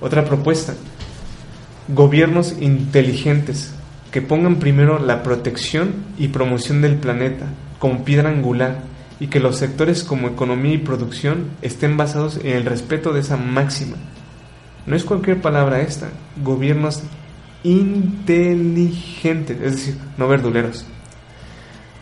Otra 0.00 0.24
propuesta, 0.24 0.74
gobiernos 1.88 2.56
inteligentes 2.60 3.72
que 4.10 4.22
pongan 4.22 4.56
primero 4.56 4.98
la 4.98 5.22
protección 5.22 5.94
y 6.18 6.28
promoción 6.28 6.82
del 6.82 6.96
planeta 6.96 7.46
como 7.78 8.04
piedra 8.04 8.30
angular 8.30 8.82
y 9.20 9.28
que 9.28 9.40
los 9.40 9.56
sectores 9.56 10.02
como 10.02 10.26
economía 10.26 10.74
y 10.74 10.78
producción 10.78 11.50
estén 11.62 11.96
basados 11.96 12.38
en 12.42 12.56
el 12.56 12.64
respeto 12.64 13.12
de 13.12 13.20
esa 13.20 13.36
máxima. 13.36 13.96
No 14.84 14.96
es 14.96 15.04
cualquier 15.04 15.40
palabra 15.40 15.80
esta, 15.80 16.08
gobiernos 16.42 17.02
inteligentes, 17.64 19.60
es 19.60 19.72
decir, 19.76 19.96
no 20.16 20.28
verduleros. 20.28 20.84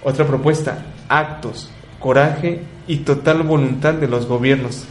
Otra 0.03 0.27
propuesta, 0.27 0.87
actos, 1.09 1.71
coraje 1.99 2.63
y 2.87 2.99
total 2.99 3.43
voluntad 3.43 3.95
de 3.95 4.09
los 4.09 4.27
gobiernos, 4.27 4.85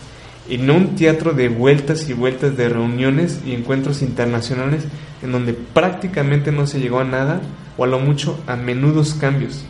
y 0.47 0.57
no 0.57 0.76
un 0.76 0.95
teatro 0.95 1.34
de 1.34 1.49
vueltas 1.49 2.09
y 2.09 2.13
vueltas 2.13 2.57
de 2.57 2.70
reuniones 2.70 3.41
y 3.45 3.53
encuentros 3.53 4.01
internacionales 4.01 4.86
en 5.22 5.32
donde 5.32 5.53
prácticamente 5.53 6.51
no 6.51 6.65
se 6.65 6.80
llegó 6.80 6.99
a 6.99 7.03
nada 7.03 7.41
o 7.78 7.84
a 7.84 7.88
lo 7.88 7.99
mucho 7.99 8.39
a 8.47 8.55
menudos 8.55 9.13
cambios. 9.13 9.63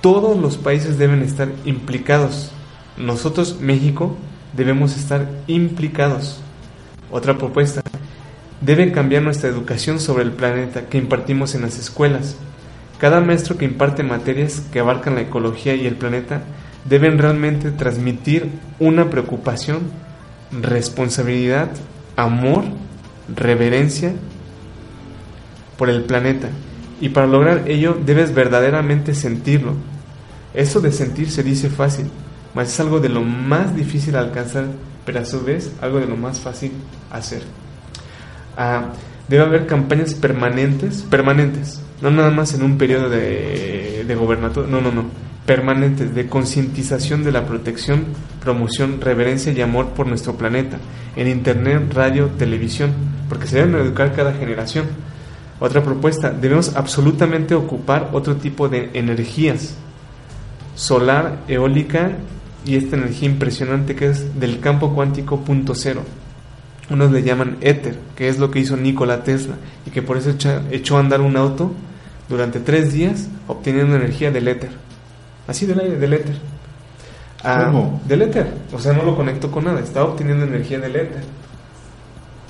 Todos 0.00 0.38
los 0.38 0.56
países 0.56 0.96
deben 0.96 1.22
estar 1.22 1.48
implicados. 1.64 2.52
Nosotros, 2.96 3.58
México, 3.60 4.16
debemos 4.56 4.96
estar 4.96 5.28
implicados. 5.48 6.40
Otra 7.10 7.36
propuesta, 7.36 7.82
debe 8.60 8.92
cambiar 8.92 9.22
nuestra 9.22 9.48
educación 9.48 10.00
sobre 10.00 10.24
el 10.24 10.32
planeta 10.32 10.88
que 10.88 10.98
impartimos 10.98 11.54
en 11.54 11.62
las 11.62 11.78
escuelas. 11.78 12.36
Cada 12.98 13.20
maestro 13.20 13.56
que 13.56 13.64
imparte 13.64 14.02
materias 14.02 14.62
que 14.72 14.80
abarcan 14.80 15.14
la 15.14 15.20
ecología 15.20 15.74
y 15.74 15.86
el 15.86 15.94
planeta 15.94 16.42
deben 16.84 17.18
realmente 17.18 17.70
transmitir 17.70 18.50
una 18.78 19.10
preocupación, 19.10 19.82
responsabilidad, 20.50 21.70
amor, 22.16 22.64
reverencia 23.34 24.12
por 25.76 25.90
el 25.90 26.02
planeta. 26.02 26.48
Y 27.00 27.10
para 27.10 27.28
lograr 27.28 27.68
ello 27.68 27.96
debes 28.04 28.34
verdaderamente 28.34 29.14
sentirlo. 29.14 29.74
Eso 30.54 30.80
de 30.80 30.90
sentir 30.90 31.30
se 31.30 31.44
dice 31.44 31.68
fácil, 31.70 32.06
mas 32.54 32.68
es 32.68 32.80
algo 32.80 32.98
de 32.98 33.10
lo 33.10 33.22
más 33.22 33.76
difícil 33.76 34.16
alcanzar, 34.16 34.64
pero 35.04 35.20
a 35.20 35.24
su 35.24 35.44
vez 35.44 35.72
algo 35.80 36.00
de 36.00 36.06
lo 36.06 36.16
más 36.16 36.40
fácil 36.40 36.72
hacer. 37.12 37.42
Debe 39.28 39.42
haber 39.42 39.66
campañas 39.66 40.14
permanentes, 40.14 41.02
permanentes, 41.02 41.80
no 42.00 42.10
nada 42.10 42.30
más 42.30 42.54
en 42.54 42.62
un 42.62 42.78
periodo 42.78 43.08
de, 43.08 44.04
de 44.06 44.14
gobernatura, 44.14 44.66
no, 44.66 44.80
no, 44.80 44.90
no, 44.90 45.04
permanentes 45.46 46.14
de 46.14 46.28
concientización 46.28 47.24
de 47.24 47.32
la 47.32 47.46
protección, 47.46 48.04
promoción, 48.40 49.00
reverencia 49.00 49.52
y 49.52 49.60
amor 49.60 49.88
por 49.90 50.06
nuestro 50.06 50.36
planeta, 50.36 50.78
en 51.14 51.28
internet, 51.28 51.92
radio, 51.94 52.26
televisión, 52.38 52.90
porque 53.28 53.46
se 53.46 53.56
deben 53.56 53.74
educar 53.76 54.14
cada 54.14 54.32
generación. 54.32 54.86
Otra 55.60 55.82
propuesta, 55.82 56.30
debemos 56.30 56.76
absolutamente 56.76 57.54
ocupar 57.54 58.10
otro 58.12 58.36
tipo 58.36 58.68
de 58.68 58.90
energías, 58.94 59.74
solar, 60.74 61.38
eólica 61.48 62.12
y 62.64 62.76
esta 62.76 62.96
energía 62.96 63.28
impresionante 63.28 63.94
que 63.94 64.06
es 64.06 64.38
del 64.38 64.60
campo 64.60 64.94
cuántico 64.94 65.40
punto 65.40 65.74
cero. 65.74 66.02
Unos 66.90 67.10
le 67.10 67.22
llaman 67.22 67.58
éter, 67.60 67.98
que 68.16 68.28
es 68.28 68.38
lo 68.38 68.50
que 68.50 68.60
hizo 68.60 68.76
Nikola 68.76 69.22
Tesla 69.22 69.56
y 69.86 69.90
que 69.90 70.00
por 70.00 70.16
eso 70.16 70.34
echó 70.70 70.96
a 70.96 71.00
andar 71.00 71.20
un 71.20 71.36
auto 71.36 71.72
durante 72.28 72.60
tres 72.60 72.92
días 72.92 73.28
obteniendo 73.46 73.96
energía 73.96 74.30
del 74.30 74.48
éter. 74.48 74.70
Así 75.46 75.66
del 75.66 75.80
aire, 75.80 75.96
del 75.96 76.12
éter. 76.14 76.36
Ah, 77.42 77.64
¿Cómo? 77.66 78.00
Del 78.06 78.22
éter. 78.22 78.46
O 78.72 78.78
sea, 78.78 78.92
no 78.92 79.02
lo 79.02 79.16
conectó 79.16 79.50
con 79.50 79.64
nada, 79.64 79.80
estaba 79.80 80.06
obteniendo 80.06 80.44
energía 80.44 80.78
del 80.78 80.96
éter. 80.96 81.22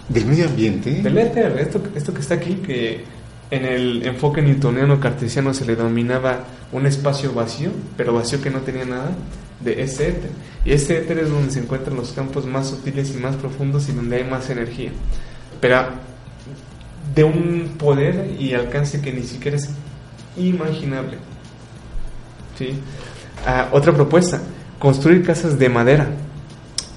¿Del 0.09 0.27
medio 0.27 0.47
ambiente? 0.47 1.03
Del 1.03 1.19
éter, 1.19 1.59
esto, 1.59 1.83
esto 1.95 2.15
que 2.15 2.21
está 2.21 2.35
aquí, 2.35 2.55
que 2.57 3.05
en 3.51 3.65
el 3.65 4.07
enfoque 4.07 4.43
newtoniano 4.43 5.01
cartesiano 5.01 5.55
se 5.55 5.65
le 5.65 5.77
denominaba 5.77 6.45
un 6.73 6.87
espacio 6.87 7.33
vacío, 7.33 7.71
pero 7.97 8.13
vacío 8.13 8.43
que 8.43 8.51
no 8.51 8.61
tenía 8.61 8.85
nada, 8.85 9.11
de 9.61 9.83
ese 9.83 10.09
éter. 10.09 10.31
Y 10.65 10.73
ese 10.73 10.99
éter 10.99 11.19
es 11.19 11.31
donde 11.31 11.51
se 11.51 11.61
encuentran 11.61 11.97
los 11.97 12.13
campos 12.13 12.47
más 12.47 12.69
sutiles 12.69 13.15
y 13.15 13.19
más 13.19 13.37
profundos 13.37 13.89
y 13.89 13.93
donde 13.93 14.17
hay 14.17 14.25
más 14.25 14.51
energía. 14.51 14.91
Pero 15.61 15.87
de 17.15 17.25
un 17.25 17.75
poder 17.79 18.37
y 18.39 18.55
alcance 18.55 19.01
que 19.01 19.13
ni 19.13 19.23
siquiera 19.23 19.57
es 19.57 19.71
imaginable. 20.37 21.17
¿Sí? 22.59 22.79
Ah, 23.47 23.69
otra 23.73 23.93
propuesta, 23.95 24.43
construir 24.79 25.25
casas 25.25 25.59
de 25.59 25.69
madera, 25.69 26.09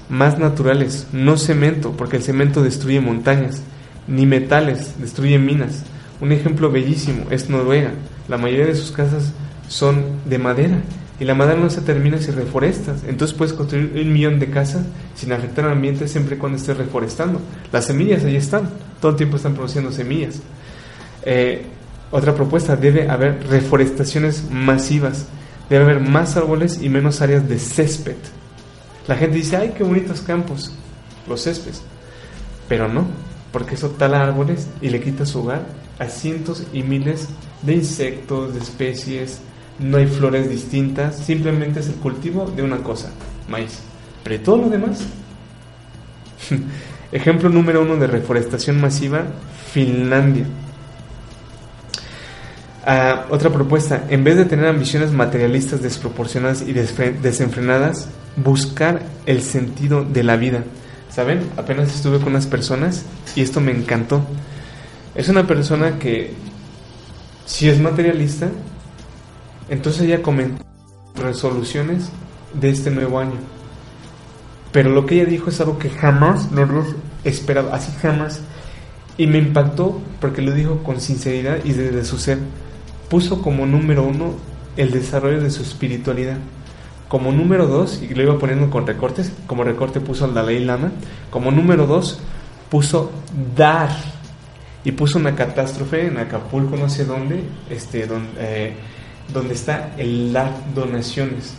más 0.08 0.38
naturales, 0.38 1.06
no 1.12 1.38
cemento, 1.38 1.92
porque 1.92 2.18
el 2.18 2.22
cemento 2.22 2.62
destruye 2.62 3.00
montañas, 3.00 3.62
ni 4.06 4.26
metales, 4.26 5.00
destruye 5.00 5.38
minas. 5.38 5.84
Un 6.22 6.30
ejemplo 6.30 6.70
bellísimo 6.70 7.24
es 7.30 7.50
Noruega. 7.50 7.90
La 8.28 8.38
mayoría 8.38 8.66
de 8.66 8.76
sus 8.76 8.92
casas 8.92 9.32
son 9.66 10.04
de 10.24 10.38
madera 10.38 10.78
y 11.18 11.24
la 11.24 11.34
madera 11.34 11.58
no 11.58 11.68
se 11.68 11.80
termina 11.80 12.18
si 12.18 12.30
reforestas. 12.30 13.02
Entonces 13.08 13.36
puedes 13.36 13.52
construir 13.52 13.90
un 14.00 14.12
millón 14.12 14.38
de 14.38 14.48
casas 14.48 14.86
sin 15.16 15.32
afectar 15.32 15.64
al 15.64 15.72
ambiente 15.72 16.06
siempre 16.06 16.36
y 16.36 16.38
cuando 16.38 16.58
estés 16.58 16.76
reforestando. 16.76 17.40
Las 17.72 17.86
semillas 17.86 18.24
ahí 18.24 18.36
están, 18.36 18.70
todo 19.00 19.10
el 19.10 19.16
tiempo 19.16 19.34
están 19.34 19.54
produciendo 19.54 19.90
semillas. 19.90 20.40
Eh, 21.24 21.66
otra 22.12 22.36
propuesta, 22.36 22.76
debe 22.76 23.10
haber 23.10 23.44
reforestaciones 23.48 24.44
masivas, 24.48 25.26
debe 25.68 25.82
haber 25.82 25.98
más 25.98 26.36
árboles 26.36 26.80
y 26.80 26.88
menos 26.88 27.20
áreas 27.20 27.48
de 27.48 27.58
césped. 27.58 28.14
La 29.08 29.16
gente 29.16 29.38
dice, 29.38 29.56
ay, 29.56 29.74
qué 29.76 29.82
bonitos 29.82 30.20
campos, 30.20 30.72
los 31.28 31.42
céspedes. 31.42 31.82
Pero 32.68 32.86
no, 32.86 33.08
porque 33.50 33.74
eso 33.74 33.90
tala 33.90 34.22
árboles 34.22 34.68
y 34.80 34.90
le 34.90 35.00
quita 35.00 35.26
su 35.26 35.40
hogar 35.40 35.81
a 36.02 36.08
cientos 36.08 36.64
y 36.72 36.82
miles 36.82 37.28
de 37.62 37.74
insectos, 37.74 38.54
de 38.54 38.60
especies, 38.60 39.40
no 39.78 39.98
hay 39.98 40.06
flores 40.06 40.50
distintas, 40.50 41.16
simplemente 41.16 41.80
es 41.80 41.86
el 41.86 41.94
cultivo 41.94 42.50
de 42.54 42.62
una 42.62 42.78
cosa, 42.78 43.10
maíz. 43.48 43.78
Pero 44.24 44.42
todo 44.42 44.56
lo 44.58 44.68
demás. 44.68 45.00
Ejemplo 47.12 47.48
número 47.48 47.82
uno 47.82 47.96
de 47.96 48.06
reforestación 48.08 48.80
masiva, 48.80 49.24
Finlandia. 49.72 50.46
Ah, 52.84 53.26
otra 53.30 53.50
propuesta, 53.50 54.06
en 54.08 54.24
vez 54.24 54.36
de 54.36 54.44
tener 54.44 54.66
ambiciones 54.66 55.12
materialistas 55.12 55.82
desproporcionadas 55.82 56.62
y 56.62 56.72
desenfrenadas, 56.72 58.08
buscar 58.34 59.02
el 59.26 59.40
sentido 59.42 60.04
de 60.04 60.24
la 60.24 60.36
vida. 60.36 60.64
¿Saben? 61.10 61.42
Apenas 61.56 61.94
estuve 61.94 62.18
con 62.18 62.28
unas 62.28 62.46
personas 62.46 63.04
y 63.36 63.42
esto 63.42 63.60
me 63.60 63.70
encantó. 63.70 64.26
Es 65.14 65.28
una 65.28 65.46
persona 65.46 65.98
que, 65.98 66.34
si 67.44 67.68
es 67.68 67.80
materialista, 67.80 68.48
entonces 69.68 70.02
ella 70.02 70.22
comentó 70.22 70.64
resoluciones 71.14 72.10
de 72.54 72.70
este 72.70 72.90
nuevo 72.90 73.18
año. 73.18 73.36
Pero 74.72 74.90
lo 74.90 75.04
que 75.04 75.16
ella 75.16 75.26
dijo 75.26 75.50
es 75.50 75.60
algo 75.60 75.78
que 75.78 75.90
jamás 75.90 76.50
lo 76.50 76.84
esperaba, 77.24 77.74
así 77.74 77.92
jamás. 78.00 78.40
Y 79.18 79.26
me 79.26 79.38
impactó 79.38 80.00
porque 80.20 80.40
lo 80.40 80.52
dijo 80.52 80.82
con 80.82 81.00
sinceridad 81.00 81.58
y 81.64 81.72
desde 81.72 82.04
su 82.04 82.18
ser. 82.18 82.38
Puso 83.10 83.42
como 83.42 83.66
número 83.66 84.04
uno 84.04 84.32
el 84.78 84.90
desarrollo 84.90 85.42
de 85.42 85.50
su 85.50 85.62
espiritualidad. 85.62 86.38
Como 87.08 87.30
número 87.30 87.66
dos, 87.66 88.00
y 88.02 88.14
lo 88.14 88.22
iba 88.22 88.38
poniendo 88.38 88.70
con 88.70 88.86
recortes, 88.86 89.32
como 89.46 89.64
recorte 89.64 90.00
puso 90.00 90.24
al 90.24 90.32
Dalai 90.32 90.64
Lama. 90.64 90.92
Como 91.30 91.50
número 91.50 91.86
dos, 91.86 92.20
puso 92.70 93.12
dar. 93.54 93.90
Y 94.84 94.92
puso 94.92 95.18
una 95.18 95.34
catástrofe 95.34 96.06
en 96.06 96.18
Acapulco, 96.18 96.76
no 96.76 96.88
sé 96.88 97.04
dónde, 97.04 97.42
este, 97.70 98.06
donde, 98.06 98.30
eh, 98.38 98.72
donde 99.32 99.54
está 99.54 99.92
el 99.96 100.32
dar 100.32 100.52
donaciones. 100.74 101.54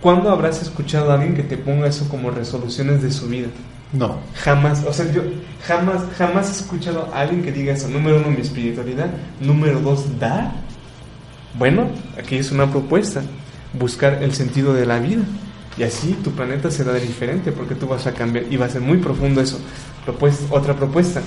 ¿Cuándo 0.00 0.30
habrás 0.30 0.60
escuchado 0.60 1.10
a 1.10 1.14
alguien 1.14 1.34
que 1.34 1.44
te 1.44 1.56
ponga 1.56 1.86
eso 1.86 2.08
como 2.08 2.30
resoluciones 2.30 3.02
de 3.02 3.10
su 3.10 3.28
vida? 3.28 3.48
No. 3.94 4.18
Jamás, 4.34 4.84
o 4.84 4.92
sea, 4.92 5.10
yo 5.12 5.22
jamás, 5.66 6.02
jamás 6.18 6.48
he 6.48 6.62
escuchado 6.62 7.08
a 7.14 7.20
alguien 7.20 7.42
que 7.42 7.52
diga 7.52 7.72
eso. 7.72 7.88
Número 7.88 8.18
uno, 8.18 8.30
mi 8.30 8.40
espiritualidad. 8.40 9.10
Número 9.40 9.80
dos, 9.80 10.18
dar. 10.18 10.52
Bueno, 11.56 11.88
aquí 12.18 12.36
es 12.36 12.50
una 12.50 12.70
propuesta. 12.70 13.22
Buscar 13.72 14.22
el 14.22 14.34
sentido 14.34 14.74
de 14.74 14.84
la 14.84 14.98
vida. 14.98 15.22
Y 15.78 15.84
así 15.84 16.12
tu 16.22 16.32
planeta 16.32 16.70
será 16.70 16.94
diferente 16.94 17.50
porque 17.52 17.74
tú 17.74 17.86
vas 17.86 18.06
a 18.06 18.12
cambiar 18.12 18.44
y 18.50 18.56
va 18.56 18.66
a 18.66 18.68
ser 18.68 18.80
muy 18.80 18.98
profundo 18.98 19.40
eso. 19.40 19.58
Propuesta, 20.04 20.44
otra 20.54 20.74
propuesta. 20.74 21.22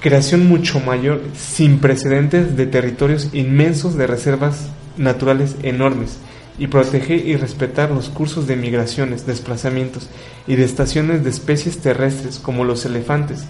Creación 0.00 0.46
mucho 0.46 0.78
mayor, 0.78 1.22
sin 1.36 1.80
precedentes, 1.80 2.56
de 2.56 2.66
territorios 2.66 3.30
inmensos 3.32 3.96
de 3.96 4.06
reservas 4.06 4.68
naturales 4.96 5.56
enormes 5.62 6.18
y 6.56 6.68
proteger 6.68 7.26
y 7.26 7.34
respetar 7.34 7.90
los 7.90 8.08
cursos 8.08 8.46
de 8.46 8.54
migraciones, 8.54 9.26
desplazamientos 9.26 10.08
y 10.46 10.54
de 10.54 10.64
estaciones 10.64 11.24
de 11.24 11.30
especies 11.30 11.78
terrestres 11.78 12.38
como 12.38 12.64
los 12.64 12.84
elefantes. 12.84 13.44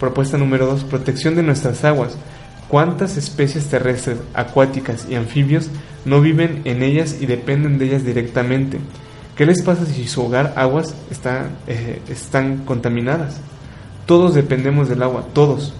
Propuesta 0.00 0.38
número 0.38 0.66
2. 0.66 0.84
Protección 0.84 1.34
de 1.34 1.42
nuestras 1.42 1.84
aguas. 1.84 2.16
¿Cuántas 2.68 3.18
especies 3.18 3.66
terrestres, 3.66 4.16
acuáticas 4.32 5.06
y 5.10 5.14
anfibios 5.14 5.68
no 6.06 6.22
viven 6.22 6.62
en 6.64 6.82
ellas 6.82 7.18
y 7.20 7.26
dependen 7.26 7.76
de 7.76 7.84
ellas 7.84 8.04
directamente? 8.04 8.78
¿Qué 9.36 9.44
les 9.44 9.62
pasa 9.62 9.84
si 9.84 10.08
su 10.08 10.22
hogar, 10.22 10.54
aguas, 10.56 10.94
está, 11.10 11.50
eh, 11.66 12.00
están 12.08 12.64
contaminadas? 12.64 13.40
Todos 14.12 14.34
dependemos 14.34 14.90
del 14.90 15.02
agua, 15.02 15.24
todos. 15.32 15.72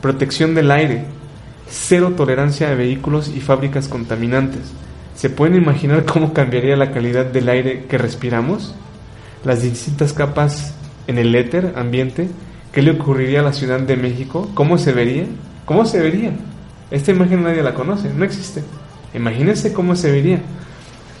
Protección 0.00 0.54
del 0.54 0.70
aire. 0.70 1.06
Cero 1.68 2.12
tolerancia 2.16 2.70
a 2.70 2.74
vehículos 2.76 3.32
y 3.34 3.40
fábricas 3.40 3.88
contaminantes. 3.88 4.60
¿Se 5.16 5.28
pueden 5.28 5.56
imaginar 5.56 6.04
cómo 6.12 6.32
cambiaría 6.32 6.76
la 6.76 6.92
calidad 6.92 7.26
del 7.26 7.48
aire 7.48 7.86
que 7.86 7.98
respiramos? 7.98 8.76
Las 9.44 9.62
distintas 9.62 10.12
capas 10.12 10.72
en 11.08 11.18
el 11.18 11.34
éter 11.34 11.74
ambiente 11.74 12.28
¿Qué 12.70 12.80
le 12.80 12.92
ocurriría 12.92 13.40
a 13.40 13.42
la 13.42 13.52
Ciudad 13.52 13.80
de 13.80 13.96
México? 13.96 14.48
¿Cómo 14.54 14.78
se 14.78 14.92
vería? 14.92 15.26
¿Cómo 15.64 15.84
se 15.84 15.98
vería? 15.98 16.30
Esta 16.92 17.10
imagen 17.10 17.42
nadie 17.42 17.64
la 17.64 17.74
conoce, 17.74 18.08
no 18.14 18.24
existe. 18.24 18.62
Imagínense 19.14 19.72
cómo 19.72 19.96
se 19.96 20.12
vería. 20.12 20.38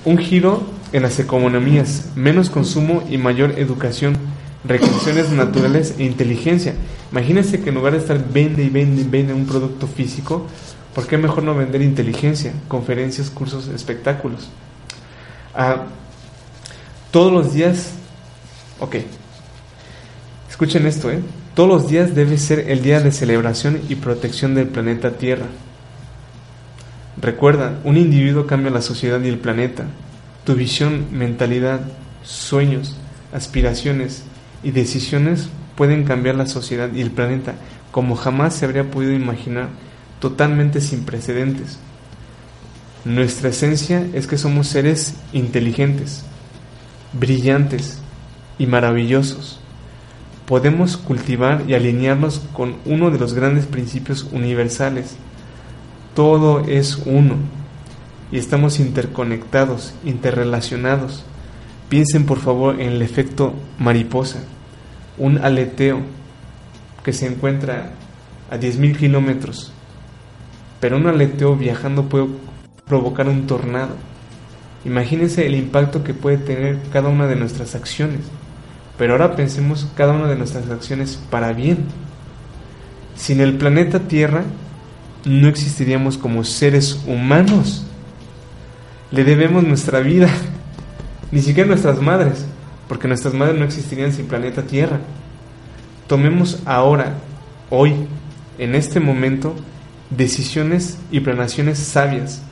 Un 0.04 0.18
giro 0.18 0.62
en 0.92 1.02
las 1.02 1.18
economías, 1.18 2.12
menos 2.14 2.48
consumo 2.48 3.02
y 3.10 3.18
mayor 3.18 3.58
educación, 3.58 4.16
recreaciones 4.64 5.30
naturales 5.30 5.94
e 5.98 6.04
inteligencia. 6.04 6.74
Imagínense 7.12 7.60
que 7.60 7.68
en 7.68 7.74
lugar 7.74 7.92
de 7.92 7.98
estar 7.98 8.18
vende 8.32 8.64
y 8.64 8.70
vende 8.70 9.02
y 9.02 9.04
vende 9.04 9.34
un 9.34 9.46
producto 9.46 9.86
físico, 9.86 10.46
¿por 10.94 11.06
qué 11.06 11.18
mejor 11.18 11.44
no 11.44 11.54
vender 11.54 11.82
inteligencia, 11.82 12.52
conferencias, 12.68 13.30
cursos, 13.30 13.68
espectáculos? 13.68 14.48
Ah, 15.54 15.84
todos 17.10 17.32
los 17.32 17.52
días, 17.52 17.90
ok, 18.80 18.96
escuchen 20.48 20.86
esto, 20.86 21.10
¿eh? 21.10 21.20
Todos 21.54 21.68
los 21.68 21.88
días 21.88 22.16
debe 22.16 22.36
ser 22.36 22.70
el 22.70 22.82
día 22.82 23.00
de 23.00 23.12
celebración 23.12 23.80
y 23.88 23.94
protección 23.94 24.56
del 24.56 24.66
planeta 24.66 25.12
Tierra. 25.12 25.46
Recuerda, 27.20 27.78
un 27.84 27.96
individuo 27.96 28.48
cambia 28.48 28.72
la 28.72 28.82
sociedad 28.82 29.20
y 29.22 29.28
el 29.28 29.38
planeta. 29.38 29.84
Tu 30.44 30.54
visión, 30.54 31.06
mentalidad, 31.12 31.80
sueños, 32.24 32.96
aspiraciones 33.32 34.24
y 34.64 34.72
decisiones 34.72 35.48
pueden 35.76 36.04
cambiar 36.04 36.34
la 36.34 36.46
sociedad 36.46 36.92
y 36.92 37.00
el 37.00 37.10
planeta 37.10 37.54
como 37.90 38.16
jamás 38.16 38.54
se 38.54 38.64
habría 38.64 38.90
podido 38.90 39.12
imaginar, 39.12 39.68
totalmente 40.18 40.80
sin 40.80 41.04
precedentes. 41.04 41.78
Nuestra 43.04 43.50
esencia 43.50 44.04
es 44.14 44.26
que 44.26 44.38
somos 44.38 44.66
seres 44.66 45.14
inteligentes, 45.32 46.24
brillantes 47.12 48.00
y 48.58 48.66
maravillosos 48.66 49.60
podemos 50.46 50.96
cultivar 50.96 51.64
y 51.66 51.74
alinearnos 51.74 52.40
con 52.52 52.76
uno 52.84 53.10
de 53.10 53.18
los 53.18 53.34
grandes 53.34 53.66
principios 53.66 54.26
universales. 54.32 55.16
Todo 56.14 56.60
es 56.66 57.02
uno 57.06 57.36
y 58.30 58.38
estamos 58.38 58.78
interconectados, 58.78 59.94
interrelacionados. 60.04 61.24
Piensen 61.88 62.26
por 62.26 62.38
favor 62.40 62.80
en 62.80 62.92
el 62.92 63.02
efecto 63.02 63.54
mariposa, 63.78 64.40
un 65.18 65.38
aleteo 65.38 66.00
que 67.04 67.12
se 67.12 67.26
encuentra 67.26 67.90
a 68.50 68.56
10.000 68.56 68.96
kilómetros, 68.96 69.72
pero 70.80 70.96
un 70.96 71.06
aleteo 71.06 71.56
viajando 71.56 72.08
puede 72.08 72.26
provocar 72.86 73.28
un 73.28 73.46
tornado. 73.46 73.96
Imagínense 74.84 75.46
el 75.46 75.54
impacto 75.54 76.04
que 76.04 76.14
puede 76.14 76.36
tener 76.36 76.78
cada 76.92 77.08
una 77.08 77.26
de 77.26 77.36
nuestras 77.36 77.74
acciones. 77.74 78.20
Pero 78.98 79.12
ahora 79.12 79.34
pensemos 79.34 79.88
cada 79.96 80.12
una 80.12 80.28
de 80.28 80.36
nuestras 80.36 80.70
acciones 80.70 81.18
para 81.30 81.52
bien. 81.52 81.78
Sin 83.16 83.40
el 83.40 83.56
planeta 83.56 84.00
Tierra 84.00 84.44
no 85.24 85.48
existiríamos 85.48 86.18
como 86.18 86.44
seres 86.44 87.00
humanos. 87.06 87.86
Le 89.10 89.24
debemos 89.24 89.64
nuestra 89.64 90.00
vida, 90.00 90.28
ni 91.30 91.40
siquiera 91.40 91.68
nuestras 91.68 92.00
madres, 92.00 92.44
porque 92.88 93.08
nuestras 93.08 93.34
madres 93.34 93.58
no 93.58 93.64
existirían 93.64 94.12
sin 94.12 94.26
planeta 94.26 94.62
Tierra. 94.62 95.00
Tomemos 96.06 96.60
ahora, 96.66 97.14
hoy, 97.70 97.94
en 98.58 98.74
este 98.74 99.00
momento, 99.00 99.54
decisiones 100.10 100.98
y 101.10 101.20
planaciones 101.20 101.78
sabias 101.78 102.42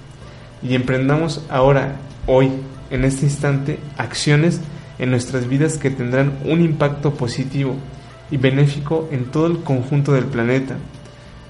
y 0.62 0.74
emprendamos 0.74 1.44
ahora, 1.48 1.96
hoy, 2.26 2.50
en 2.90 3.04
este 3.04 3.26
instante, 3.26 3.78
acciones 3.96 4.60
en 4.98 5.10
nuestras 5.10 5.48
vidas 5.48 5.78
que 5.78 5.90
tendrán 5.90 6.38
un 6.44 6.60
impacto 6.60 7.14
positivo 7.14 7.76
y 8.30 8.36
benéfico 8.36 9.08
en 9.10 9.26
todo 9.26 9.46
el 9.46 9.58
conjunto 9.58 10.12
del 10.12 10.26
planeta. 10.26 10.76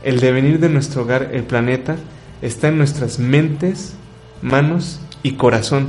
El 0.02 0.20
devenir 0.20 0.58
de 0.58 0.68
nuestro 0.68 1.02
hogar, 1.02 1.30
el 1.32 1.44
planeta, 1.44 1.96
está 2.40 2.68
en 2.68 2.78
nuestras 2.78 3.18
mentes, 3.18 3.94
manos 4.40 5.00
y 5.22 5.32
corazón. 5.32 5.88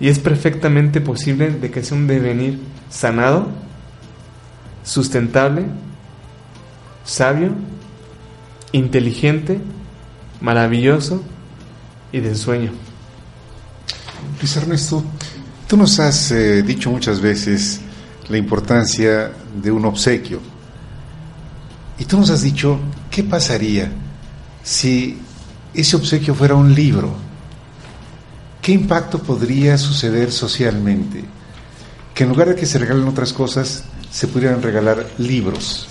Y 0.00 0.08
es 0.08 0.18
perfectamente 0.18 1.00
posible 1.00 1.50
de 1.50 1.70
que 1.70 1.82
sea 1.82 1.96
un 1.96 2.06
devenir 2.06 2.58
sanado, 2.90 3.48
sustentable, 4.82 5.66
sabio, 7.04 7.54
inteligente, 8.72 9.60
maravilloso 10.40 11.22
y 12.12 12.20
de 12.20 12.30
ensueño. 12.30 12.72
Luis 14.40 14.56
Ernesto, 14.56 15.04
Tú 15.66 15.78
nos 15.78 15.98
has 15.98 16.30
eh, 16.30 16.62
dicho 16.62 16.90
muchas 16.90 17.20
veces 17.20 17.80
la 18.28 18.36
importancia 18.36 19.32
de 19.62 19.70
un 19.70 19.84
obsequio. 19.86 20.38
Y 21.98 22.04
tú 22.04 22.18
nos 22.18 22.28
has 22.30 22.42
dicho, 22.42 22.78
¿qué 23.10 23.22
pasaría 23.22 23.90
si 24.62 25.18
ese 25.72 25.96
obsequio 25.96 26.34
fuera 26.34 26.54
un 26.54 26.74
libro? 26.74 27.14
¿Qué 28.64 28.72
impacto 28.72 29.18
podría 29.18 29.76
suceder 29.76 30.32
socialmente? 30.32 31.22
Que 32.14 32.22
en 32.22 32.30
lugar 32.30 32.48
de 32.48 32.54
que 32.54 32.64
se 32.64 32.78
regalen 32.78 33.06
otras 33.06 33.30
cosas, 33.30 33.84
se 34.10 34.26
pudieran 34.26 34.62
regalar 34.62 35.06
libros. 35.18 35.86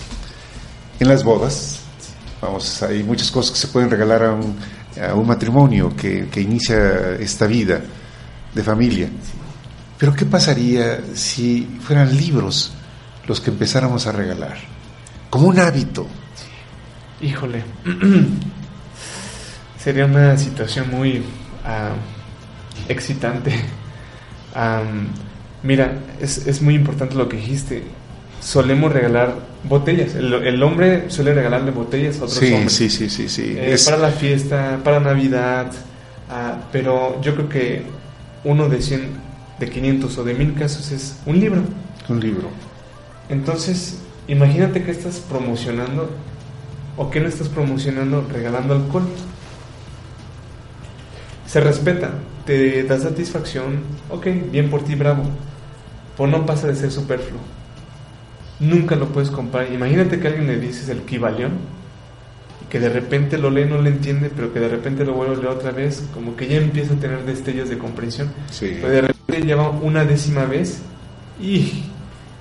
En 1.00 1.08
las 1.08 1.24
bodas, 1.24 1.82
vamos, 2.42 2.82
hay 2.82 3.04
muchas 3.04 3.30
cosas 3.30 3.52
que 3.52 3.60
se 3.60 3.68
pueden 3.68 3.92
regalar 3.92 4.24
a 4.24 5.14
un, 5.14 5.28
matrimonio 5.28 5.96
que, 5.96 6.30
que 6.30 6.42
inicia 6.42 7.12
esta 7.20 7.46
vida 7.46 7.80
de 8.56 8.64
familia. 8.64 9.08
Pero 10.00 10.16
¿qué 10.16 10.26
pasaría 10.26 11.00
si 11.14 11.78
fueran 11.80 12.18
libros 12.18 12.74
los 13.28 13.40
que 13.40 13.52
empezáramos 13.52 14.08
a 14.08 14.14
regalar? 14.14 14.58
Como 15.30 15.46
un 15.46 15.60
hábito. 15.60 16.08
Híjole, 17.22 17.64
sería 19.78 20.06
una 20.08 20.36
situación 20.40 20.90
muy 20.90 21.24
ah, 21.64 21.94
excitante. 22.88 23.52
mira, 25.64 25.94
es, 26.22 26.48
es, 26.48 26.62
muy 26.62 26.76
importante 26.76 27.16
lo 27.16 27.30
que 27.30 27.38
dijiste. 27.38 27.84
Solemos 28.42 28.92
regalar 28.92 29.36
botellas. 29.64 30.16
El, 30.16 30.62
hombre 30.64 31.10
suele 31.10 31.34
regalarle 31.34 31.72
botellas 31.72 32.16
a 32.20 32.26
otros 32.26 32.40
sí, 32.40 32.54
hombres. 32.54 32.74
Sí, 32.74 32.90
sí, 32.90 33.10
sí, 33.10 33.30
sí. 33.30 33.56
Eh, 33.58 33.78
para 33.86 33.98
la 33.98 34.12
fiesta, 34.12 34.80
para 34.84 35.00
Navidad. 35.00 35.72
Ah, 36.30 36.58
pero 36.72 37.22
yo 37.22 37.36
creo 37.36 37.50
que 37.50 37.84
uno 38.44 38.68
de 38.70 38.82
100 38.82 39.24
de 39.60 39.70
500 39.70 40.18
o 40.18 40.24
de 40.24 40.34
1000 40.34 40.54
casos 40.56 40.92
es 40.92 41.18
un 41.26 41.40
libro. 41.40 41.62
Un 42.10 42.20
libro. 42.20 42.50
Entonces, 43.30 44.00
imagínate 44.28 44.84
que 44.84 44.92
estás 44.92 45.20
promocionando 45.20 46.10
o 46.98 47.10
que 47.10 47.20
no 47.20 47.28
estás 47.28 47.50
promocionando 47.50 48.28
regalando 48.32 48.74
alcohol. 48.74 49.08
Se 51.48 51.62
respeta, 51.62 52.12
te 52.46 52.84
da 52.84 53.00
satisfacción, 53.00 53.82
ok, 54.10 54.28
bien 54.52 54.70
por 54.70 54.84
ti, 54.84 54.96
bravo. 54.96 55.24
Pues 56.18 56.32
no 56.32 56.46
pasa 56.46 56.68
de 56.68 56.76
ser 56.76 56.92
superfluo. 56.92 57.40
Nunca 58.60 58.96
lo 58.96 59.08
puedes 59.08 59.30
comprar. 59.30 59.72
Imagínate 59.72 60.20
que 60.20 60.28
alguien 60.28 60.48
le 60.48 60.60
dices 60.60 60.90
el 60.90 61.00
equivalión 61.00 61.52
que 62.70 62.80
de 62.80 62.90
repente 62.90 63.38
lo 63.38 63.52
lee, 63.52 63.66
no 63.66 63.80
lo 63.80 63.88
entiende, 63.88 64.32
pero 64.36 64.52
que 64.52 64.60
de 64.60 64.68
repente 64.68 65.06
lo 65.06 65.14
vuelve 65.14 65.36
a 65.36 65.38
leer 65.38 65.50
otra 65.50 65.70
vez, 65.70 66.10
como 66.12 66.36
que 66.36 66.48
ya 66.48 66.58
empieza 66.58 66.96
a 66.96 66.98
tener 66.98 67.24
destellos 67.24 67.70
de 67.70 67.78
comprensión. 67.78 68.32
Sí. 68.50 68.80
Pero 68.82 68.90
de 68.90 69.02
repente 69.02 69.46
lleva 69.46 69.70
una 69.70 70.06
décima 70.06 70.46
vez 70.46 70.82
y... 71.40 71.84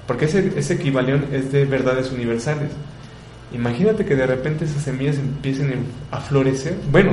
Porque 0.07 0.25
ese, 0.25 0.55
ese 0.57 0.75
equivalión 0.75 1.27
es 1.33 1.53
de 1.53 1.67
verdades 1.67 2.11
universales. 2.11 2.71
Imagínate 3.53 4.07
que 4.07 4.17
de 4.17 4.27
repente 4.27 4.65
esas 4.65 4.83
semillas 4.83 5.19
empiecen 5.19 5.85
a 6.11 6.21
florecer. 6.21 6.77
Bueno, 6.91 7.13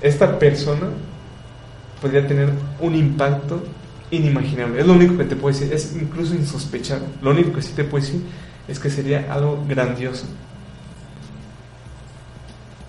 esta 0.00 0.38
persona 0.38 0.88
podría 2.00 2.26
tener 2.26 2.50
un 2.80 2.94
impacto 2.94 3.62
inimaginable. 4.10 4.80
Es 4.80 4.86
lo 4.86 4.94
único 4.94 5.16
que 5.16 5.24
te 5.24 5.36
puedo 5.36 5.56
decir, 5.56 5.72
es 5.72 5.94
incluso 5.94 6.34
insospechado. 6.34 7.06
Lo 7.22 7.30
único 7.30 7.52
que 7.52 7.62
sí 7.62 7.72
te 7.74 7.84
puedo 7.84 8.04
decir 8.04 8.22
es 8.66 8.78
que 8.78 8.90
sería 8.90 9.32
algo 9.32 9.64
grandioso. 9.68 10.26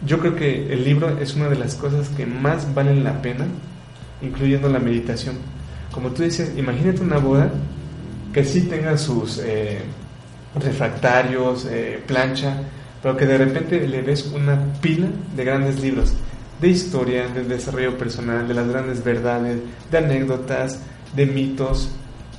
Yo 0.06 0.20
creo 0.20 0.36
que 0.36 0.74
el 0.74 0.84
libro 0.84 1.18
es 1.20 1.36
una 1.36 1.48
de 1.48 1.58
las 1.58 1.76
cosas 1.76 2.10
que 2.10 2.26
más 2.26 2.74
valen 2.74 3.04
la 3.04 3.22
pena, 3.22 3.46
incluyendo 4.22 4.68
la 4.68 4.80
meditación. 4.80 5.36
Como 5.92 6.10
tú 6.10 6.24
dices, 6.24 6.54
imagínate 6.58 7.02
una 7.02 7.18
boda 7.18 7.52
que 8.34 8.44
sí 8.44 8.62
tenga 8.62 8.98
sus 8.98 9.40
eh, 9.44 9.82
refractarios, 10.56 11.66
eh, 11.66 12.02
plancha, 12.08 12.56
pero 13.04 13.16
que 13.16 13.26
de 13.26 13.38
repente 13.38 13.88
le 13.88 14.02
ves 14.02 14.32
una 14.34 14.74
pila 14.82 15.08
de 15.36 15.44
grandes 15.44 15.80
libros 15.82 16.14
de 16.62 16.70
historia, 16.70 17.28
de 17.28 17.44
desarrollo 17.44 17.98
personal, 17.98 18.48
de 18.48 18.54
las 18.54 18.68
grandes 18.68 19.04
verdades, 19.04 19.60
de 19.90 19.98
anécdotas, 19.98 20.80
de 21.16 21.26
mitos, 21.26 21.90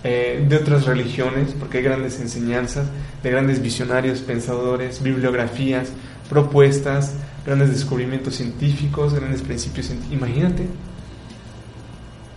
eh, 0.04 0.44
de 0.48 0.56
otras 0.56 0.86
religiones, 0.86 1.54
porque 1.58 1.78
hay 1.78 1.84
grandes 1.84 2.20
enseñanzas, 2.20 2.86
de 3.22 3.30
grandes 3.30 3.60
visionarios, 3.60 4.20
pensadores, 4.20 5.02
bibliografías, 5.02 5.90
propuestas, 6.28 7.14
grandes 7.44 7.70
descubrimientos 7.70 8.36
científicos, 8.36 9.12
grandes 9.12 9.42
principios. 9.42 9.92
Imagínate. 10.10 10.66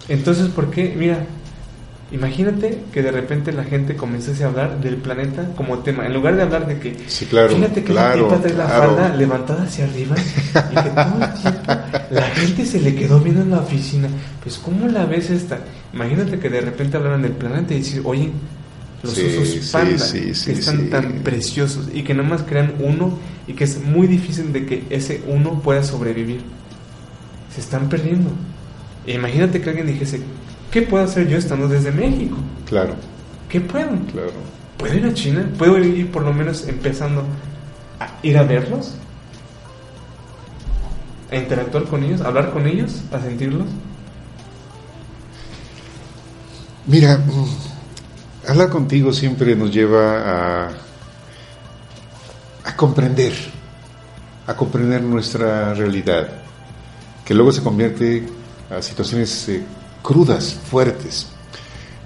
Entonces, 0.07 0.47
¿por 0.49 0.69
qué? 0.69 0.93
Mira, 0.97 1.25
Imagínate 2.11 2.83
que 2.93 3.01
de 3.01 3.09
repente 3.09 3.51
la 3.51 3.63
gente 3.63 3.95
comenzase 3.95 4.43
a 4.43 4.47
hablar 4.47 4.79
del 4.79 4.97
planeta 4.97 5.49
como 5.55 5.79
tema, 5.79 6.05
en 6.05 6.13
lugar 6.13 6.35
de 6.35 6.43
hablar 6.43 6.67
de 6.67 6.77
que, 6.77 6.95
Sí, 7.07 7.25
claro, 7.25 7.55
fíjate 7.55 7.83
que 7.83 7.91
claro, 7.91 8.29
la 8.29 8.35
tipa 8.35 8.41
trae 8.41 8.53
la 8.57 8.67
falda 8.67 9.15
levantada 9.15 9.63
hacia 9.63 9.85
arriba 9.85 10.15
y 10.17 10.75
que 10.75 10.89
todo 10.89 11.23
el 11.23 11.33
tiempo 11.33 11.73
la 12.11 12.21
gente 12.21 12.65
se 12.65 12.79
le 12.79 12.93
quedó 12.95 13.19
viendo 13.19 13.41
en 13.41 13.49
la 13.49 13.59
oficina. 13.59 14.07
Pues, 14.43 14.59
¿cómo 14.59 14.87
la 14.87 15.05
ves 15.05 15.31
esta? 15.31 15.59
Imagínate 15.93 16.37
que 16.37 16.49
de 16.49 16.61
repente 16.61 16.95
hablaran 16.95 17.23
del 17.23 17.31
planeta 17.31 17.73
y 17.73 17.79
decir, 17.79 18.01
oye, 18.05 18.29
los 19.01 19.13
Sí, 19.13 19.37
osos 19.41 19.71
panda 19.71 19.97
sí, 19.97 20.33
sí, 20.35 20.45
que 20.45 20.59
están 20.59 20.89
tan 20.89 21.13
preciosos 21.23 21.89
y 21.93 22.03
que 22.03 22.13
nada 22.13 22.29
más 22.29 22.43
crean 22.43 22.73
uno 22.79 23.17
y 23.47 23.53
que 23.53 23.63
es 23.63 23.81
muy 23.83 24.07
difícil 24.07 24.53
de 24.53 24.65
que 24.65 24.83
ese 24.89 25.23
uno 25.27 25.61
pueda 25.61 25.83
sobrevivir. 25.83 26.41
Se 27.53 27.61
están 27.61 27.89
perdiendo. 27.89 28.29
E 29.07 29.13
imagínate 29.13 29.61
que 29.61 29.69
alguien 29.69 29.87
dijese, 29.87 30.21
¿qué 30.71 30.81
puedo 30.81 31.03
hacer 31.03 31.27
yo 31.27 31.37
estando 31.37 31.67
desde 31.67 31.91
México? 31.91 32.37
Claro, 32.65 32.95
¿Qué 33.49 33.61
puedo? 33.61 33.89
claro. 34.11 34.31
¿Puedo 34.77 34.93
ir 34.95 35.05
a 35.05 35.13
China? 35.13 35.49
¿Puedo 35.57 35.77
ir 35.79 36.11
por 36.11 36.23
lo 36.23 36.33
menos 36.33 36.67
empezando 36.67 37.23
a 37.99 38.07
ir 38.23 38.37
a 38.37 38.43
verlos? 38.43 38.93
¿A 41.31 41.35
interactuar 41.37 41.85
con 41.85 42.03
ellos? 42.03 42.21
¿A 42.21 42.27
hablar 42.27 42.51
con 42.51 42.67
ellos? 42.67 43.01
¿A 43.11 43.19
sentirlos? 43.21 43.67
Mira, 46.87 47.17
mm, 47.17 48.49
hablar 48.49 48.69
contigo 48.69 49.11
siempre 49.11 49.55
nos 49.55 49.71
lleva 49.71 50.65
a, 50.65 50.69
a 52.65 52.75
comprender, 52.75 53.33
a 54.45 54.53
comprender 54.55 55.01
nuestra 55.01 55.73
realidad, 55.73 56.27
que 57.23 57.33
luego 57.33 57.51
se 57.51 57.63
convierte 57.63 58.27
a 58.69 58.81
situaciones 58.81 59.49
eh, 59.49 59.63
crudas, 60.05 60.55
fuertes. 60.69 61.27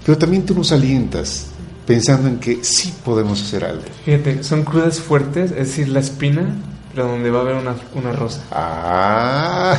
Pero 0.04 0.16
también 0.16 0.46
tú 0.46 0.54
nos 0.54 0.72
alientas 0.72 1.48
pensando 1.86 2.28
en 2.28 2.38
que 2.40 2.64
sí 2.64 2.94
podemos 3.04 3.42
hacer 3.42 3.64
algo. 3.64 3.82
Fíjate, 4.04 4.42
son 4.42 4.64
crudas 4.64 4.98
fuertes, 4.98 5.50
es 5.50 5.68
decir, 5.68 5.88
la 5.88 6.00
espina, 6.00 6.56
pero 6.94 7.08
donde 7.08 7.30
va 7.30 7.40
a 7.40 7.42
haber 7.42 7.56
una, 7.56 7.76
una 7.94 8.12
rosa. 8.12 8.42
Ah, 8.50 9.76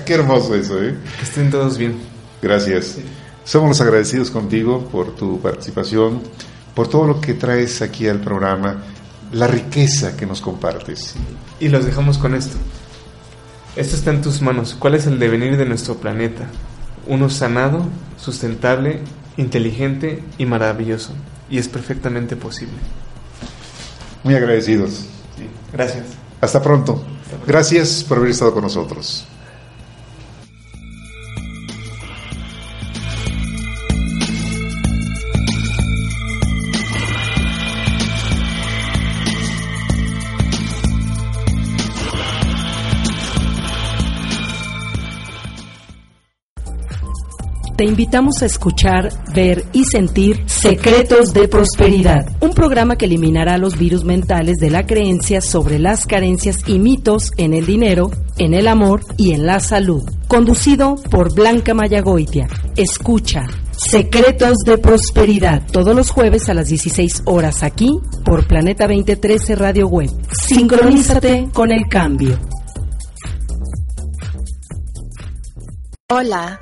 qué 0.04 0.14
hermoso 0.14 0.54
eso, 0.54 0.82
¿eh? 0.82 0.96
Que 1.18 1.24
estén 1.24 1.50
todos 1.50 1.78
bien. 1.78 1.96
Gracias. 2.42 2.96
Somos 3.44 3.68
los 3.68 3.80
agradecidos 3.80 4.30
contigo 4.30 4.88
por 4.90 5.14
tu 5.14 5.40
participación, 5.40 6.22
por 6.74 6.88
todo 6.88 7.06
lo 7.06 7.20
que 7.20 7.34
traes 7.34 7.82
aquí 7.82 8.08
al 8.08 8.20
programa, 8.20 8.82
la 9.32 9.46
riqueza 9.46 10.16
que 10.16 10.26
nos 10.26 10.40
compartes. 10.40 11.14
Y 11.60 11.68
los 11.68 11.84
dejamos 11.84 12.18
con 12.18 12.34
esto. 12.34 12.56
Esto 13.76 13.96
está 13.96 14.10
en 14.10 14.22
tus 14.22 14.40
manos. 14.40 14.76
¿Cuál 14.78 14.94
es 14.94 15.06
el 15.06 15.18
devenir 15.18 15.56
de 15.56 15.66
nuestro 15.66 15.96
planeta? 15.96 16.46
Uno 17.06 17.28
sanado, 17.28 17.86
sustentable, 18.16 19.00
inteligente 19.36 20.22
y 20.38 20.46
maravilloso. 20.46 21.12
Y 21.50 21.58
es 21.58 21.68
perfectamente 21.68 22.36
posible. 22.36 22.74
Muy 24.22 24.34
agradecidos. 24.34 25.06
Gracias. 25.72 26.04
Hasta 26.40 26.62
pronto. 26.62 27.02
Gracias 27.46 28.04
por 28.08 28.18
haber 28.18 28.30
estado 28.30 28.54
con 28.54 28.62
nosotros. 28.62 29.26
Te 47.76 47.84
invitamos 47.84 48.40
a 48.40 48.46
escuchar, 48.46 49.08
ver 49.34 49.64
y 49.72 49.84
sentir 49.84 50.44
Secretos 50.46 51.32
de 51.32 51.48
Prosperidad, 51.48 52.24
un 52.40 52.50
programa 52.52 52.94
que 52.94 53.06
eliminará 53.06 53.58
los 53.58 53.76
virus 53.76 54.04
mentales 54.04 54.58
de 54.58 54.70
la 54.70 54.86
creencia 54.86 55.40
sobre 55.40 55.80
las 55.80 56.06
carencias 56.06 56.58
y 56.68 56.78
mitos 56.78 57.32
en 57.36 57.52
el 57.52 57.66
dinero, 57.66 58.12
en 58.38 58.54
el 58.54 58.68
amor 58.68 59.00
y 59.16 59.32
en 59.32 59.46
la 59.46 59.58
salud. 59.58 60.04
Conducido 60.28 60.94
por 61.10 61.34
Blanca 61.34 61.74
Mayagoitia. 61.74 62.46
Escucha 62.76 63.44
Secretos 63.72 64.58
de 64.64 64.78
Prosperidad 64.78 65.66
todos 65.72 65.96
los 65.96 66.10
jueves 66.10 66.48
a 66.48 66.54
las 66.54 66.68
16 66.68 67.22
horas 67.24 67.64
aquí 67.64 67.98
por 68.24 68.46
Planeta 68.46 68.86
2013 68.86 69.56
Radio 69.56 69.88
Web. 69.88 70.10
Sincronízate 70.30 71.48
con 71.52 71.72
el 71.72 71.88
cambio. 71.88 72.38
Hola, 76.10 76.60